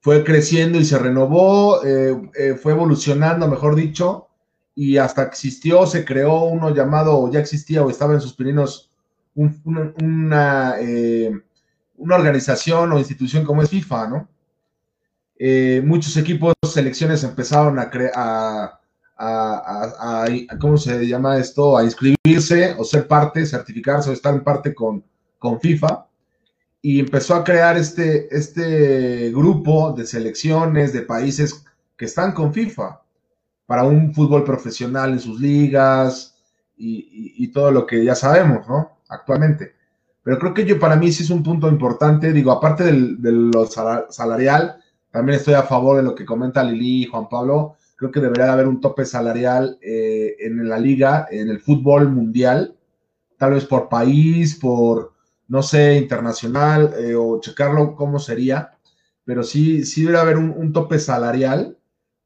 Fue 0.01 0.23
creciendo 0.23 0.79
y 0.79 0.85
se 0.85 0.99
renovó, 0.99 1.83
eh, 1.85 2.29
eh, 2.37 2.55
fue 2.55 2.73
evolucionando, 2.73 3.47
mejor 3.47 3.75
dicho, 3.75 4.27
y 4.75 4.97
hasta 4.97 5.23
existió, 5.23 5.85
se 5.85 6.03
creó 6.03 6.45
uno 6.45 6.73
llamado, 6.73 7.19
o 7.19 7.31
ya 7.31 7.39
existía 7.39 7.83
o 7.83 7.89
estaba 7.89 8.13
en 8.13 8.21
sus 8.21 8.33
pininos, 8.33 8.91
una, 9.35 10.75
eh, 10.79 11.31
una, 11.97 12.15
organización 12.15 12.91
o 12.91 12.99
institución 12.99 13.45
como 13.45 13.61
es 13.61 13.69
FIFA, 13.69 14.07
¿no? 14.07 14.29
Eh, 15.37 15.81
muchos 15.83 16.15
equipos, 16.17 16.53
selecciones 16.67 17.23
empezaron 17.23 17.79
a, 17.79 17.89
a, 18.15 18.79
a, 19.17 20.25
¿cómo 20.59 20.77
se 20.77 21.07
llama 21.07 21.37
esto? 21.37 21.77
A 21.77 21.83
inscribirse 21.83 22.75
o 22.77 22.83
ser 22.83 23.07
parte, 23.07 23.45
certificarse 23.45 24.09
o 24.09 24.13
estar 24.13 24.33
en 24.33 24.43
parte 24.43 24.73
con, 24.73 25.03
con 25.39 25.59
FIFA. 25.59 26.07
Y 26.81 26.99
empezó 26.99 27.35
a 27.35 27.43
crear 27.43 27.77
este, 27.77 28.27
este 28.35 29.31
grupo 29.31 29.93
de 29.93 30.05
selecciones 30.05 30.93
de 30.93 31.01
países 31.01 31.65
que 31.97 32.05
están 32.05 32.33
con 32.33 32.53
FIFA 32.53 33.02
para 33.65 33.83
un 33.83 34.13
fútbol 34.13 34.43
profesional 34.43 35.13
en 35.13 35.19
sus 35.19 35.39
ligas 35.39 36.35
y, 36.77 37.47
todo 37.53 37.71
lo 37.71 37.85
que 37.85 38.03
ya 38.03 38.15
sabemos, 38.15 38.67
¿no? 38.67 38.97
Actualmente. 39.09 39.73
Pero 40.23 40.39
creo 40.39 40.53
que 40.53 40.65
yo 40.65 40.79
para 40.79 40.95
mí 40.95 41.11
sí 41.11 41.23
es 41.23 41.29
un 41.29 41.43
punto 41.43 41.67
importante, 41.69 42.33
digo, 42.33 42.51
aparte 42.51 42.83
del, 42.83 43.21
de 43.21 43.31
lo 43.31 43.65
salarial, 43.65 44.77
también 45.11 45.37
estoy 45.37 45.53
a 45.53 45.63
favor 45.63 45.97
de 45.97 46.03
lo 46.03 46.15
que 46.15 46.25
comenta 46.25 46.63
Lili 46.63 47.03
y 47.03 47.05
Juan 47.05 47.29
Pablo, 47.29 47.75
creo 47.95 48.11
que 48.11 48.19
debería 48.19 48.45
de 48.45 48.51
haber 48.51 48.67
un 48.67 48.81
tope 48.81 49.05
salarial 49.05 49.77
eh, 49.81 50.35
en 50.39 50.67
la 50.67 50.79
liga, 50.79 51.27
en 51.29 51.49
el 51.49 51.59
fútbol 51.59 52.09
mundial, 52.09 52.75
tal 53.37 53.53
vez 53.53 53.65
por 53.65 53.89
país, 53.89 54.55
por, 54.55 55.13
no 55.47 55.61
sé, 55.61 55.95
internacional, 55.95 56.93
eh, 56.97 57.15
o 57.15 57.39
checarlo 57.39 57.95
cómo 57.95 58.19
sería, 58.19 58.71
pero 59.25 59.43
sí, 59.43 59.85
sí 59.85 60.01
debería 60.01 60.21
haber 60.21 60.37
un 60.37 60.73
tope 60.73 60.99
salarial 60.99 61.77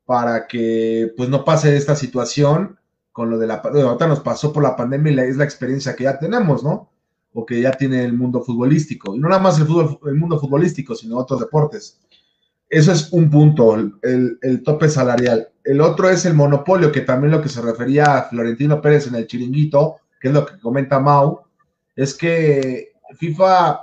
para 0.08 0.48
que 0.48 1.14
pues 1.18 1.28
no 1.28 1.44
pase 1.44 1.76
esta 1.76 1.94
situación 1.94 2.80
con 3.12 3.30
lo 3.30 3.38
de 3.38 3.46
la 3.46 3.56
ahorita 3.56 4.08
nos 4.08 4.22
pasó 4.22 4.54
por 4.54 4.64
la 4.64 4.76
pandemia 4.76 5.26
y 5.26 5.30
es 5.30 5.36
la 5.36 5.44
experiencia 5.44 5.98
que 5.98 6.06
ya 6.06 6.18
tenemos, 6.18 6.64
¿no? 6.64 6.90
O 7.34 7.46
que 7.46 7.60
ya 7.60 7.72
tiene 7.74 8.06
el 8.06 8.14
mundo 8.14 8.42
futbolístico. 8.42 9.14
Y 9.14 9.20
no 9.20 9.28
nada 9.28 9.42
más 9.42 9.60
el 9.60 9.68
mundo 10.16 10.40
futbolístico, 10.40 10.96
sino 10.96 11.18
otros 11.18 11.42
deportes. 11.42 12.00
Eso 12.70 12.94
es 12.94 13.12
un 13.12 13.30
punto, 13.30 13.76
el, 13.76 14.40
el, 14.42 14.64
tope 14.64 14.88
salarial. 14.88 15.50
El 15.64 15.82
otro 15.82 16.10
es 16.10 16.26
el 16.26 16.36
monopolio, 16.36 16.92
que 16.92 17.02
también 17.02 17.32
lo 17.32 17.42
que 17.42 17.50
se 17.50 17.62
refería 17.62 18.18
a 18.18 18.24
Florentino 18.30 18.82
Pérez 18.82 19.08
en 19.08 19.16
el 19.16 19.28
chiringuito, 19.28 19.98
que 20.22 20.30
es 20.30 20.34
lo 20.34 20.46
que 20.46 20.58
comenta 20.60 21.00
Mau, 21.00 21.42
es 21.96 22.14
que 22.14 22.94
FIFA 23.18 23.82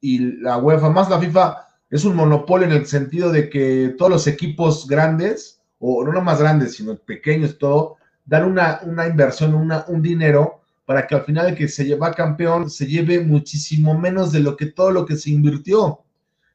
y 0.00 0.40
la 0.40 0.56
UEFA, 0.56 0.88
más 0.88 1.10
la 1.10 1.18
FIFA, 1.18 1.69
es 1.90 2.04
un 2.04 2.14
monopolio 2.14 2.66
en 2.66 2.72
el 2.72 2.86
sentido 2.86 3.32
de 3.32 3.50
que 3.50 3.94
todos 3.98 4.10
los 4.10 4.26
equipos 4.28 4.86
grandes, 4.86 5.60
o 5.78 6.04
no 6.04 6.20
más 6.22 6.40
grandes, 6.40 6.74
sino 6.74 6.96
pequeños, 6.96 7.58
todo, 7.58 7.96
dan 8.24 8.44
una, 8.44 8.80
una 8.84 9.08
inversión, 9.08 9.54
una, 9.54 9.84
un 9.88 10.00
dinero 10.00 10.60
para 10.84 11.06
que 11.06 11.14
al 11.14 11.24
final 11.24 11.48
el 11.48 11.56
que 11.56 11.68
se 11.68 11.84
lleva 11.84 12.12
campeón 12.12 12.70
se 12.70 12.86
lleve 12.86 13.20
muchísimo 13.20 13.98
menos 13.98 14.32
de 14.32 14.40
lo 14.40 14.56
que 14.56 14.66
todo 14.66 14.90
lo 14.90 15.06
que 15.06 15.16
se 15.16 15.30
invirtió. 15.30 16.00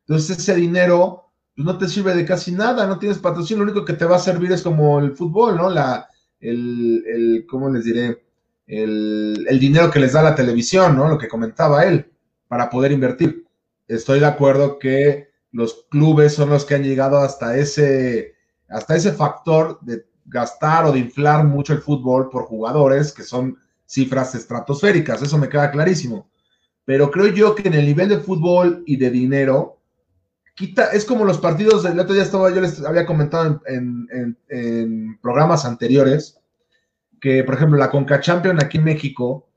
Entonces 0.02 0.38
ese 0.38 0.56
dinero 0.56 1.30
pues, 1.56 1.66
no 1.66 1.78
te 1.78 1.88
sirve 1.88 2.14
de 2.14 2.26
casi 2.26 2.52
nada, 2.52 2.86
no 2.86 3.00
tienes 3.00 3.20
patrocinio, 3.20 3.64
lo 3.64 3.72
único 3.72 3.86
que 3.86 3.94
te 3.94 4.06
va 4.06 4.18
a 4.18 4.20
servir 4.20 4.52
es 4.52 4.62
como 4.62 5.00
el 5.00 5.16
fútbol, 5.16 5.56
¿no? 5.58 5.70
La, 5.70 6.08
el, 6.40 7.04
el 7.08 7.46
¿cómo 7.50 7.70
les 7.70 7.86
diré? 7.86 8.24
El, 8.68 9.46
el 9.48 9.60
dinero 9.60 9.90
que 9.90 10.00
les 10.00 10.14
da 10.14 10.22
la 10.22 10.36
televisión, 10.36 10.98
¿no? 10.98 11.08
Lo 11.08 11.18
que 11.18 11.28
comentaba 11.28 11.86
él, 11.86 12.12
para 12.48 12.70
poder 12.70 12.92
invertir 12.92 13.45
estoy 13.88 14.20
de 14.20 14.26
acuerdo 14.26 14.80
que 14.80 15.30
los 15.52 15.86
clubes 15.90 16.34
son 16.34 16.50
los 16.50 16.66
que 16.66 16.76
han 16.76 16.84
llegado 16.84 17.20
hasta 17.20 17.58
ese, 17.58 18.36
hasta 18.68 18.96
ese 18.96 19.14
factor 19.14 19.80
de 19.82 20.06
gastar 20.26 20.86
o 20.86 20.92
de 20.92 21.00
inflar 21.00 21.46
mucho 21.46 21.74
el 21.74 21.80
fútbol 21.80 22.30
por 22.30 22.46
jugadores, 22.46 23.14
que 23.14 23.24
son 23.24 23.58
cifras 23.86 24.36
estratosféricas, 24.36 25.22
eso 25.22 25.38
me 25.38 25.50
queda 25.50 25.72
clarísimo. 25.72 26.30
Pero 26.84 27.10
creo 27.10 27.28
yo 27.28 27.56
que 27.56 27.68
en 27.68 27.76
el 27.76 27.86
nivel 27.86 28.10
de 28.10 28.20
fútbol 28.20 28.84
y 28.86 28.98
de 28.98 29.10
dinero, 29.10 29.80
quita, 30.56 30.92
es 30.92 31.06
como 31.06 31.26
los 31.26 31.38
partidos, 31.38 31.84
del 31.84 32.00
otro 32.00 32.14
día 32.14 32.24
estaba, 32.24 32.54
yo 32.54 32.62
les 32.62 32.84
había 32.84 33.06
comentado 33.06 33.62
en, 33.68 35.20
programas 35.22 35.66
anteriores, 35.66 36.40
que 37.22 37.44
por 37.44 37.56
ejemplo 37.56 37.78
la 37.78 37.90
Conca 37.90 38.20
Champion 38.20 38.62
aquí 38.62 38.78
en 38.78 38.84
México, 38.84 39.48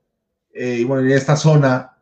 eh, 0.53 0.77
y 0.79 0.83
bueno, 0.83 1.03
en 1.03 1.11
esta 1.11 1.35
zona, 1.35 1.97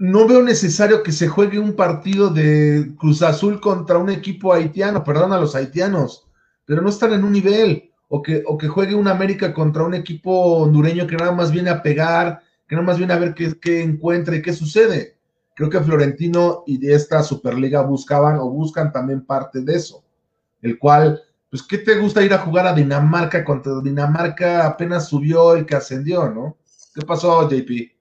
no 0.00 0.26
veo 0.26 0.42
necesario 0.42 1.02
que 1.02 1.12
se 1.12 1.28
juegue 1.28 1.58
un 1.58 1.76
partido 1.76 2.30
de 2.30 2.94
Cruz 2.98 3.20
Azul 3.20 3.60
contra 3.60 3.98
un 3.98 4.08
equipo 4.08 4.54
haitiano, 4.54 5.04
perdón 5.04 5.34
a 5.34 5.38
los 5.38 5.54
haitianos, 5.54 6.26
pero 6.64 6.80
no 6.80 6.88
están 6.88 7.12
en 7.12 7.22
un 7.22 7.32
nivel, 7.32 7.90
o 8.08 8.22
que, 8.22 8.42
o 8.46 8.56
que 8.56 8.66
juegue 8.66 8.94
un 8.94 9.08
América 9.08 9.52
contra 9.52 9.84
un 9.84 9.92
equipo 9.92 10.32
hondureño 10.62 11.06
que 11.06 11.16
nada 11.16 11.32
más 11.32 11.52
viene 11.52 11.68
a 11.68 11.82
pegar, 11.82 12.40
que 12.66 12.76
nada 12.76 12.86
más 12.86 12.96
viene 12.96 13.12
a 13.12 13.18
ver 13.18 13.34
qué, 13.34 13.52
qué 13.60 13.82
encuentra 13.82 14.34
y 14.34 14.40
qué 14.40 14.54
sucede. 14.54 15.18
Creo 15.54 15.68
que 15.68 15.80
Florentino 15.80 16.62
y 16.66 16.78
de 16.78 16.94
esta 16.94 17.22
Superliga 17.22 17.82
buscaban 17.82 18.38
o 18.38 18.48
buscan 18.48 18.90
también 18.92 19.26
parte 19.26 19.60
de 19.60 19.76
eso, 19.76 20.02
el 20.62 20.78
cual, 20.78 21.20
pues, 21.50 21.62
¿qué 21.62 21.76
te 21.76 21.98
gusta 21.98 22.22
ir 22.22 22.32
a 22.32 22.38
jugar 22.38 22.66
a 22.66 22.72
Dinamarca 22.72 23.44
contra 23.44 23.78
Dinamarca? 23.82 24.66
Apenas 24.66 25.10
subió 25.10 25.54
el 25.54 25.66
que 25.66 25.76
ascendió, 25.76 26.30
¿no? 26.30 26.56
¿Qué 26.94 27.04
pasó, 27.04 27.46
JP? 27.46 27.99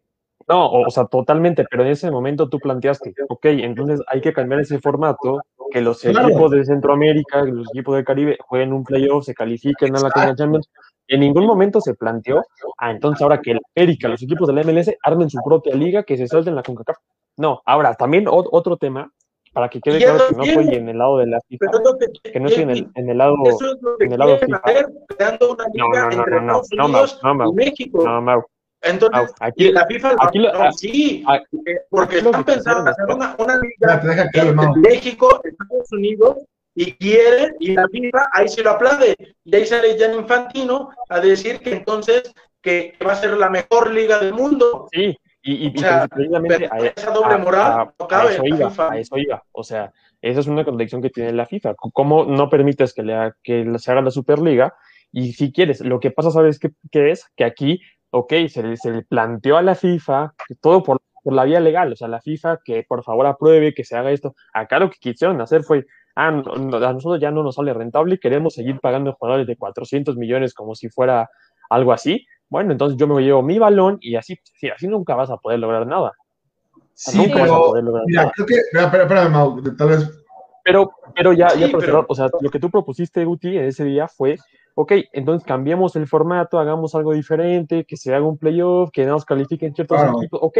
No, 0.49 0.71
o, 0.71 0.89
sea, 0.89 1.05
totalmente, 1.05 1.63
pero 1.69 1.83
en 1.83 1.89
ese 1.89 2.09
momento 2.09 2.49
tú 2.49 2.57
planteaste, 2.57 3.13
ok, 3.29 3.45
entonces 3.45 4.01
hay 4.07 4.19
que 4.19 4.33
cambiar 4.33 4.61
ese 4.61 4.79
formato, 4.79 5.41
que 5.71 5.79
los 5.79 6.03
equipos 6.03 6.49
de 6.49 6.65
Centroamérica, 6.65 7.43
los 7.43 7.67
equipos 7.69 7.95
del 7.95 8.03
Caribe 8.03 8.35
jueguen 8.47 8.73
un 8.73 8.83
playoff, 8.83 9.25
se 9.25 9.35
califiquen 9.35 9.95
a 9.95 9.99
la 9.99 10.09
Champions. 10.35 10.67
En 11.07 11.19
ningún 11.19 11.45
momento 11.45 11.79
se 11.81 11.93
planteó, 11.93 12.41
ah, 12.79 12.89
entonces 12.89 13.21
ahora 13.21 13.39
que 13.41 13.53
la 13.53 13.59
América, 13.75 14.07
los 14.07 14.23
equipos 14.23 14.47
de 14.47 14.53
la 14.55 14.63
MLS 14.63 14.91
armen 15.03 15.29
su 15.29 15.39
propia 15.43 15.75
liga, 15.75 16.01
que 16.01 16.17
se 16.17 16.27
salten 16.27 16.55
la 16.55 16.63
CONCACAF. 16.63 16.97
No, 17.37 17.61
ahora 17.65 17.93
también 17.93 18.25
otro 18.27 18.77
tema, 18.77 19.11
para 19.53 19.69
que 19.69 19.79
quede 19.79 19.99
claro 19.99 20.29
que 20.29 20.35
no 20.35 20.43
estoy 20.43 20.75
en 20.75 20.89
el 20.89 20.97
lado 20.97 21.19
de 21.19 21.27
la 21.27 21.39
FIFA, 21.41 21.65
que, 22.23 22.39
no 22.39 22.47
estoy 22.47 22.63
en 22.63 22.69
el, 22.71 22.91
en 22.95 23.09
el 23.09 23.17
lado, 23.19 23.35
en 23.99 24.11
el 24.11 24.19
lado 24.19 24.37
FIFA. 24.39 24.61
una 25.47 25.67
liga 25.71 26.09
no, 26.09 26.09
no, 26.09 26.25
no, 26.25 26.39
no, 26.39 26.61
no, 26.91 27.05
no, 27.23 27.33
no, 27.35 27.53
México. 27.53 28.03
No, 28.03 28.43
entonces, 28.81 29.33
aquí, 29.39 29.71
la 29.71 29.85
FIFA 29.85 30.15
aquí, 30.19 30.39
no, 30.39 30.71
sí, 30.71 31.23
porque 31.89 32.19
están 32.19 32.43
pensando 32.43 32.81
en 32.81 32.87
hacer 32.87 33.05
una, 33.13 33.35
una 33.37 33.59
liga 33.59 33.97
de 33.97 34.79
México, 34.79 35.41
Estados 35.43 35.91
Unidos, 35.91 36.37
y 36.75 36.93
quieren, 36.93 37.55
y 37.59 37.73
la 37.73 37.87
FIFA 37.89 38.29
ahí 38.31 38.47
se 38.47 38.63
lo 38.63 38.71
aplaude. 38.71 39.15
Y 39.43 39.55
ahí 39.55 39.65
sale 39.65 39.97
Jan 39.99 40.15
Infantino 40.15 40.89
a 41.09 41.19
decir 41.19 41.59
que 41.59 41.73
entonces 41.73 42.33
que 42.61 42.93
va 43.05 43.13
a 43.13 43.15
ser 43.15 43.37
la 43.37 43.49
mejor 43.49 43.91
liga 43.91 44.19
del 44.19 44.33
mundo. 44.33 44.87
Sí, 44.91 45.17
y, 45.41 45.67
y, 45.67 45.71
precisamente 45.71 46.69
a, 46.71 46.77
esa 46.79 47.11
doble 47.11 47.37
moral 47.37 47.91
a, 47.97 48.25
eso 48.29 48.45
iba, 48.45 48.71
a 48.77 48.97
eso 48.97 49.17
iba. 49.17 49.43
O 49.51 49.63
sea, 49.63 49.91
esa 50.21 50.39
es 50.39 50.47
una 50.47 50.65
contradicción 50.65 51.01
que 51.01 51.09
tiene 51.09 51.33
la 51.33 51.45
FIFA. 51.45 51.75
¿Cómo 51.75 52.25
no 52.25 52.49
permites 52.49 52.93
que, 52.93 53.03
le, 53.03 53.33
que 53.43 53.65
se 53.77 53.91
haga 53.91 54.01
la 54.01 54.11
Superliga? 54.11 54.73
Y 55.11 55.33
si 55.33 55.51
quieres, 55.51 55.81
lo 55.81 55.99
que 55.99 56.11
pasa, 56.11 56.31
¿sabes 56.31 56.59
qué, 56.59 56.69
qué 56.91 57.11
es? 57.11 57.25
Que 57.35 57.45
aquí 57.45 57.81
ok, 58.11 58.33
se 58.49 58.63
le, 58.63 58.77
se 58.77 58.91
le 58.91 59.03
planteó 59.03 59.57
a 59.57 59.61
la 59.61 59.75
FIFA, 59.75 60.33
todo 60.61 60.83
por, 60.83 61.01
por, 61.23 61.33
la 61.33 61.43
vía 61.43 61.59
legal, 61.59 61.91
o 61.93 61.95
sea, 61.95 62.07
la 62.07 62.21
FIFA 62.21 62.59
que 62.63 62.83
por 62.87 63.03
favor 63.03 63.25
apruebe, 63.27 63.73
que 63.73 63.83
se 63.83 63.95
haga 63.95 64.11
esto. 64.11 64.35
Acá 64.53 64.79
lo 64.79 64.89
que 64.89 64.97
quisieron 64.99 65.39
hacer 65.41 65.63
fue, 65.63 65.85
ah, 66.15 66.27
a 66.27 66.31
nosotros 66.31 67.19
ya 67.19 67.31
no 67.31 67.43
nos 67.43 67.55
sale 67.55 67.73
rentable 67.73 68.15
y 68.15 68.19
queremos 68.19 68.53
seguir 68.53 68.79
pagando 68.79 69.13
jugadores 69.13 69.47
de 69.47 69.57
400 69.57 70.17
millones 70.17 70.53
como 70.53 70.75
si 70.75 70.89
fuera 70.89 71.29
algo 71.69 71.93
así. 71.93 72.25
Bueno, 72.49 72.71
entonces 72.71 72.97
yo 72.97 73.07
me 73.07 73.21
llevo 73.21 73.43
mi 73.43 73.59
balón 73.59 73.97
y 74.01 74.15
así, 74.15 74.39
sí, 74.43 74.69
así 74.69 74.87
nunca 74.87 75.15
vas 75.15 75.29
a 75.29 75.37
poder 75.37 75.59
lograr 75.59 75.85
nada. 75.85 76.13
Sí, 76.93 77.17
nunca 77.17 77.35
pero, 77.35 77.51
vas 77.51 77.51
a 77.51 77.63
poder 77.63 77.83
lograr 77.83 78.03
mira, 78.07 78.31
creo 78.35 78.45
que, 78.45 78.55
espera, 78.55 79.03
espera, 79.03 79.29
Mau, 79.29 79.61
tal 79.77 79.89
vez 79.89 80.19
pero, 80.63 80.91
pero 81.15 81.33
ya, 81.33 81.53
ya 81.55 81.67
pero... 81.71 82.05
o 82.07 82.15
sea, 82.15 82.29
lo 82.39 82.49
que 82.49 82.59
tú 82.59 82.69
propusiste, 82.69 83.25
Guti, 83.25 83.57
en 83.57 83.65
ese 83.65 83.85
día 83.85 84.07
fue 84.07 84.37
ok, 84.75 84.93
entonces 85.13 85.45
cambiemos 85.45 85.95
el 85.95 86.07
formato, 86.07 86.59
hagamos 86.59 86.95
algo 86.95 87.13
diferente, 87.13 87.85
que 87.85 87.97
se 87.97 88.13
haga 88.13 88.25
un 88.25 88.37
playoff, 88.37 88.89
que 88.91 89.05
nos 89.05 89.25
califiquen 89.25 89.73
ciertos 89.73 89.99
equipos, 90.01 90.39
ok, 90.41 90.57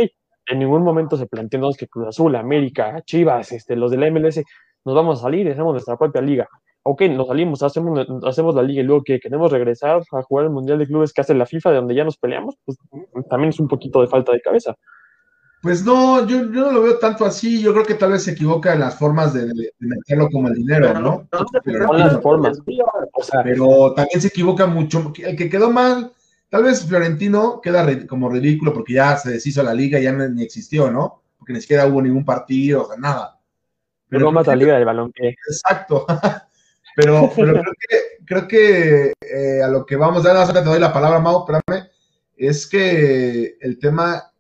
en 0.50 0.60
ningún 0.60 0.84
momento 0.84 1.16
se 1.16 1.28
planteó 1.28 1.70
que 1.78 1.88
Cruz 1.88 2.08
Azul, 2.08 2.36
América, 2.36 3.02
Chivas, 3.06 3.52
este, 3.52 3.76
los 3.76 3.92
de 3.92 3.98
la 3.98 4.10
MLS, 4.10 4.44
nos 4.86 4.96
vamos 4.96 5.20
a 5.20 5.24
salir 5.24 5.48
hacemos 5.50 5.74
nuestra 5.74 5.98
propia 5.98 6.22
liga. 6.22 6.48
Ok, 6.84 7.04
nos 7.04 7.28
salimos, 7.28 7.62
hacemos, 7.62 8.08
hacemos 8.24 8.56
la 8.56 8.64
liga 8.64 8.82
y 8.82 8.86
luego 8.86 9.04
que 9.04 9.20
queremos 9.20 9.52
regresar 9.52 10.02
a 10.12 10.24
jugar 10.24 10.46
el 10.46 10.52
Mundial 10.52 10.80
de 10.80 10.88
Clubes 10.88 11.14
que 11.14 11.22
hace 11.22 11.36
la 11.36 11.46
FIFA, 11.46 11.72
de 11.72 11.76
donde 11.76 11.94
ya 11.96 12.04
nos 12.04 12.18
peleamos, 12.18 12.56
pues 12.66 12.78
también 13.30 13.50
es 13.50 13.60
un 13.60 13.68
poquito 13.68 14.02
de 14.02 14.08
falta 14.08 14.32
de 14.32 14.42
cabeza. 14.42 14.76
Pues 15.62 15.84
no, 15.84 16.26
yo, 16.26 16.44
no 16.44 16.72
lo 16.72 16.84
veo 16.84 17.00
tanto 17.00 17.26
así. 17.26 17.62
Yo 17.62 17.74
creo 17.74 17.86
que 17.86 17.96
tal 17.96 18.12
vez 18.12 18.24
se 18.24 18.32
equivoca 18.32 18.74
en 18.74 18.80
las 18.80 18.98
formas 18.98 19.34
de, 19.34 19.52
meterlo 19.80 20.30
como 20.30 20.48
el 20.48 20.54
dinero, 20.54 20.98
¿no? 21.00 21.28
Pero, 21.64 21.94
las 21.94 22.22
formas. 22.22 22.62
pero 23.44 23.94
también 23.94 24.22
se 24.22 24.30
equivoca 24.30 24.68
mucho. 24.68 25.12
El 25.18 25.36
que 25.36 25.50
quedó 25.50 25.70
mal, 25.70 26.14
tal 26.50 26.64
vez 26.64 26.86
Florentino 26.86 27.60
queda 27.62 27.86
como 28.08 28.30
ridículo 28.30 28.74
porque 28.74 28.94
ya 28.94 29.18
se 29.18 29.32
deshizo 29.32 29.62
la 29.62 29.74
liga, 29.74 30.00
ya 30.00 30.14
ni 30.14 30.44
existió, 30.44 30.90
¿no? 30.90 31.24
Porque 31.38 31.54
ni 31.54 31.62
siquiera 31.62 31.88
hubo 31.88 32.02
ningún 32.02 32.24
partido, 32.24 32.84
o 32.84 32.88
sea, 32.88 32.98
nada. 32.98 33.38
Pero 34.08 34.32
más 34.32 34.48
la 34.48 34.56
liga 34.56 34.76
del 34.76 34.86
balón 34.86 35.12
Exacto. 35.16 36.06
pero, 36.96 37.32
pero 37.36 37.52
creo 37.54 37.74
que, 37.78 37.98
creo 38.26 38.48
que 38.48 39.14
eh, 39.22 39.62
a 39.62 39.68
lo 39.68 39.86
que 39.86 39.98
vamos, 39.98 40.26
a 40.26 40.34
dar, 40.34 40.54
te 40.54 40.64
doy 40.64 40.80
la 40.80 40.94
palabra, 40.94 41.20
Mau, 41.20 41.46
espérame, 41.46 41.90
es 42.38 42.66
que 42.66 43.58
el 43.60 43.78
tema 43.78 44.32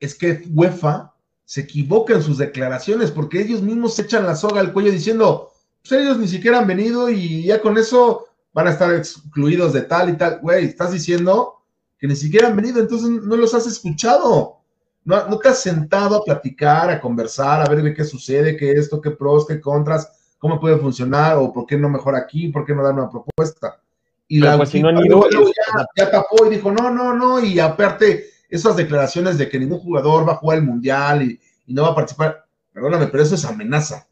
es 0.00 0.14
que 0.14 0.42
UEFA 0.52 1.14
se 1.44 1.62
equivoca 1.62 2.14
en 2.14 2.22
sus 2.22 2.38
declaraciones 2.38 3.10
porque 3.10 3.40
ellos 3.40 3.62
mismos 3.62 3.94
se 3.94 4.02
echan 4.02 4.26
la 4.26 4.36
soga 4.36 4.60
al 4.60 4.72
cuello 4.72 4.90
diciendo, 4.90 5.50
pues 5.82 6.00
ellos 6.00 6.18
ni 6.18 6.28
siquiera 6.28 6.58
han 6.58 6.66
venido 6.66 7.10
y 7.10 7.44
ya 7.44 7.60
con 7.60 7.76
eso 7.76 8.26
van 8.52 8.66
a 8.66 8.70
estar 8.70 8.94
excluidos 8.94 9.72
de 9.72 9.82
tal 9.82 10.10
y 10.10 10.16
tal. 10.16 10.40
Güey, 10.40 10.64
estás 10.66 10.92
diciendo 10.92 11.62
que 11.98 12.06
ni 12.06 12.16
siquiera 12.16 12.48
han 12.48 12.56
venido, 12.56 12.80
entonces 12.80 13.08
no 13.10 13.36
los 13.36 13.54
has 13.54 13.66
escuchado. 13.66 14.56
No, 15.04 15.28
no 15.28 15.38
te 15.38 15.48
has 15.48 15.60
sentado 15.60 16.16
a 16.16 16.24
platicar, 16.24 16.90
a 16.90 17.00
conversar, 17.00 17.62
a 17.62 17.74
ver 17.74 17.94
qué 17.94 18.04
sucede, 18.04 18.56
qué 18.56 18.72
esto, 18.72 19.00
qué 19.00 19.10
pros, 19.10 19.46
qué 19.46 19.60
contras, 19.60 20.34
cómo 20.38 20.60
puede 20.60 20.78
funcionar 20.78 21.36
o 21.36 21.52
por 21.52 21.66
qué 21.66 21.76
no 21.76 21.88
mejor 21.88 22.16
aquí, 22.16 22.48
por 22.48 22.64
qué 22.64 22.74
no 22.74 22.82
dar 22.82 22.94
una 22.94 23.10
propuesta. 23.10 23.80
Y 24.28 24.38
la 24.38 24.56
pues 24.56 24.68
si 24.68 24.80
no 24.80 24.90
han 24.90 25.04
ido, 25.04 25.28
ya, 25.30 25.86
ya 25.96 26.10
tapó 26.10 26.46
y 26.46 26.50
dijo, 26.50 26.70
no, 26.70 26.90
no, 26.90 27.12
no, 27.12 27.44
y 27.44 27.58
aparte 27.58 28.29
esas 28.50 28.76
declaraciones 28.76 29.38
de 29.38 29.48
que 29.48 29.58
ningún 29.58 29.78
jugador 29.78 30.28
va 30.28 30.32
a 30.32 30.36
jugar 30.36 30.58
el 30.58 30.64
mundial 30.64 31.22
y, 31.22 31.40
no 31.66 31.82
va 31.82 31.90
a 31.90 31.94
participar, 31.94 32.46
perdóname, 32.72 33.06
pero 33.06 33.22
eso 33.22 33.36
es 33.36 33.44
amenaza. 33.44 34.08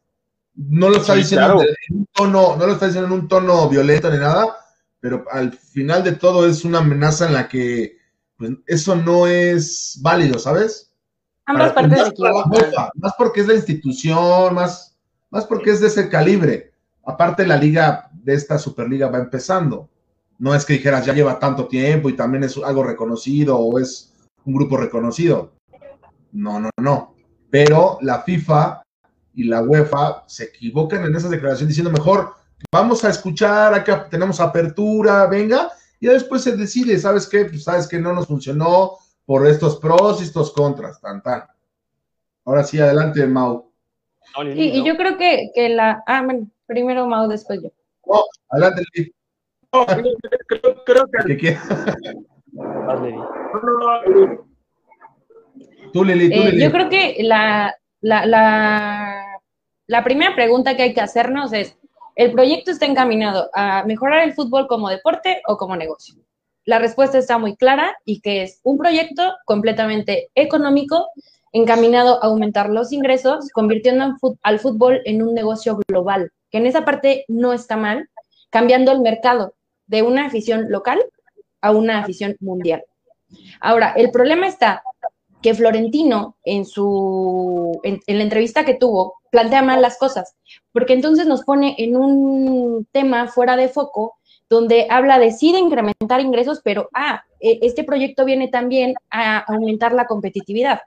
No 0.55 0.89
lo 0.91 0.99
está 0.99 1.15
diciendo 1.15 1.61
en 1.61 1.97
un 1.97 2.07
tono, 2.13 2.57
no 2.57 2.67
lo 2.67 2.73
está 2.73 2.87
diciendo 2.87 3.09
en 3.13 3.21
un 3.21 3.29
tono 3.29 3.69
violento 3.69 4.11
ni 4.11 4.19
nada, 4.19 4.57
pero 5.01 5.25
al 5.31 5.53
final 5.53 6.05
de 6.05 6.13
todo 6.13 6.47
es 6.47 6.65
una 6.65 6.79
amenaza 6.79 7.27
en 7.27 7.33
la 7.33 7.49
que 7.49 7.97
pues, 8.37 8.53
eso 8.67 8.95
no 8.95 9.27
es 9.27 9.99
válido, 10.01 10.39
¿sabes? 10.39 10.93
Ambas 11.47 11.73
partes 11.73 11.99
más, 11.99 12.91
más 12.95 13.13
porque 13.19 13.41
es 13.41 13.49
la 13.49 13.55
institución, 13.55 14.55
más, 14.55 14.97
más 15.31 15.45
porque 15.47 15.71
es 15.71 15.81
de 15.81 15.89
ese 15.89 16.09
calibre. 16.09 16.73
Aparte, 17.05 17.47
la 17.47 17.57
liga 17.57 18.11
de 18.13 18.35
esta 18.35 18.59
Superliga 18.59 19.09
va 19.09 19.19
empezando. 19.19 19.89
No 20.39 20.55
es 20.55 20.65
que 20.65 20.75
dijeras 20.75 21.07
ya 21.07 21.15
lleva 21.15 21.39
tanto 21.39 21.67
tiempo 21.67 22.09
y 22.09 22.17
también 22.17 22.45
es 22.45 22.57
algo 22.59 22.85
reconocido 22.85 23.59
o 23.59 23.79
es 23.79 24.13
un 24.45 24.55
grupo 24.55 24.77
reconocido. 24.77 25.53
No, 26.33 26.61
no, 26.61 26.71
no. 26.77 27.15
Pero 27.51 27.99
la 28.03 28.23
FIFA 28.23 28.83
y 29.35 29.45
la 29.45 29.63
UEFA 29.63 30.25
se 30.27 30.45
equivocan 30.45 31.05
en 31.05 31.15
esas 31.15 31.31
declaraciones 31.31 31.69
diciendo 31.69 31.91
mejor 31.91 32.35
vamos 32.73 33.05
a 33.05 33.11
escuchar, 33.11 33.75
acá 33.75 34.09
tenemos 34.09 34.41
apertura, 34.41 35.27
venga, 35.27 35.71
y 36.01 36.07
después 36.07 36.43
se 36.43 36.57
decide, 36.57 36.99
¿sabes 36.99 37.27
qué? 37.27 37.45
Pues 37.45 37.65
sabes 37.65 37.87
que 37.87 37.99
no 37.99 38.13
nos 38.13 38.27
funcionó 38.27 38.99
por 39.25 39.47
estos 39.47 39.79
pros 39.79 40.21
y 40.21 40.25
estos 40.25 40.53
contras, 40.53 41.01
tan, 41.01 41.23
tan. 41.23 41.45
Ahora 42.45 42.65
sí, 42.65 42.79
adelante, 42.81 43.27
Mau. 43.27 43.71
y, 44.45 44.85
yo 44.85 44.97
creo 44.97 45.19
que, 45.19 45.51
que, 45.55 45.69
la. 45.69 46.03
Ah, 46.07 46.23
bueno, 46.25 46.49
primero 46.67 47.07
Mau, 47.07 47.29
después 47.29 47.61
yo. 47.63 47.71
No, 48.07 48.23
adelante, 48.49 48.83
creo, 50.49 50.85
creo, 50.85 51.07
que. 51.39 51.59
¿Qué 52.59 54.39
Tú, 55.93 56.05
Lili, 56.05 56.29
tú, 56.29 56.43
eh, 56.43 56.61
yo 56.61 56.71
creo 56.71 56.91
que 56.91 57.17
la, 57.21 57.75
la, 58.01 60.05
primera 60.05 60.35
pregunta 60.35 60.77
que 60.77 60.83
hay 60.83 60.95
que 60.95 61.01
hacernos 61.01 61.53
es, 61.53 61.79
¿el 62.15 62.33
proyecto 62.33 62.71
está 62.71 62.85
encaminado 62.85 63.49
a 63.55 63.85
mejorar 63.85 64.25
el 64.25 64.35
fútbol 64.35 64.67
como 64.67 64.91
deporte 64.91 65.41
o 65.47 65.57
como 65.57 65.77
negocio? 65.77 66.17
La 66.67 66.79
respuesta 66.79 67.17
está 67.17 67.39
muy 67.39 67.57
clara 67.57 67.97
y 68.05 68.21
que 68.21 68.43
es 68.43 68.61
un 68.65 68.77
proyecto 68.77 69.35
completamente 69.47 70.29
económico 70.35 71.07
encaminado 71.53 72.23
a 72.23 72.27
aumentar 72.27 72.69
los 72.69 72.93
ingresos, 72.93 73.49
convirtiendo 73.55 74.15
al 74.43 74.59
fútbol 74.59 75.01
en 75.07 75.23
un 75.23 75.33
negocio 75.33 75.79
global, 75.89 76.31
que 76.51 76.59
en 76.59 76.67
esa 76.67 76.85
parte 76.85 77.25
no 77.29 77.55
está 77.55 77.79
mal, 77.79 78.11
cambiando 78.51 78.93
el 78.93 79.01
mercado 79.01 79.55
de 79.87 80.03
una 80.03 80.27
afición 80.27 80.71
local 80.71 81.01
a 81.61 81.71
una 81.71 82.01
afición 82.01 82.37
mundial. 82.41 82.85
Ahora, 83.61 83.93
el 83.97 84.11
problema 84.11 84.47
está 84.47 84.83
que 85.43 85.55
Florentino 85.55 86.37
en 86.45 86.65
su 86.65 87.79
en, 87.85 88.01
la 88.07 88.23
entrevista 88.23 88.65
que 88.65 88.75
tuvo 88.75 89.15
plantea 89.31 89.63
mal 89.63 89.83
las 89.83 89.99
cosas, 89.99 90.35
porque 90.73 90.95
entonces 90.95 91.27
nos 91.27 91.45
pone 91.45 91.75
en 91.79 91.97
un 91.97 92.87
tema 92.93 93.29
fuera 93.29 93.57
de 93.57 93.69
foco 93.69 94.17
donde 94.49 94.87
habla 94.91 95.19
de 95.19 95.31
sí 95.31 95.53
de 95.53 95.59
incrementar 95.59 96.21
ingresos, 96.21 96.61
pero 96.65 96.89
ah, 96.95 97.23
e, 97.39 97.59
este 97.63 97.85
proyecto 97.85 98.25
viene 98.25 98.49
también 98.49 98.95
a 99.11 99.39
aumentar 99.41 99.93
la 99.93 100.07
competitividad, 100.07 100.81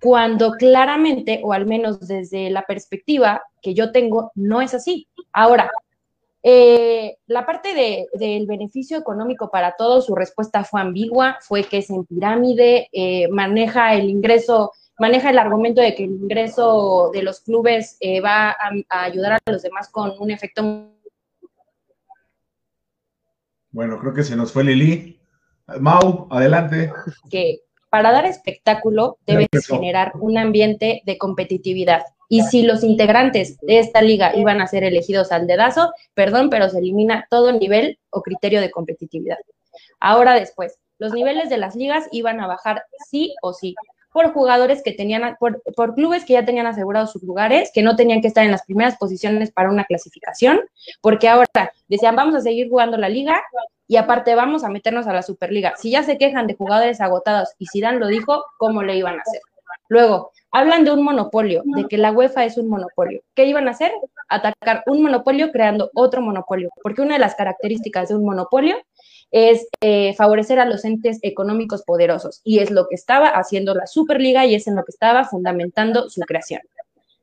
cuando 0.00 0.52
claramente, 0.52 1.40
o 1.42 1.52
al 1.52 1.66
menos 1.66 2.06
desde 2.06 2.50
la 2.50 2.62
perspectiva 2.62 3.42
que 3.60 3.74
yo 3.74 3.92
tengo, 3.92 4.30
no 4.34 4.60
es 4.60 4.74
así. 4.74 5.08
Ahora, 5.32 5.70
eh, 6.44 7.18
la 7.26 7.46
parte 7.46 7.72
del 8.14 8.46
beneficio 8.46 8.98
económico 8.98 9.50
para 9.50 9.76
todos, 9.76 10.06
su 10.06 10.14
respuesta 10.16 10.64
fue 10.64 10.80
ambigua, 10.80 11.38
fue 11.40 11.62
que 11.62 11.78
es 11.78 11.90
en 11.90 12.04
pirámide, 12.04 12.88
eh, 12.92 13.28
maneja 13.28 13.94
el 13.94 14.10
ingreso, 14.10 14.72
maneja 14.98 15.30
el 15.30 15.38
argumento 15.38 15.80
de 15.80 15.94
que 15.94 16.04
el 16.04 16.10
ingreso 16.10 17.10
de 17.12 17.22
los 17.22 17.40
clubes 17.40 17.96
eh, 18.00 18.20
va 18.20 18.50
a, 18.50 19.04
ayudar 19.04 19.34
a 19.34 19.50
los 19.50 19.62
demás 19.62 19.88
con 19.90 20.12
un 20.18 20.30
efecto. 20.32 20.90
Bueno, 23.70 23.98
creo 24.00 24.12
que 24.12 24.24
se 24.24 24.36
nos 24.36 24.52
fue 24.52 24.64
Lili. 24.64 25.20
Mau, 25.78 26.26
adelante. 26.30 26.92
Que, 27.30 27.60
para 27.88 28.10
dar 28.10 28.26
espectáculo 28.26 29.18
debes 29.26 29.48
generar 29.66 30.12
un 30.18 30.38
ambiente 30.38 31.02
de 31.06 31.18
competitividad. 31.18 32.02
Y 32.32 32.40
si 32.44 32.62
los 32.62 32.82
integrantes 32.82 33.58
de 33.60 33.78
esta 33.78 34.00
liga 34.00 34.34
iban 34.34 34.62
a 34.62 34.66
ser 34.66 34.84
elegidos 34.84 35.32
al 35.32 35.46
dedazo, 35.46 35.92
perdón, 36.14 36.48
pero 36.48 36.70
se 36.70 36.78
elimina 36.78 37.26
todo 37.28 37.52
nivel 37.52 37.98
o 38.08 38.22
criterio 38.22 38.62
de 38.62 38.70
competitividad. 38.70 39.36
Ahora 40.00 40.32
después, 40.32 40.78
los 40.96 41.12
niveles 41.12 41.50
de 41.50 41.58
las 41.58 41.76
ligas 41.76 42.08
iban 42.10 42.40
a 42.40 42.46
bajar 42.46 42.84
sí 43.10 43.34
o 43.42 43.52
sí 43.52 43.74
por 44.14 44.32
jugadores 44.32 44.82
que 44.82 44.92
tenían, 44.92 45.36
por, 45.38 45.62
por, 45.76 45.94
clubes 45.94 46.24
que 46.24 46.32
ya 46.32 46.46
tenían 46.46 46.64
asegurados 46.66 47.12
sus 47.12 47.22
lugares, 47.22 47.70
que 47.74 47.82
no 47.82 47.96
tenían 47.96 48.22
que 48.22 48.28
estar 48.28 48.46
en 48.46 48.50
las 48.50 48.64
primeras 48.64 48.96
posiciones 48.96 49.52
para 49.52 49.70
una 49.70 49.84
clasificación, 49.84 50.62
porque 51.02 51.28
ahora 51.28 51.74
decían, 51.88 52.16
vamos 52.16 52.34
a 52.34 52.40
seguir 52.40 52.70
jugando 52.70 52.96
la 52.96 53.10
liga 53.10 53.42
y 53.86 53.96
aparte 53.96 54.34
vamos 54.34 54.64
a 54.64 54.70
meternos 54.70 55.06
a 55.06 55.12
la 55.12 55.20
Superliga. 55.20 55.74
Si 55.76 55.90
ya 55.90 56.02
se 56.02 56.16
quejan 56.16 56.46
de 56.46 56.54
jugadores 56.54 57.02
agotados 57.02 57.50
y 57.58 57.66
Zidane 57.70 57.98
lo 57.98 58.06
dijo, 58.06 58.42
¿cómo 58.56 58.82
le 58.82 58.96
iban 58.96 59.18
a 59.18 59.20
hacer? 59.20 59.42
Luego, 59.88 60.32
hablan 60.50 60.84
de 60.84 60.92
un 60.92 61.02
monopolio, 61.02 61.62
de 61.64 61.86
que 61.88 61.98
la 61.98 62.12
UEFA 62.12 62.44
es 62.44 62.56
un 62.56 62.68
monopolio. 62.68 63.22
¿Qué 63.34 63.46
iban 63.46 63.68
a 63.68 63.72
hacer? 63.72 63.92
Atacar 64.28 64.82
un 64.86 65.02
monopolio 65.02 65.50
creando 65.50 65.90
otro 65.94 66.22
monopolio, 66.22 66.70
porque 66.82 67.02
una 67.02 67.14
de 67.14 67.20
las 67.20 67.34
características 67.34 68.08
de 68.08 68.16
un 68.16 68.24
monopolio 68.24 68.76
es 69.32 69.66
eh, 69.80 70.14
favorecer 70.14 70.60
a 70.60 70.66
los 70.66 70.84
entes 70.84 71.18
económicos 71.22 71.82
poderosos 71.82 72.42
y 72.44 72.58
es 72.58 72.70
lo 72.70 72.86
que 72.86 72.94
estaba 72.94 73.28
haciendo 73.28 73.74
la 73.74 73.86
Superliga 73.86 74.44
y 74.44 74.54
es 74.54 74.66
en 74.68 74.76
lo 74.76 74.84
que 74.84 74.92
estaba 74.92 75.24
fundamentando 75.24 76.10
su 76.10 76.20
creación. 76.20 76.60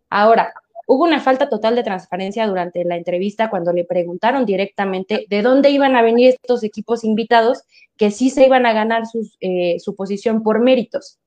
Ahora, 0.10 0.52
hubo 0.88 1.04
una 1.04 1.22
falta 1.22 1.50
total 1.50 1.76
de 1.76 1.84
transparencia 1.84 2.48
durante 2.48 2.84
la 2.84 2.98
entrevista 2.98 3.52
cuando 3.52 3.72
le 3.72 3.86
preguntaron 3.86 4.44
directamente 4.44 5.28
de 5.30 5.42
dónde 5.44 5.70
iban 5.70 5.96
a 5.96 6.02
venir 6.02 6.30
estos 6.42 6.64
equipos 6.64 7.04
invitados 7.04 7.62
que 7.96 8.10
sí 8.10 8.32
se 8.32 8.48
iban 8.48 8.66
a 8.66 8.74
ganar 8.74 9.04
eh, 9.40 9.78
su 9.80 9.96
posición 9.96 10.42
por 10.42 10.60
méritos. 10.62 11.19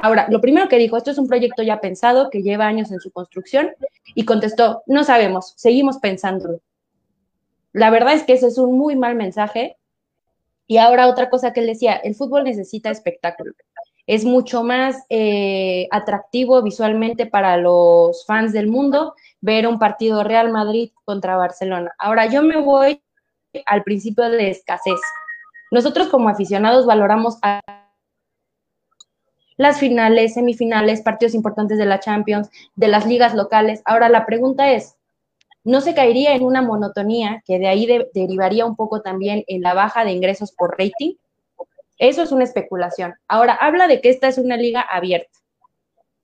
Ahora, 0.00 0.28
lo 0.30 0.40
primero 0.40 0.68
que 0.68 0.78
dijo, 0.78 0.96
esto 0.96 1.10
es 1.10 1.18
un 1.18 1.26
proyecto 1.26 1.64
ya 1.64 1.80
pensado 1.80 2.30
que 2.30 2.42
lleva 2.42 2.66
años 2.66 2.92
en 2.92 3.00
su 3.00 3.10
construcción 3.10 3.70
y 4.14 4.24
contestó, 4.24 4.82
no 4.86 5.02
sabemos, 5.02 5.54
seguimos 5.56 5.98
pensándolo. 5.98 6.60
La 7.72 7.90
verdad 7.90 8.14
es 8.14 8.22
que 8.22 8.34
ese 8.34 8.46
es 8.46 8.58
un 8.58 8.78
muy 8.78 8.94
mal 8.94 9.16
mensaje 9.16 9.76
y 10.68 10.76
ahora 10.76 11.08
otra 11.08 11.28
cosa 11.30 11.52
que 11.52 11.60
él 11.60 11.66
decía, 11.66 11.96
el 11.96 12.14
fútbol 12.14 12.44
necesita 12.44 12.90
espectáculo. 12.90 13.52
Es 14.06 14.24
mucho 14.24 14.62
más 14.62 15.04
eh, 15.08 15.88
atractivo 15.90 16.62
visualmente 16.62 17.26
para 17.26 17.56
los 17.56 18.24
fans 18.24 18.52
del 18.52 18.68
mundo 18.68 19.14
ver 19.40 19.66
un 19.66 19.80
partido 19.80 20.22
Real 20.22 20.50
Madrid 20.52 20.92
contra 21.04 21.36
Barcelona. 21.36 21.92
Ahora 21.98 22.26
yo 22.26 22.42
me 22.42 22.56
voy 22.56 23.02
al 23.66 23.82
principio 23.82 24.30
de 24.30 24.50
escasez. 24.50 25.00
Nosotros 25.72 26.06
como 26.08 26.28
aficionados 26.28 26.86
valoramos 26.86 27.38
las 29.58 29.78
finales, 29.80 30.34
semifinales, 30.34 31.02
partidos 31.02 31.34
importantes 31.34 31.76
de 31.76 31.84
la 31.84 32.00
Champions, 32.00 32.48
de 32.76 32.88
las 32.88 33.06
ligas 33.06 33.34
locales. 33.34 33.82
Ahora 33.84 34.08
la 34.08 34.24
pregunta 34.24 34.72
es, 34.72 34.96
no 35.64 35.80
se 35.82 35.94
caería 35.94 36.34
en 36.34 36.44
una 36.44 36.62
monotonía 36.62 37.42
que 37.44 37.58
de 37.58 37.66
ahí 37.66 37.86
derivaría 38.14 38.64
un 38.64 38.76
poco 38.76 39.02
también 39.02 39.44
en 39.48 39.60
la 39.60 39.74
baja 39.74 40.04
de 40.04 40.12
ingresos 40.12 40.52
por 40.52 40.78
rating. 40.78 41.14
Eso 41.98 42.22
es 42.22 42.30
una 42.30 42.44
especulación. 42.44 43.14
Ahora, 43.26 43.54
habla 43.54 43.88
de 43.88 44.00
que 44.00 44.08
esta 44.08 44.28
es 44.28 44.38
una 44.38 44.56
liga 44.56 44.80
abierta. 44.80 45.36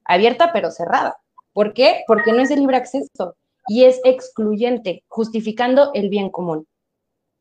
Abierta 0.04 0.52
pero 0.52 0.70
cerrada. 0.70 1.18
¿Por 1.52 1.74
qué? 1.74 2.04
Porque 2.06 2.32
no 2.32 2.40
es 2.40 2.48
de 2.48 2.56
libre 2.56 2.76
acceso 2.76 3.36
y 3.66 3.84
es 3.84 4.00
excluyente, 4.04 5.02
justificando 5.08 5.90
el 5.94 6.08
bien 6.08 6.30
común. 6.30 6.68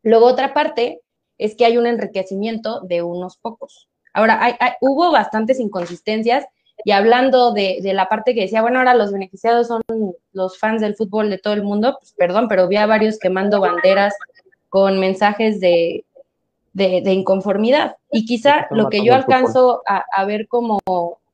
Luego, 0.01 0.25
otra 0.25 0.53
parte 0.53 1.01
es 1.37 1.55
que 1.55 1.65
hay 1.65 1.77
un 1.77 1.85
enriquecimiento 1.85 2.81
de 2.81 3.03
unos 3.03 3.37
pocos. 3.37 3.87
Ahora, 4.13 4.57
hubo 4.81 5.11
bastantes 5.11 5.59
inconsistencias 5.59 6.45
y 6.85 6.91
hablando 6.91 7.51
de, 7.51 7.79
la 7.83 8.07
parte 8.09 8.33
que 8.33 8.41
decía, 8.41 8.61
bueno, 8.61 8.79
ahora 8.79 8.95
los 8.95 9.11
beneficiados 9.11 9.67
son 9.67 9.81
los 10.33 10.57
fans 10.57 10.81
del 10.81 10.95
fútbol 10.95 11.29
de 11.29 11.37
todo 11.37 11.53
el 11.53 11.63
mundo, 11.63 11.97
pues 11.99 12.13
perdón, 12.13 12.47
pero 12.47 12.67
vi 12.67 12.75
a 12.77 12.85
varios 12.85 13.19
quemando 13.19 13.61
banderas 13.61 14.13
con 14.69 14.99
mensajes 14.99 15.59
de, 15.59 16.05
inconformidad. 16.75 17.97
Y 18.11 18.25
quizá 18.25 18.67
lo 18.71 18.89
que 18.89 19.03
yo 19.03 19.13
alcanzo 19.15 19.81
a, 19.85 20.25
ver 20.25 20.47
como, 20.47 20.79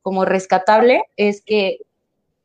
como 0.01 0.25
rescatable 0.25 1.03
es 1.17 1.41
que 1.41 1.79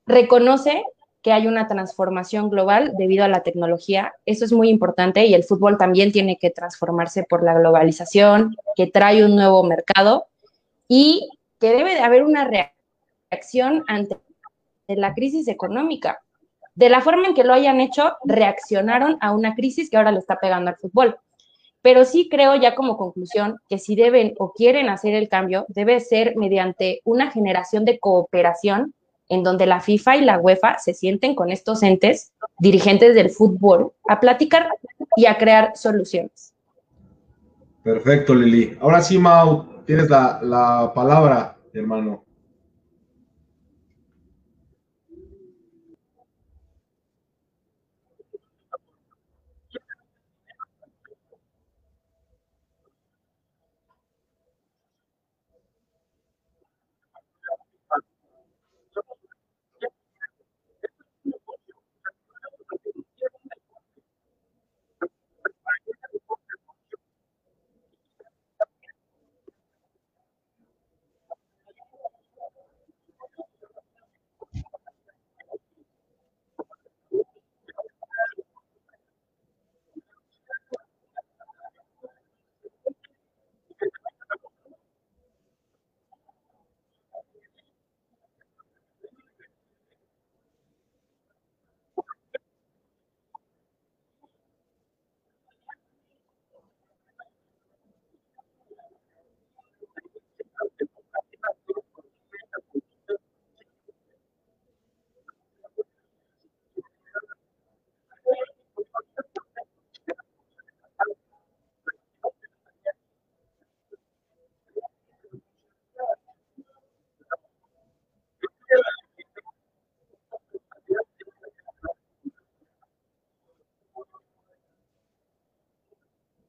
reconoce 0.06 0.82
que 1.24 1.32
hay 1.32 1.46
una 1.46 1.66
transformación 1.66 2.50
global 2.50 2.92
debido 2.98 3.24
a 3.24 3.28
la 3.28 3.42
tecnología. 3.42 4.12
Eso 4.26 4.44
es 4.44 4.52
muy 4.52 4.68
importante 4.68 5.24
y 5.24 5.32
el 5.32 5.42
fútbol 5.42 5.78
también 5.78 6.12
tiene 6.12 6.36
que 6.36 6.50
transformarse 6.50 7.24
por 7.24 7.42
la 7.42 7.54
globalización, 7.54 8.54
que 8.76 8.88
trae 8.88 9.24
un 9.24 9.34
nuevo 9.34 9.64
mercado 9.64 10.26
y 10.86 11.30
que 11.58 11.70
debe 11.70 11.94
de 11.94 12.00
haber 12.00 12.24
una 12.24 12.46
reacción 13.30 13.84
ante 13.88 14.18
la 14.86 15.14
crisis 15.14 15.48
económica. 15.48 16.20
De 16.74 16.90
la 16.90 17.00
forma 17.00 17.28
en 17.28 17.34
que 17.34 17.44
lo 17.44 17.54
hayan 17.54 17.80
hecho, 17.80 18.12
reaccionaron 18.24 19.16
a 19.22 19.32
una 19.32 19.54
crisis 19.54 19.88
que 19.88 19.96
ahora 19.96 20.12
le 20.12 20.18
está 20.18 20.38
pegando 20.38 20.72
al 20.72 20.76
fútbol. 20.76 21.16
Pero 21.80 22.04
sí 22.04 22.28
creo 22.30 22.54
ya 22.56 22.74
como 22.74 22.98
conclusión 22.98 23.56
que 23.70 23.78
si 23.78 23.96
deben 23.96 24.34
o 24.38 24.52
quieren 24.52 24.90
hacer 24.90 25.14
el 25.14 25.30
cambio, 25.30 25.64
debe 25.68 26.00
ser 26.00 26.36
mediante 26.36 27.00
una 27.04 27.30
generación 27.30 27.86
de 27.86 27.98
cooperación 27.98 28.92
en 29.28 29.42
donde 29.42 29.66
la 29.66 29.80
FIFA 29.80 30.16
y 30.16 30.20
la 30.22 30.38
UEFA 30.38 30.78
se 30.78 30.94
sienten 30.94 31.34
con 31.34 31.50
estos 31.50 31.82
entes, 31.82 32.32
dirigentes 32.58 33.14
del 33.14 33.30
fútbol, 33.30 33.92
a 34.08 34.20
platicar 34.20 34.68
y 35.16 35.26
a 35.26 35.38
crear 35.38 35.72
soluciones. 35.76 36.54
Perfecto, 37.82 38.34
Lili. 38.34 38.76
Ahora 38.80 39.02
sí, 39.02 39.18
Mau, 39.18 39.84
tienes 39.84 40.08
la, 40.08 40.40
la 40.42 40.92
palabra, 40.94 41.56
hermano. 41.72 42.23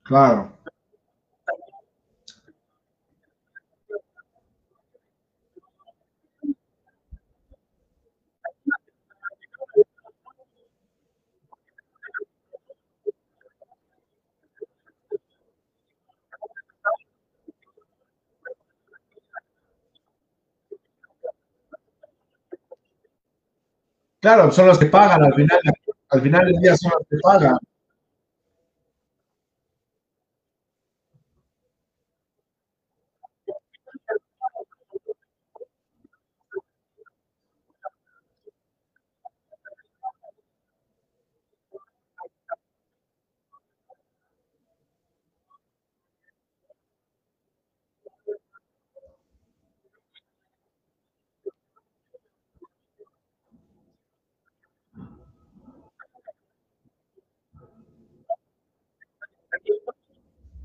Claro. 0.05 0.55
Claro, 24.19 24.51
son 24.51 24.67
los 24.67 24.77
que 24.79 24.87
pagan 24.87 25.23
al 25.23 25.33
final, 25.33 25.59
al 26.09 26.21
final 26.21 26.45
del 26.45 26.55
día 26.55 26.75
son 26.75 26.91
los 26.97 27.07
que 27.07 27.17
pagan. 27.21 27.57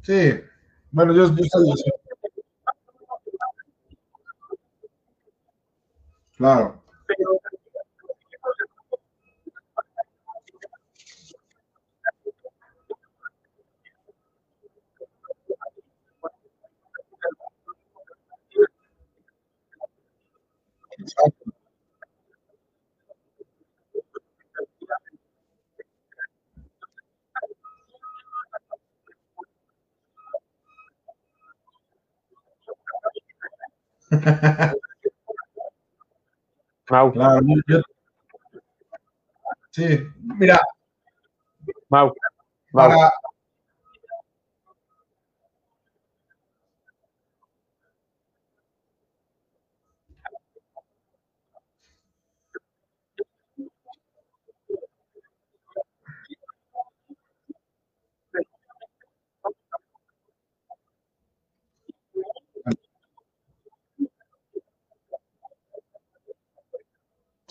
Sí, 0.03 0.41
bueno, 1.01 1.14
yo, 1.14 1.34
yo 1.34 1.42
estoy 1.44 1.92
Claro. 6.36 6.82
Mau. 36.91 37.12
Claro, 37.12 37.41
Sí, 39.71 39.87
mira. 40.39 40.59
Mau. 41.89 42.12
Mau. 42.73 42.91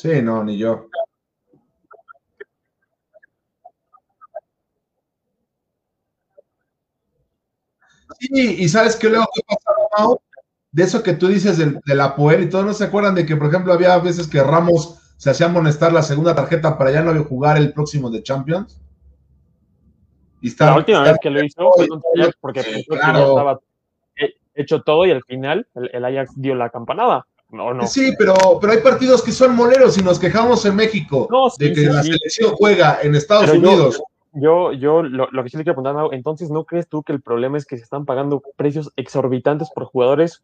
Sí, 0.09 0.23
no, 0.23 0.43
ni 0.43 0.57
yo. 0.57 0.89
Sí, 8.19 8.55
y 8.57 8.69
sabes 8.69 8.95
qué 8.95 9.07
luego 9.07 9.27
qué 9.35 9.41
pasaba, 9.47 10.15
De 10.71 10.83
eso 10.83 11.03
que 11.03 11.13
tú 11.13 11.27
dices 11.27 11.59
de, 11.59 11.95
la 11.95 12.15
Poel 12.15 12.43
y 12.43 12.49
todos 12.49 12.65
no 12.65 12.73
se 12.73 12.85
acuerdan 12.85 13.13
de 13.13 13.25
que, 13.25 13.35
por 13.35 13.49
ejemplo, 13.49 13.71
había 13.71 13.99
veces 13.99 14.27
que 14.27 14.41
Ramos 14.41 14.97
se 15.17 15.29
hacía 15.29 15.45
amonestar 15.45 15.93
la 15.93 16.01
segunda 16.01 16.33
tarjeta 16.33 16.75
para 16.75 16.91
ya 16.91 17.03
no 17.03 17.23
jugar 17.23 17.57
el 17.57 17.71
próximo 17.71 18.09
de 18.09 18.23
Champions. 18.23 18.81
Y 20.41 20.55
la 20.57 20.75
última 20.75 21.03
vez 21.03 21.17
que 21.21 21.29
lo 21.29 21.43
hizo 21.43 21.71
fue 21.75 21.87
porque 22.41 22.63
pensó 22.63 22.93
que 22.93 22.97
ya 22.97 23.11
estaba 23.11 23.59
hecho 24.55 24.81
todo 24.81 25.05
y 25.05 25.11
al 25.11 25.23
final 25.23 25.67
el 25.75 26.03
Ajax 26.03 26.31
dio 26.35 26.55
la 26.55 26.71
campanada. 26.71 27.27
No, 27.51 27.73
no. 27.73 27.87
Sí, 27.87 28.13
pero, 28.17 28.35
pero 28.61 28.73
hay 28.73 28.79
partidos 28.79 29.23
que 29.23 29.31
son 29.31 29.55
moleros 29.55 29.97
y 29.97 30.03
nos 30.03 30.19
quejamos 30.19 30.65
en 30.65 30.75
México 30.75 31.27
de 31.57 31.73
que 31.73 31.81
la 31.81 32.03
selección 32.03 32.53
juega 32.55 32.99
en 33.01 33.15
Estados 33.15 33.49
Unidos. 33.49 34.01
Yo, 34.33 34.71
yo, 34.73 35.01
lo, 35.01 35.43
que 35.43 35.49
sí 35.49 35.57
le 35.57 35.63
quiero 35.63 35.81
preguntar, 35.81 36.13
entonces, 36.13 36.51
¿no 36.51 36.65
crees 36.65 36.87
tú 36.87 37.01
que 37.01 37.11
el 37.11 37.21
problema 37.21 37.57
es 37.57 37.65
que 37.65 37.77
se 37.77 37.83
están 37.83 38.05
pagando 38.05 38.43
precios 38.55 38.91
exorbitantes 38.95 39.69
por 39.73 39.85
jugadores? 39.85 40.43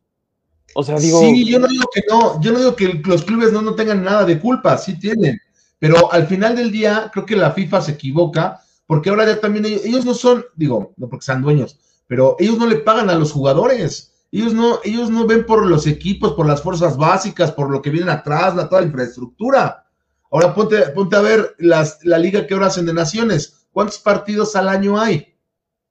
O 0.73 0.83
sea, 0.83 0.97
digo. 0.97 1.19
Sí, 1.19 1.45
yo 1.45 1.59
no 1.59 1.67
digo 1.67 1.85
que 1.93 2.01
no, 2.09 2.41
yo 2.41 2.51
no 2.51 2.59
digo 2.59 2.75
que 2.75 3.01
los 3.05 3.23
clubes 3.23 3.53
no, 3.53 3.61
no 3.61 3.75
tengan 3.75 4.03
nada 4.03 4.25
de 4.25 4.39
culpa, 4.39 4.75
sí 4.77 4.97
tienen. 4.97 5.39
Pero 5.77 6.11
al 6.11 6.25
final 6.25 6.55
del 6.55 6.71
día, 6.71 7.11
creo 7.13 7.25
que 7.27 7.35
la 7.35 7.51
FIFA 7.51 7.81
se 7.81 7.91
equivoca, 7.91 8.61
porque 8.87 9.11
ahora 9.11 9.25
ya 9.25 9.39
también 9.39 9.65
ellos, 9.65 9.85
ellos 9.85 10.05
no 10.05 10.15
son, 10.15 10.43
digo, 10.55 10.93
no 10.97 11.07
porque 11.07 11.25
sean 11.25 11.43
dueños, 11.43 11.79
pero 12.07 12.35
ellos 12.39 12.57
no 12.57 12.65
le 12.65 12.77
pagan 12.77 13.11
a 13.11 13.15
los 13.15 13.31
jugadores 13.31 14.14
ellos 14.31 14.53
no, 14.53 14.79
ellos 14.83 15.09
no 15.09 15.25
ven 15.25 15.45
por 15.45 15.65
los 15.65 15.87
equipos, 15.87 16.33
por 16.33 16.45
las 16.45 16.61
fuerzas 16.61 16.97
básicas, 16.97 17.51
por 17.51 17.69
lo 17.69 17.81
que 17.81 17.89
vienen 17.89 18.09
atrás, 18.09 18.55
la, 18.55 18.67
toda 18.67 18.81
la 18.81 18.87
infraestructura. 18.87 19.85
Ahora 20.31 20.53
ponte, 20.53 20.77
ponte 20.89 21.15
a 21.15 21.21
ver 21.21 21.55
las, 21.59 22.03
la 22.03 22.17
liga 22.17 22.45
que 22.45 22.53
ahora 22.53 22.67
hacen 22.67 22.85
de 22.85 22.93
naciones. 22.93 23.67
¿Cuántos 23.71 23.99
partidos 23.99 24.55
al 24.55 24.69
año 24.69 24.99
hay? 24.99 25.35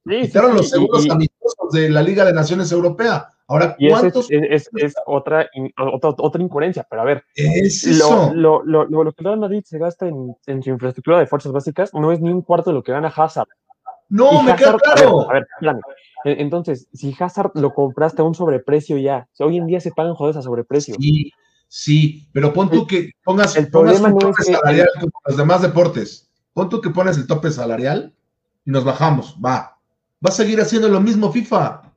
Sí, 0.06 0.20
Quitaron 0.22 0.56
los 0.56 0.68
seguros 0.68 1.08
amistosos 1.08 1.70
de 1.72 1.88
la 1.88 2.02
Liga 2.02 2.26
de 2.26 2.34
Naciones 2.34 2.70
Europea. 2.72 3.28
Ahora, 3.46 3.76
¿cuántos? 3.88 4.30
Es, 4.30 4.70
es, 4.74 4.94
otra, 5.06 5.48
otra, 5.76 6.14
otra, 6.18 6.42
incoherencia, 6.42 6.86
pero 6.88 7.02
a 7.02 7.04
ver, 7.04 7.24
es 7.34 7.84
eso. 7.84 8.32
Lo, 8.34 8.62
lo, 8.64 8.84
lo, 8.86 9.04
lo, 9.04 9.12
que 9.12 9.22
Real 9.22 9.38
Madrid 9.38 9.62
se 9.66 9.78
gasta 9.78 10.08
en, 10.08 10.34
en, 10.46 10.62
su 10.62 10.70
infraestructura 10.70 11.18
de 11.18 11.26
fuerzas 11.26 11.52
básicas 11.52 11.92
no 11.92 12.10
es 12.10 12.20
ni 12.20 12.30
un 12.30 12.40
cuarto 12.40 12.70
de 12.70 12.74
lo 12.74 12.82
que 12.82 12.92
gana 12.92 13.12
Hazard. 13.14 13.48
No, 14.08 14.42
me 14.42 14.54
queda 14.56 14.76
claro. 14.78 15.30
A 15.30 15.34
ver, 15.34 15.46
a 15.60 15.72
ver 15.72 15.82
e, 16.24 16.40
entonces, 16.40 16.88
si 16.92 17.14
Hazard 17.18 17.52
lo 17.54 17.74
compraste 17.74 18.22
a 18.22 18.24
un 18.24 18.34
sobreprecio 18.34 18.98
ya, 18.98 19.28
hoy 19.38 19.58
en 19.58 19.66
día 19.66 19.80
se 19.80 19.92
pagan 19.92 20.14
jodes 20.14 20.36
a 20.36 20.42
sobreprecio. 20.42 20.96
Sí, 20.98 21.30
sí, 21.68 22.28
pero 22.32 22.52
pon 22.52 22.70
tú 22.70 22.86
que 22.86 23.12
pongas, 23.22 23.56
el 23.56 23.70
problema 23.70 24.08
un 24.08 24.18
tope 24.18 24.42
salarial 24.42 24.88
como 24.98 25.12
los 25.26 25.36
demás 25.36 25.62
deportes. 25.62 26.30
Pon 26.54 26.68
tú 26.68 26.80
que 26.80 26.90
pones 26.90 27.18
el 27.18 27.26
tope 27.26 27.50
salarial 27.50 28.14
y 28.64 28.70
nos 28.70 28.84
bajamos, 28.84 29.36
va. 29.44 29.78
Va 30.24 30.30
a 30.30 30.32
seguir 30.32 30.60
haciendo 30.60 30.88
lo 30.88 31.00
mismo 31.00 31.30
FIFA. 31.30 31.92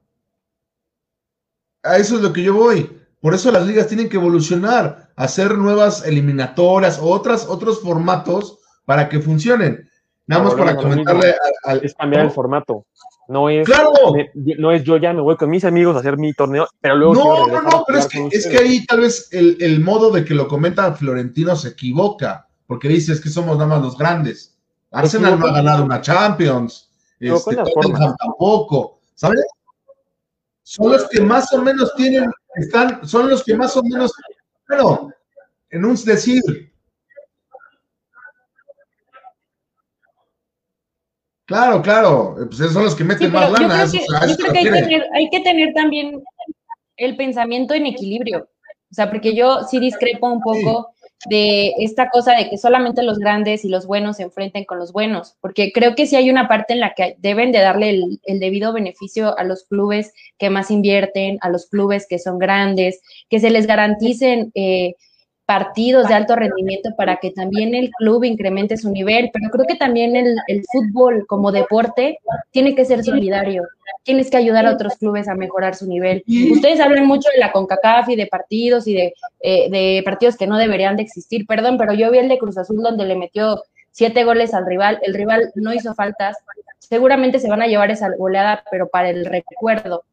A 1.84 1.98
eso 1.98 2.16
es 2.16 2.22
lo 2.22 2.34
que 2.34 2.44
yo 2.44 2.54
voy. 2.54 2.98
Por 3.22 3.34
eso 3.34 3.52
las 3.52 3.66
ligas 3.66 3.88
tienen 3.88 4.10
que 4.10 4.18
evolucionar, 4.18 5.12
hacer 5.16 5.58
nuevas 5.58 6.06
eliminatorias 6.06 7.00
o 7.00 7.06
otras, 7.06 7.48
otros 7.48 7.82
formatos 7.82 8.60
para 8.86 9.08
que 9.08 9.20
funcionen. 9.20 9.87
Nada 10.28 10.44
más 10.44 10.54
para 10.56 10.76
comentarle 10.76 11.34
al, 11.64 11.84
Es 11.84 11.96
cambiar 11.96 12.26
el 12.26 12.32
formato. 12.32 12.86
No 13.30 13.50
es, 13.50 13.68
no 14.36 14.72
es 14.72 14.84
yo 14.84 14.98
ya 14.98 15.12
me 15.12 15.22
voy 15.22 15.36
con 15.36 15.50
mis 15.50 15.66
amigos 15.66 15.96
a 15.96 16.00
hacer 16.00 16.18
mi 16.18 16.34
torneo, 16.34 16.68
pero 16.80 16.96
luego. 16.96 17.14
No, 17.14 17.48
no, 17.48 17.62
no, 17.62 17.84
pero 17.86 18.00
es 18.00 18.08
que, 18.08 18.30
es 18.32 18.48
que 18.48 18.58
ahí 18.58 18.86
tal 18.86 19.02
vez 19.02 19.28
el, 19.32 19.58
el, 19.60 19.82
modo 19.82 20.12
de 20.12 20.24
que 20.24 20.34
lo 20.34 20.48
comenta 20.48 20.94
Florentino 20.94 21.56
se 21.56 21.70
equivoca, 21.70 22.48
porque 22.68 22.88
dice 22.88 23.12
es 23.12 23.20
que 23.20 23.30
somos 23.30 23.58
nada 23.58 23.68
más 23.68 23.82
los 23.82 23.98
grandes. 23.98 24.58
Arsenal 24.92 25.38
no 25.38 25.48
ha 25.48 25.54
ganado 25.54 25.84
una 25.84 26.00
Champions, 26.00 26.90
este, 27.20 27.58
tampoco, 28.20 29.00
¿sabes? 29.16 29.46
Son 30.64 30.92
los 30.92 31.08
que 31.10 31.22
más 31.22 31.52
o 31.54 31.62
menos 31.62 31.94
tienen, 31.96 32.30
están, 32.56 33.06
son 33.08 33.30
los 33.30 33.44
que 33.44 33.56
más 33.56 33.76
o 33.76 33.84
menos, 33.84 34.14
bueno, 34.68 35.12
en 35.70 35.86
un 35.86 35.96
decir, 36.04 36.42
Claro, 41.48 41.82
claro, 41.82 42.36
pues 42.36 42.60
esos 42.60 42.74
son 42.74 42.84
los 42.84 42.96
que 42.96 43.06
meten 43.06 43.32
más 43.32 43.50
lana. 43.50 43.86
Yo 43.86 44.36
creo 44.36 44.52
que, 44.52 45.02
hay, 45.14 45.30
que 45.30 45.40
tener, 45.40 45.74
también 45.74 46.22
el 46.98 47.16
pensamiento 47.16 47.74
en 47.74 47.86
equilibrio. 47.86 48.50
O 48.92 48.94
sea, 48.94 49.10
porque 49.10 49.34
yo 49.34 49.64
sí 49.64 49.80
discrepo 49.80 50.28
un 50.28 50.42
poco 50.42 50.90
de 51.30 51.72
esta 51.80 52.10
cosa 52.10 52.34
de 52.34 52.50
que 52.50 52.58
solamente 52.58 53.02
los 53.02 53.18
grandes 53.18 53.64
y 53.64 53.70
los 53.70 53.88
buenos 53.88 54.18
se 54.18 54.24
enfrenten 54.24 54.66
con 54.66 54.78
los 54.78 54.92
buenos, 54.92 55.36
porque 55.40 55.72
creo 55.72 55.96
que 55.96 56.06
sí 56.06 56.18
hay 56.18 56.30
una 56.30 56.50
parte 56.50 56.74
en 56.74 56.82
la 56.82 56.94
que 56.94 57.16
deben 57.20 57.54
de 57.54 57.60
darle 57.60 57.90
el, 57.92 58.40
debido 58.40 58.74
beneficio 58.74 59.38
a 59.38 59.46
los 59.46 59.64
clubes 59.64 60.14
que 60.38 60.50
más 60.50 60.70
invierten, 60.70 61.38
a 61.42 61.50
los 61.50 61.68
clubes 61.68 62.08
que 62.10 62.20
son 62.20 62.40
grandes, 62.40 63.02
que 63.30 63.40
se 63.40 63.50
les 63.52 63.68
garanticen 63.68 64.52
eh, 64.54 64.96
partidos 65.48 66.10
de 66.10 66.14
alto 66.14 66.36
rendimiento 66.36 66.90
para 66.98 67.16
que 67.22 67.32
también 67.32 67.74
el 67.74 67.90
club 67.92 68.26
incremente 68.26 68.76
su 68.76 68.92
nivel, 68.92 69.30
pero 69.32 69.50
creo 69.50 69.66
que 69.66 69.76
también 69.76 70.14
el, 70.18 70.36
fútbol 70.70 71.26
como 71.26 71.54
deporte 71.54 72.20
tiene 72.52 72.76
que 72.76 72.84
ser 72.84 73.02
solidario, 73.02 73.64
tienes 74.04 74.30
que 74.30 74.36
ayudar 74.36 74.66
a 74.66 74.74
otros 74.74 74.98
clubes 74.98 75.30
a 75.30 75.36
mejorar 75.36 75.74
su 75.74 75.88
nivel. 75.88 76.22
Ustedes 76.52 76.82
hablan 76.82 77.08
mucho 77.08 77.30
de 77.34 77.40
la 77.40 77.54
CONCACAF 77.54 78.10
y 78.10 78.18
de 78.18 78.28
partidos 78.28 78.88
y 78.88 78.94
de, 78.94 79.14
eh, 79.40 79.70
de 79.72 80.02
partidos 80.04 80.36
que 80.36 80.48
no 80.48 80.58
deberían 80.58 80.98
de 80.98 81.04
existir, 81.04 81.48
perdón, 81.48 81.78
pero 81.78 81.94
yo 81.94 82.12
vi 82.12 82.18
el 82.18 82.28
de 82.28 82.40
Cruz 82.40 82.58
Azul 82.58 82.84
donde 82.84 83.06
le 83.06 83.16
metió 83.16 83.64
siete 83.92 84.26
goles 84.26 84.54
al 84.54 84.66
rival, 84.66 85.00
el 85.02 85.14
rival 85.14 85.54
no 85.56 85.74
hizo 85.74 85.96
faltas, 85.96 86.36
seguramente 86.80 87.40
se 87.40 87.50
van 87.50 87.62
a 87.62 87.68
llevar 87.68 87.92
esa 87.92 88.10
goleada, 88.18 88.64
pero 88.72 88.88
para 88.88 89.10
el 89.10 89.26
recuerdo. 89.26 90.04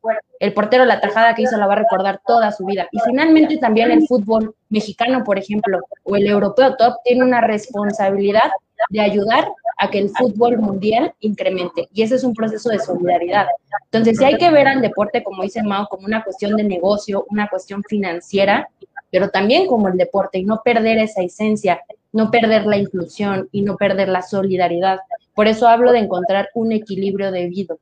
El 0.40 0.52
portero, 0.52 0.84
la 0.84 1.00
tajada 1.00 1.34
que 1.34 1.42
hizo, 1.42 1.56
la 1.56 1.66
va 1.66 1.74
a 1.74 1.78
recordar 1.78 2.20
toda 2.26 2.50
su 2.52 2.64
vida. 2.64 2.88
Y 2.90 2.98
finalmente 3.00 3.58
también 3.58 3.90
el 3.90 4.06
fútbol 4.06 4.54
mexicano, 4.68 5.22
por 5.24 5.38
ejemplo, 5.38 5.80
o 6.02 6.16
el 6.16 6.26
europeo 6.26 6.74
top, 6.76 6.94
tiene 7.04 7.24
una 7.24 7.40
responsabilidad 7.40 8.50
de 8.90 9.00
ayudar 9.00 9.48
a 9.78 9.90
que 9.90 9.98
el 9.98 10.10
fútbol 10.10 10.58
mundial 10.58 11.14
incremente. 11.20 11.88
Y 11.92 12.02
ese 12.02 12.16
es 12.16 12.24
un 12.24 12.34
proceso 12.34 12.68
de 12.70 12.78
solidaridad. 12.78 13.46
Entonces, 13.84 14.18
si 14.18 14.24
hay 14.24 14.36
que 14.36 14.50
ver 14.50 14.68
al 14.68 14.80
deporte, 14.80 15.22
como 15.22 15.42
dice 15.42 15.62
Mao, 15.62 15.86
como 15.88 16.06
una 16.06 16.22
cuestión 16.22 16.56
de 16.56 16.64
negocio, 16.64 17.26
una 17.30 17.48
cuestión 17.48 17.82
financiera, 17.88 18.68
pero 19.10 19.30
también 19.30 19.66
como 19.66 19.88
el 19.88 19.96
deporte 19.96 20.38
y 20.38 20.44
no 20.44 20.60
perder 20.64 20.98
esa 20.98 21.22
esencia, 21.22 21.80
no 22.14 22.30
perder 22.30 22.64
la 22.64 22.78
inclusión 22.78 23.48
y 23.50 23.62
no 23.62 23.76
perder 23.76 24.08
la 24.08 24.22
solidaridad. 24.22 25.00
Por 25.34 25.48
eso 25.48 25.66
hablo 25.66 25.90
de 25.90 25.98
encontrar 25.98 26.48
un 26.54 26.70
equilibrio 26.70 27.32
debido. 27.32 27.80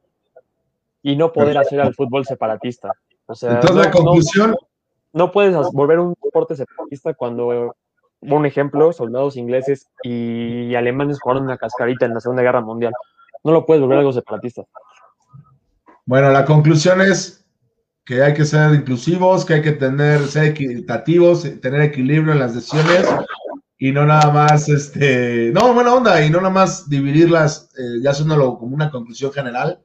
Y 1.03 1.17
no 1.17 1.33
poder 1.33 1.59
hacer 1.59 1.81
al 1.83 1.95
fútbol 1.95 2.25
separatista. 2.25 2.93
O 3.27 3.35
sea, 3.35 3.53
Entonces, 3.53 3.77
la 3.77 3.91
conclusión. 3.91 4.57
No, 5.13 5.31
puedes 5.31 5.55
volver 5.73 5.99
un 5.99 6.15
deporte 6.25 6.57
separatista 6.57 7.13
cuando, 7.13 7.77
un 8.23 8.47
ejemplo, 8.47 8.95
soldados 8.95 9.37
ingleses 9.37 9.91
y 10.03 10.75
alemanes 10.75 11.21
jugaron 11.21 11.45
una 11.45 11.59
cascarita 11.59 12.07
en 12.07 12.15
la 12.15 12.21
Segunda 12.21 12.43
Guerra 12.43 12.63
Mundial. 12.63 12.95
No 13.45 13.53
lo 13.53 13.67
puedes 13.67 13.83
volver 13.83 13.99
algo 13.99 14.15
separatista. 14.15 14.63
Bueno, 16.07 16.31
la 16.31 16.47
conclusión 16.47 17.03
es 17.03 17.45
que 18.07 18.23
hay 18.23 18.33
que 18.33 18.47
ser 18.47 18.73
inclusivos, 18.73 19.45
que 19.45 19.55
hay 19.55 19.63
que 19.63 19.73
tener, 19.73 20.21
ser 20.27 20.45
equitativos, 20.45 21.43
tener 21.61 21.83
equilibrio 21.83 22.33
en 22.33 22.39
las 22.39 22.55
decisiones 22.55 23.07
y 23.85 23.91
no 23.91 24.07
nada 24.07 24.31
más, 24.31 24.69
este, 24.69 25.51
no, 25.53 25.75
buena 25.75 25.93
onda, 25.93 26.25
y 26.25 26.31
no 26.31 26.41
nada 26.41 26.55
más 26.55 26.89
dividirlas, 26.89 27.69
eh, 27.77 27.99
ya 28.01 28.13
haciéndolo 28.13 28.57
como 28.57 28.77
una 28.77 28.93
conclusión 28.93 29.33
general. 29.33 29.81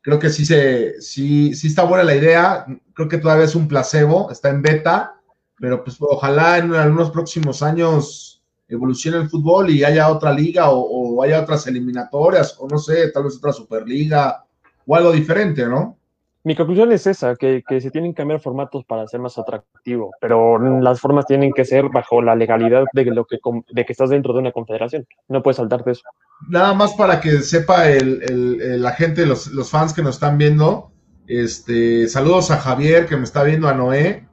Creo 0.00 0.18
que 0.18 0.30
sí, 0.30 0.44
se, 0.44 1.00
sí, 1.00 1.54
sí 1.54 1.68
está 1.68 1.84
buena 1.84 2.02
la 2.02 2.16
idea, 2.16 2.66
creo 2.92 3.08
que 3.08 3.18
todavía 3.18 3.44
es 3.44 3.54
un 3.54 3.68
placebo, 3.68 4.32
está 4.32 4.48
en 4.48 4.62
beta, 4.62 5.20
pero 5.60 5.84
pues 5.84 5.96
ojalá 6.00 6.58
en 6.58 6.74
algunos 6.74 7.12
próximos 7.12 7.62
años 7.62 8.42
evolucione 8.66 9.18
el 9.18 9.28
fútbol 9.28 9.70
y 9.70 9.84
haya 9.84 10.08
otra 10.08 10.32
liga 10.32 10.70
o, 10.70 10.80
o 10.80 11.22
haya 11.22 11.40
otras 11.40 11.68
eliminatorias, 11.68 12.56
o 12.58 12.66
no 12.66 12.78
sé, 12.78 13.12
tal 13.12 13.22
vez 13.22 13.36
otra 13.36 13.52
superliga 13.52 14.44
o 14.88 14.96
algo 14.96 15.12
diferente, 15.12 15.64
¿no? 15.66 16.00
Mi 16.46 16.54
conclusión 16.54 16.92
es 16.92 17.06
esa, 17.06 17.36
que, 17.36 17.64
que, 17.66 17.80
se 17.80 17.90
tienen 17.90 18.12
que 18.12 18.18
cambiar 18.18 18.38
formatos 18.38 18.84
para 18.84 19.08
ser 19.08 19.18
más 19.18 19.38
atractivo, 19.38 20.10
pero 20.20 20.58
las 20.58 21.00
formas 21.00 21.24
tienen 21.24 21.52
que 21.54 21.64
ser 21.64 21.88
bajo 21.88 22.20
la 22.20 22.36
legalidad 22.36 22.84
de, 22.92 23.06
lo 23.06 23.24
que, 23.24 23.38
de 23.70 23.84
que 23.86 23.92
estás 23.92 24.10
dentro 24.10 24.34
de 24.34 24.40
una 24.40 24.52
confederación. 24.52 25.06
No 25.26 25.42
puedes 25.42 25.56
saltarte 25.56 25.92
eso. 25.92 26.02
Nada 26.50 26.74
más 26.74 26.92
para 26.92 27.18
que 27.18 27.40
sepa 27.40 27.88
el, 27.88 28.22
el, 28.22 28.82
la 28.82 28.92
gente, 28.92 29.24
los, 29.24 29.46
los, 29.46 29.70
fans 29.70 29.94
que 29.94 30.02
nos 30.02 30.16
están 30.16 30.36
viendo, 30.36 30.92
este, 31.26 32.06
saludos 32.08 32.50
a 32.50 32.58
Javier 32.58 33.06
que 33.06 33.16
me 33.16 33.24
está 33.24 33.42
viendo, 33.42 33.66
a 33.66 33.72
Noé. 33.72 34.28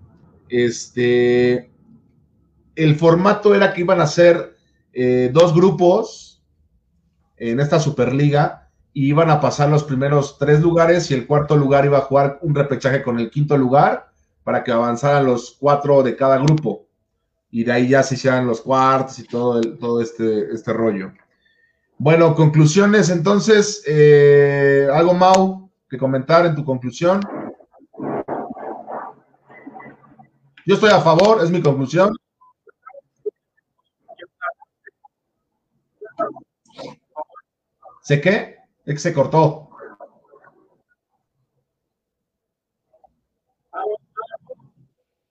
Este, 0.50 1.72
el 2.76 2.96
formato 2.98 3.56
era 3.56 3.72
que 3.72 3.82
iban 3.82 4.02
a 4.02 4.08
ser 4.08 4.58
eh, 4.92 5.30
dos 5.32 5.56
grupos 5.56 6.44
en 7.38 7.62
esta 7.62 7.80
Superliga 7.80 8.61
y 8.94 9.08
iban 9.08 9.30
a 9.30 9.40
pasar 9.40 9.70
los 9.70 9.84
primeros 9.84 10.38
tres 10.38 10.62
lugares 10.62 11.10
y 11.10 11.14
el 11.14 11.26
cuarto 11.26 11.56
lugar 11.56 11.86
iba 11.86 12.00
a 12.00 12.02
jugar 12.02 12.40
un 12.42 12.54
repechaje 12.54 13.02
con 13.02 13.20
el 13.20 13.30
quinto 13.30 13.58
lugar 13.58 14.12
para 14.44 14.64
que 14.64 14.72
avanzaran 14.72 15.26
los 15.26 15.56
cuatro 15.60 16.04
de 16.04 16.16
cada 16.16 16.38
grupo. 16.38 16.88
Y 17.50 17.64
de 17.64 17.72
ahí 17.72 17.90
ya 17.90 18.04
se 18.04 18.16
hicieran 18.16 18.48
los 18.48 18.62
cuartos 18.62 19.20
y 19.20 19.24
todo, 19.24 19.62
todo 19.62 20.02
este, 20.02 20.54
este 20.54 20.74
rollo. 20.74 21.12
Bueno, 21.98 22.34
conclusiones 22.34 23.10
entonces. 23.10 23.84
Eh, 23.86 24.88
¿Algo, 24.92 25.14
Mau, 25.14 25.70
que 25.90 25.98
comentar 25.98 26.46
en 26.46 26.56
tu 26.56 26.66
conclusión? 26.66 27.22
Yo 30.66 30.76
estoy 30.76 30.92
a 30.92 31.02
favor, 31.02 31.44
es 31.44 31.52
mi 31.52 31.62
conclusión. 31.62 32.16
¿Sé 38.02 38.20
qué? 38.20 38.61
Es 38.92 38.96
que 38.96 39.10
se 39.10 39.14
cortó. 39.14 39.70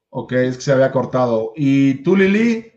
Ok, 0.08 0.32
es 0.32 0.56
que 0.56 0.62
se 0.62 0.72
había 0.72 0.90
cortado. 0.90 1.52
¿Y 1.54 2.02
tú, 2.02 2.16
Lili? 2.16 2.72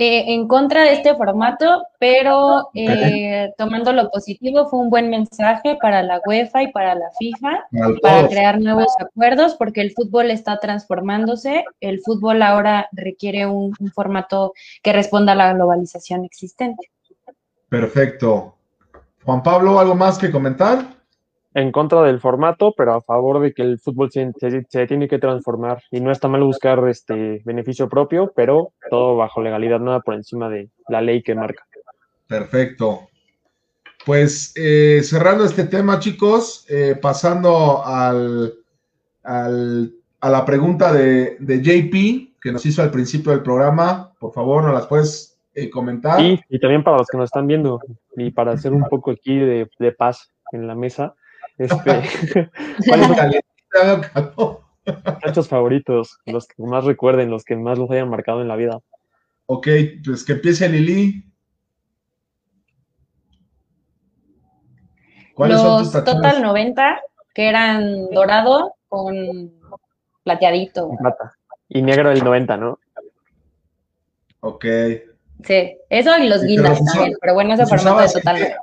Eh, 0.00 0.32
en 0.32 0.46
contra 0.46 0.84
de 0.84 0.92
este 0.92 1.16
formato, 1.16 1.84
pero 1.98 2.70
eh, 2.72 3.52
tomando 3.58 3.92
lo 3.92 4.12
positivo, 4.12 4.68
fue 4.68 4.78
un 4.78 4.90
buen 4.90 5.10
mensaje 5.10 5.76
para 5.82 6.04
la 6.04 6.20
UEFA 6.24 6.62
y 6.62 6.70
para 6.70 6.94
la 6.94 7.10
FIFA, 7.18 7.66
para 8.00 8.28
crear 8.28 8.60
nuevos 8.60 8.94
acuerdos, 9.00 9.56
porque 9.56 9.80
el 9.80 9.90
fútbol 9.90 10.30
está 10.30 10.60
transformándose, 10.60 11.64
el 11.80 12.00
fútbol 12.00 12.42
ahora 12.42 12.88
requiere 12.92 13.46
un 13.46 13.74
formato 13.92 14.52
que 14.84 14.92
responda 14.92 15.32
a 15.32 15.34
la 15.34 15.52
globalización 15.52 16.24
existente. 16.24 16.92
Perfecto. 17.68 18.56
Juan 19.24 19.42
Pablo, 19.42 19.78
¿algo 19.78 19.94
más 19.94 20.18
que 20.18 20.30
comentar? 20.30 20.96
En 21.54 21.72
contra 21.72 22.02
del 22.02 22.20
formato, 22.20 22.72
pero 22.76 22.94
a 22.94 23.02
favor 23.02 23.40
de 23.40 23.52
que 23.52 23.62
el 23.62 23.78
fútbol 23.78 24.10
se, 24.10 24.86
tiene 24.86 25.08
que 25.08 25.18
transformar. 25.18 25.82
Y 25.90 26.00
no 26.00 26.10
está 26.10 26.28
mal 26.28 26.42
buscar 26.42 26.86
este 26.88 27.42
beneficio 27.44 27.88
propio, 27.88 28.32
pero 28.34 28.72
todo 28.90 29.16
bajo 29.16 29.42
legalidad, 29.42 29.80
nada 29.80 30.00
por 30.00 30.14
encima 30.14 30.48
de 30.48 30.70
la 30.88 31.00
ley 31.00 31.22
que 31.22 31.34
marca. 31.34 31.66
Perfecto. 32.26 33.08
Pues 34.06 34.52
eh, 34.56 35.00
cerrando 35.02 35.44
este 35.44 35.64
tema, 35.64 35.98
chicos, 35.98 36.64
eh, 36.68 36.96
pasando 37.00 37.84
al, 37.84 38.54
a 39.22 40.30
la 40.30 40.44
pregunta 40.44 40.92
de, 40.92 41.36
de 41.40 41.60
JP 41.60 42.40
que 42.40 42.52
nos 42.52 42.64
hizo 42.64 42.82
al 42.82 42.90
principio 42.90 43.32
del 43.32 43.42
programa, 43.42 44.14
por 44.18 44.32
favor, 44.32 44.64
nos 44.64 44.74
las 44.74 44.86
puedes 44.86 45.37
eh, 45.64 45.70
comentar. 45.70 46.20
Y, 46.20 46.40
y, 46.48 46.58
también 46.58 46.84
para 46.84 46.98
los 46.98 47.06
que 47.08 47.16
nos 47.16 47.26
están 47.26 47.46
viendo, 47.46 47.80
y 48.16 48.30
para 48.30 48.52
hacer 48.52 48.72
un 48.72 48.84
poco 48.84 49.10
aquí 49.10 49.38
de, 49.38 49.68
de 49.78 49.92
paz 49.92 50.32
en 50.52 50.66
la 50.66 50.74
mesa, 50.74 51.14
este, 51.58 51.76
¿cuáles 52.86 53.08
favoritos? 55.48 56.18
Los 56.24 56.46
que 56.46 56.62
más 56.62 56.84
recuerden, 56.84 57.30
los 57.30 57.44
que 57.44 57.56
más 57.56 57.78
los 57.78 57.90
hayan 57.90 58.08
marcado 58.08 58.40
en 58.40 58.48
la 58.48 58.56
vida. 58.56 58.80
Ok, 59.46 59.68
pues 60.04 60.24
que 60.24 60.32
empiece 60.32 60.68
Lili. 60.68 61.24
¿Cuáles 65.34 65.62
los 65.62 65.90
son 65.90 66.04
tus 66.04 66.14
Total 66.14 66.42
90, 66.42 67.00
que 67.34 67.48
eran 67.48 68.10
dorado 68.10 68.74
con 68.88 69.52
plateadito. 70.22 70.90
Y 71.68 71.82
negro 71.82 72.10
el 72.10 72.22
90, 72.22 72.56
¿no? 72.56 72.78
Ok. 74.40 74.64
Sí, 75.44 75.76
eso 75.88 76.18
y 76.18 76.28
los 76.28 76.42
guindas 76.42 76.84
también, 76.84 77.16
pero 77.20 77.34
bueno, 77.34 77.54
ese 77.54 77.66
formato 77.66 78.00
de 78.00 78.08
total. 78.08 78.56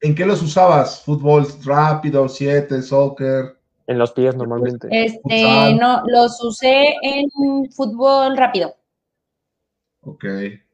¿En 0.00 0.14
qué 0.14 0.24
los 0.24 0.42
usabas? 0.42 1.02
¿Fútbol 1.02 1.46
rápido, 1.64 2.28
siete, 2.28 2.80
soccer? 2.82 3.56
En 3.86 3.98
los 3.98 4.12
pies 4.12 4.34
normalmente. 4.34 4.88
Este, 4.90 5.74
no, 5.74 6.02
los 6.06 6.42
usé 6.42 6.94
en 7.02 7.70
fútbol 7.72 8.36
rápido. 8.36 8.74
Ok. 10.02 10.24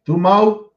¿Tú, 0.04 0.16
Mau? 0.16 0.70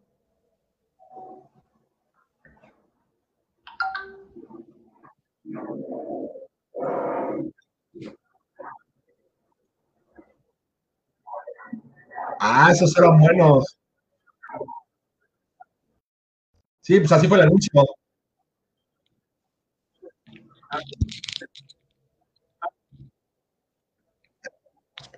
Ah, 12.39 12.69
esos 12.71 12.97
eran 12.97 13.19
buenos. 13.19 13.78
Sí, 16.89 16.99
pues 16.99 17.11
así 17.11 17.27
fue 17.27 17.37
el 17.37 17.43
anuncio. 17.43 17.71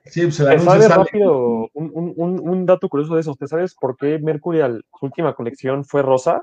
Sí, 0.04 0.24
pues 0.24 0.40
el 0.42 0.48
anuncio 0.50 0.90
rápido 0.90 1.70
un, 1.74 2.14
un, 2.18 2.50
un, 2.50 2.66
dato 2.66 2.90
curioso 2.90 3.16
de 3.16 3.22
eso. 3.22 3.32
¿Usted 3.32 3.48
sabes 3.48 3.74
por 3.74 3.96
qué 3.96 4.20
Mercurial, 4.20 4.84
su 5.00 5.06
última 5.06 5.34
colección 5.34 5.86
fue 5.86 6.02
rosa? 6.02 6.42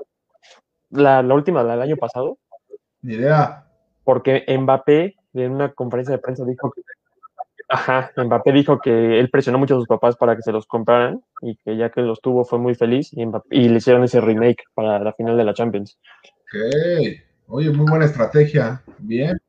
La, 0.89 1.21
la 1.21 1.35
última 1.35 1.63
del 1.63 1.79
año 1.79 1.97
pasado. 1.97 2.39
Ni 3.03 3.13
idea. 3.13 3.67
Porque 4.03 4.43
Mbappé 4.47 5.15
en 5.35 5.51
una 5.51 5.71
conferencia 5.73 6.15
de 6.15 6.21
prensa 6.23 6.43
dijo 6.43 6.71
que 6.71 6.81
Ajá, 7.71 8.11
Mbappé 8.17 8.51
dijo 8.51 8.79
que 8.79 9.19
él 9.19 9.29
presionó 9.29 9.59
mucho 9.59 9.75
a 9.75 9.77
sus 9.77 9.87
papás 9.87 10.15
para 10.15 10.35
que 10.35 10.41
se 10.41 10.51
los 10.51 10.65
compraran 10.65 11.23
y 11.43 11.55
que 11.57 11.77
ya 11.77 11.91
que 11.91 12.01
los 12.01 12.19
tuvo 12.19 12.43
fue 12.43 12.57
muy 12.57 12.73
feliz 12.73 13.11
y, 13.13 13.23
le 13.69 13.77
hicieron 13.77 14.03
ese 14.03 14.19
remake 14.19 14.63
para 14.73 14.97
la 14.97 15.13
final 15.13 15.37
de 15.37 15.43
la 15.43 15.53
Champions. 15.53 15.99
Ok, 16.45 17.21
oye, 17.47 17.69
muy 17.69 17.85
buena 17.87 18.05
estrategia, 18.05 18.81
bien. 18.97 19.39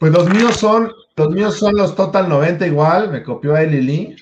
Pues 0.00 0.12
los 0.12 0.30
míos 0.30 0.56
son, 0.56 0.90
los 1.14 1.30
míos 1.30 1.58
son 1.58 1.76
los 1.76 1.94
Total 1.94 2.26
90 2.26 2.66
igual, 2.66 3.10
me 3.10 3.22
copió 3.22 3.54
a 3.54 3.62
Lili. 3.62 4.16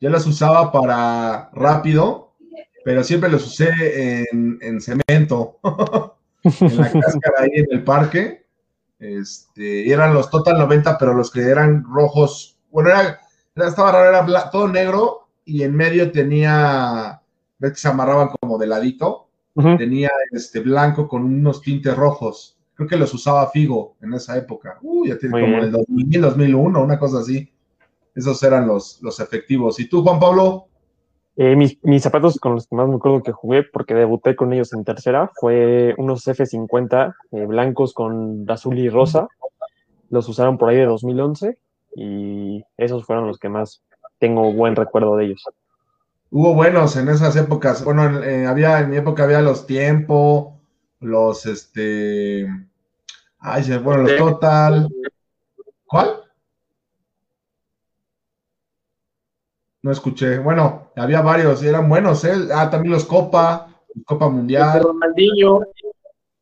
Yo 0.00 0.10
los 0.10 0.26
usaba 0.26 0.72
para 0.72 1.48
rápido, 1.52 2.32
pero 2.84 3.04
siempre 3.04 3.30
los 3.30 3.46
usé 3.46 4.28
en, 4.32 4.58
en 4.60 4.80
cemento, 4.80 5.60
en 6.42 6.76
la 6.76 6.90
cáscara 6.90 7.42
ahí 7.42 7.50
en 7.54 7.66
el 7.70 7.84
parque 7.84 8.40
este, 9.00 9.90
eran 9.90 10.14
los 10.14 10.30
Total 10.30 10.58
90, 10.58 10.98
pero 10.98 11.14
los 11.14 11.30
que 11.30 11.40
eran 11.40 11.84
rojos, 11.84 12.58
bueno, 12.70 12.90
era, 12.90 13.18
estaba 13.56 13.92
raro, 13.92 14.24
era 14.24 14.50
todo 14.50 14.68
negro 14.68 15.28
y 15.44 15.62
en 15.62 15.74
medio 15.74 16.12
tenía, 16.12 17.20
ves 17.58 17.72
que 17.72 17.78
se 17.78 17.88
amarraban 17.88 18.28
como 18.40 18.58
de 18.58 18.66
ladito, 18.66 19.28
tenía 19.54 20.10
este 20.30 20.60
blanco 20.60 21.08
con 21.08 21.24
unos 21.24 21.60
tintes 21.60 21.96
rojos. 21.96 22.58
Creo 22.74 22.88
que 22.88 22.96
los 22.96 23.12
usaba 23.12 23.50
Figo 23.50 23.96
en 24.00 24.14
esa 24.14 24.38
época. 24.38 24.78
Uy, 24.80 25.08
ya 25.08 25.18
tiene 25.18 25.40
como 25.40 25.58
el 25.58 25.70
2000, 25.70 26.20
2001, 26.20 26.82
una 26.82 26.98
cosa 26.98 27.18
así. 27.18 27.52
Esos 28.14 28.42
eran 28.42 28.66
los, 28.66 29.00
los 29.02 29.20
efectivos. 29.20 29.78
¿Y 29.80 29.88
tú, 29.88 30.02
Juan 30.02 30.18
Pablo? 30.18 30.69
Eh, 31.36 31.56
mis, 31.56 31.82
mis, 31.84 32.02
zapatos 32.02 32.38
con 32.38 32.54
los 32.54 32.66
que 32.66 32.76
más 32.76 32.88
me 32.88 32.96
acuerdo 32.96 33.22
que 33.22 33.32
jugué, 33.32 33.62
porque 33.62 33.94
debuté 33.94 34.36
con 34.36 34.52
ellos 34.52 34.72
en 34.72 34.84
tercera, 34.84 35.30
fue 35.34 35.94
unos 35.96 36.26
F50 36.26 37.14
eh, 37.32 37.46
blancos 37.46 37.94
con 37.94 38.44
azul 38.50 38.78
y 38.78 38.88
rosa. 38.88 39.28
Los 40.10 40.28
usaron 40.28 40.58
por 40.58 40.68
ahí 40.68 40.76
de 40.76 40.86
2011 40.86 41.56
y 41.96 42.64
esos 42.76 43.04
fueron 43.04 43.26
los 43.26 43.38
que 43.38 43.48
más 43.48 43.82
tengo 44.18 44.52
buen 44.52 44.76
recuerdo 44.76 45.16
de 45.16 45.26
ellos. 45.26 45.44
Hubo 46.30 46.54
buenos 46.54 46.96
en 46.96 47.08
esas 47.08 47.34
épocas. 47.36 47.84
Bueno, 47.84 48.02
había, 48.02 48.80
en 48.80 48.90
mi 48.90 48.96
época 48.96 49.24
había 49.24 49.40
los 49.40 49.66
tiempo, 49.66 50.60
los 51.00 51.46
este. 51.46 52.46
Ay, 53.38 53.78
bueno, 53.78 54.02
los 54.02 54.16
total. 54.16 54.88
¿Cuál? 55.86 56.29
No 59.82 59.90
escuché. 59.90 60.38
Bueno, 60.38 60.90
había 60.96 61.22
varios, 61.22 61.62
eran 61.62 61.88
buenos, 61.88 62.24
¿eh? 62.24 62.34
Ah, 62.54 62.68
también 62.68 62.92
los 62.92 63.04
Copa, 63.04 63.68
Copa 64.04 64.28
Mundial. 64.28 64.82
Ronaldinho. 64.82 65.60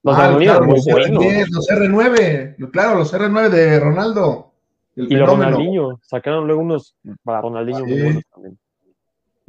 Los, 0.02 0.16
ah, 0.16 0.36
claro, 0.38 0.66
los, 0.66 0.86
R9, 0.86 2.70
claro, 2.70 2.98
los 2.98 3.12
R9 3.12 3.48
de 3.48 3.80
Ronaldo. 3.80 4.52
y 4.94 5.14
los 5.14 5.28
Ronaldinho, 5.28 6.00
sacaron 6.02 6.46
luego 6.46 6.62
unos 6.62 6.96
para 7.24 7.40
Ronaldinho 7.42 7.84
muy 7.84 8.02
buenos 8.02 8.22
también. 8.32 8.58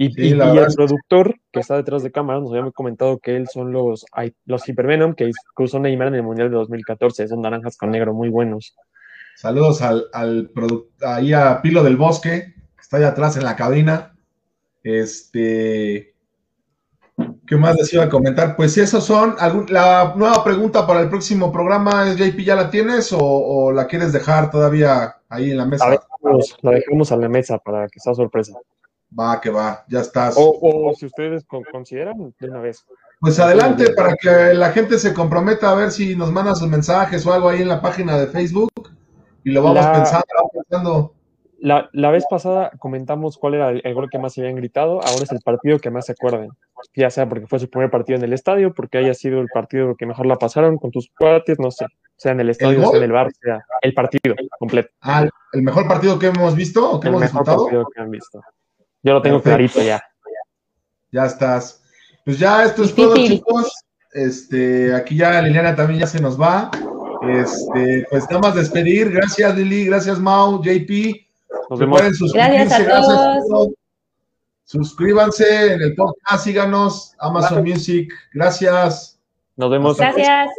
Y, 0.01 0.31
el 0.31 0.39
productor 0.75 1.35
que 1.51 1.59
está 1.59 1.75
detrás 1.75 2.03
de 2.03 2.11
cámara 2.11 2.39
nos 2.39 2.53
había 2.53 2.71
comentado 2.71 3.19
que 3.19 3.35
él 3.35 3.49
son 3.49 3.73
los, 3.73 4.05
los 4.45 4.67
Hypervenom 4.67 5.13
que 5.13 5.29
usó 5.57 5.77
Neymar 5.77 6.07
en 6.07 6.15
el 6.15 6.23
Mundial 6.23 6.49
de 6.49 6.55
2014. 6.55 7.27
Son 7.27 7.41
naranjas 7.41 7.75
con 7.75 7.91
negro 7.91 8.13
muy 8.13 8.29
buenos. 8.29 8.75
Saludos 9.35 9.81
al, 9.81 10.05
al 10.13 10.51
ahí 11.05 11.33
a 11.33 11.61
Pilo 11.61 11.83
del 11.83 11.97
Bosque, 11.97 12.53
que 12.55 12.58
está 12.89 12.97
allá 12.97 13.09
atrás 13.09 13.37
en 13.37 13.43
la 13.43 13.55
cabina. 13.55 14.15
Este. 14.83 16.15
¿Qué 17.45 17.55
más 17.55 17.75
les 17.75 17.93
iba 17.93 18.05
a 18.05 18.09
comentar? 18.09 18.55
Pues 18.55 18.73
si 18.73 18.81
esos 18.81 19.03
son. 19.03 19.35
la 19.69 20.13
nueva 20.15 20.43
pregunta 20.43 20.87
para 20.87 21.01
el 21.01 21.09
próximo 21.09 21.51
programa 21.51 22.09
es: 22.09 22.17
JP, 22.17 22.39
¿ya 22.39 22.55
la 22.55 22.71
tienes 22.71 23.13
o, 23.15 23.71
la 23.71 23.85
quieres 23.85 24.11
dejar 24.11 24.49
todavía 24.49 25.17
ahí 25.29 25.51
en 25.51 25.57
la 25.57 25.65
mesa? 25.65 25.85
la 26.61 26.71
dejamos 26.71 27.11
a 27.11 27.17
la 27.17 27.29
mesa 27.29 27.59
para 27.59 27.87
que 27.87 27.99
sea 27.99 28.15
sorpresa. 28.15 28.53
Va, 29.17 29.39
que 29.39 29.51
va, 29.51 29.85
ya 29.87 29.99
estás. 29.99 30.33
O, 30.35 30.91
si 30.97 31.05
ustedes 31.05 31.45
consideran, 31.45 32.33
de 32.39 32.49
una 32.49 32.59
vez. 32.59 32.83
Pues 33.19 33.39
adelante, 33.39 33.93
para 33.93 34.15
que 34.15 34.55
la 34.55 34.71
gente 34.71 34.97
se 34.97 35.13
comprometa 35.13 35.69
a 35.69 35.75
ver 35.75 35.91
si 35.91 36.15
nos 36.15 36.31
manda 36.31 36.55
sus 36.55 36.67
mensajes 36.67 37.23
o 37.27 37.33
algo 37.33 37.49
ahí 37.49 37.61
en 37.61 37.67
la 37.67 37.81
página 37.81 38.17
de 38.17 38.27
Facebook 38.27 38.71
y 39.43 39.51
lo 39.51 39.61
vamos 39.61 39.85
pensando, 39.85 41.13
La, 41.61 41.89
la, 41.93 42.11
vez 42.11 42.23
pasada 42.29 42.71
comentamos 42.79 43.37
cuál 43.37 43.55
era 43.55 43.69
el, 43.71 43.93
gol 43.93 44.09
que 44.09 44.19
más 44.19 44.33
se 44.33 44.41
habían 44.41 44.55
gritado, 44.55 45.01
ahora 45.01 45.23
es 45.23 45.31
el 45.31 45.41
partido 45.41 45.79
que 45.79 45.89
más 45.91 46.05
se 46.05 46.13
acuerden. 46.13 46.49
Ya 46.95 47.09
sea 47.09 47.27
porque 47.27 47.47
fue 47.47 47.59
su 47.59 47.69
primer 47.69 47.91
partido 47.91 48.17
en 48.17 48.23
el 48.23 48.33
estadio, 48.33 48.73
porque 48.73 48.97
haya 48.97 49.13
sido 49.13 49.41
el 49.41 49.47
partido 49.53 49.95
que 49.95 50.05
mejor 50.05 50.25
la 50.25 50.37
pasaron 50.37 50.77
con 50.77 50.91
tus 50.91 51.09
cuates, 51.17 51.59
no 51.59 51.71
sé, 51.71 51.85
sea 52.15 52.31
en 52.31 52.39
el 52.39 52.49
estadio, 52.49 52.87
sea 52.87 52.97
en 52.97 53.03
el 53.03 53.11
bar, 53.11 53.31
sea 53.41 53.59
el 53.81 53.93
partido 53.93 54.35
completo. 54.57 54.89
Ah, 55.01 55.27
¿el 55.53 55.61
mejor 55.61 55.87
partido 55.87 56.17
que 56.17 56.27
hemos 56.27 56.55
visto 56.55 56.91
o 56.91 56.99
que 56.99 57.07
el 57.07 57.15
hemos 57.15 57.21
mejor 57.21 57.45
partido 57.45 57.85
que 57.93 58.01
han 58.01 58.11
visto. 58.11 58.41
Yo 59.03 59.13
lo 59.13 59.21
tengo 59.21 59.41
clarito 59.41 59.81
ya. 59.81 60.01
Ya 61.11 61.25
estás. 61.25 61.83
Pues 62.25 62.39
ya 62.39 62.63
esto 62.63 62.83
es 62.83 62.93
todo, 62.93 63.15
chicos. 63.15 63.73
Este, 64.11 64.93
aquí 64.93 65.17
ya 65.17 65.41
Liliana 65.41 65.75
también 65.75 65.99
ya 65.99 66.07
se 66.07 66.21
nos 66.21 66.39
va. 66.39 66.69
Este, 67.27 68.05
pues 68.09 68.25
nada 68.29 68.39
más 68.39 68.55
despedir. 68.55 69.11
Gracias, 69.11 69.55
Lili. 69.55 69.85
Gracias, 69.85 70.19
Mau, 70.19 70.61
JP. 70.61 71.28
Nos 71.69 71.79
vemos. 71.79 72.33
Gracias 72.33 72.71
a 72.71 72.87
todos. 72.87 73.69
Suscríbanse 74.65 75.73
en 75.73 75.81
el 75.81 75.95
podcast, 75.95 76.43
síganos, 76.43 77.15
Amazon 77.19 77.63
Music. 77.63 78.13
Gracias. 78.33 79.19
Nos 79.55 79.71
vemos. 79.71 79.97
Gracias. 79.97 80.49